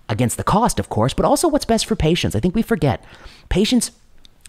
against 0.08 0.38
the 0.38 0.42
cost, 0.44 0.78
of 0.80 0.88
course, 0.88 1.12
but 1.12 1.26
also 1.26 1.46
what's 1.46 1.66
best 1.66 1.84
for 1.84 1.94
patients. 1.94 2.34
I 2.34 2.40
think 2.40 2.54
we 2.54 2.62
forget. 2.62 3.04
Patients 3.50 3.90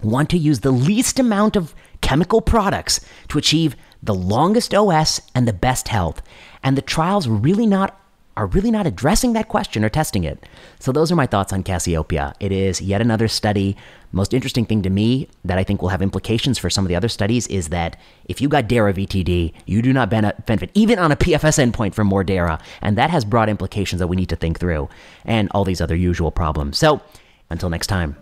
want 0.01 0.29
to 0.29 0.38
use 0.38 0.61
the 0.61 0.71
least 0.71 1.19
amount 1.19 1.57
of 1.57 1.75
chemical 1.99 2.39
products 2.39 3.01
to 3.27 3.38
achieve 3.38 3.75
the 4.01 4.15
longest 4.15 4.73
OS 4.73 5.19
and 5.35 5.45
the 5.45 5.53
best 5.53 5.89
health. 5.89 6.21
And 6.63 6.77
the 6.77 6.81
trial's 6.81 7.27
really 7.27 7.65
not 7.65 7.99
are 8.38 8.48
really 8.48 8.71
not 8.71 8.86
addressing 8.86 9.34
that 9.34 9.48
question 9.48 9.84
or 9.86 9.89
testing 9.89 10.24
it. 10.24 10.45
So, 10.80 10.91
those 10.91 11.12
are 11.12 11.15
my 11.15 11.26
thoughts 11.26 11.54
on 11.54 11.63
Cassiopeia. 11.63 12.34
It 12.39 12.52
is 12.52 12.82
yet 12.82 13.02
another 13.02 13.28
study. 13.28 13.78
Most 14.12 14.34
interesting 14.34 14.65
thing 14.65 14.82
to 14.84 14.89
me 14.89 15.28
that 15.43 15.58
I 15.58 15.63
think 15.63 15.82
will 15.82 15.89
have 15.89 16.02
implications 16.02 16.58
for 16.58 16.69
some 16.69 16.86
of 16.86 16.89
the 16.89 16.95
other 16.95 17.10
studies 17.10 17.48
is 17.48 17.69
that 17.69 17.98
if 18.26 18.41
you 18.41 18.48
got 18.48 18.67
DARA 18.67 18.93
VTD, 18.93 19.54
you 19.65 19.82
do 19.82 19.91
not 19.93 20.10
benefit 20.10 20.69
even 20.74 21.00
on 21.00 21.12
a 21.12 21.15
PFS 21.15 21.71
endpoint 21.71 21.93
from 21.93 22.08
more 22.08 22.24
DARA. 22.24 22.60
And 22.82 22.98
that 22.98 23.10
has 23.10 23.26
broad 23.26 23.50
implications 23.50 24.00
that 24.00 24.08
we 24.08 24.15
need 24.15 24.30
to 24.30 24.36
think 24.36 24.60
through 24.60 24.89
and 25.26 25.50
all 25.52 25.63
these 25.65 25.82
other 25.82 25.95
usual 25.95 26.32
problems. 26.32 26.78
So, 26.78 27.02
until 27.50 27.69
next 27.69 27.88
time. 27.88 28.15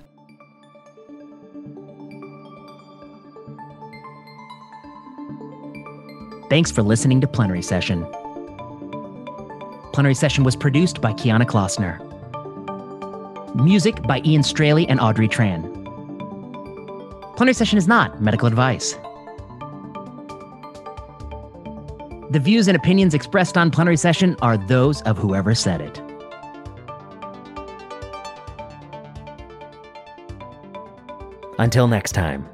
Thanks 6.50 6.72
for 6.72 6.84
listening 6.84 7.20
to 7.22 7.28
Plenary 7.28 7.64
Session. 7.64 8.06
Plenary 9.94 10.16
Session 10.16 10.44
was 10.44 10.56
produced 10.56 11.02
by 11.02 11.14
Kiana 11.14 11.46
Klossner. 11.46 12.00
Music 13.54 14.02
by 14.02 14.22
Ian 14.26 14.42
Straley 14.42 14.88
and 14.90 15.00
Audrey 15.00 15.28
Tran. 15.28 15.62
Plenary 17.38 17.54
Session 17.54 17.78
is 17.78 17.88
not 17.88 18.20
medical 18.20 18.48
advice. 18.48 18.94
The 22.32 22.40
views 22.42 22.68
and 22.68 22.76
opinions 22.76 23.14
expressed 23.14 23.56
on 23.56 23.70
Plenary 23.70 23.98
Session 23.98 24.36
are 24.42 24.58
those 24.58 25.04
of 25.04 25.16
whoever 25.20 25.54
said 25.54 25.80
it. 25.80 26.02
Until 31.60 31.88
next 31.88 32.14
time. 32.14 32.50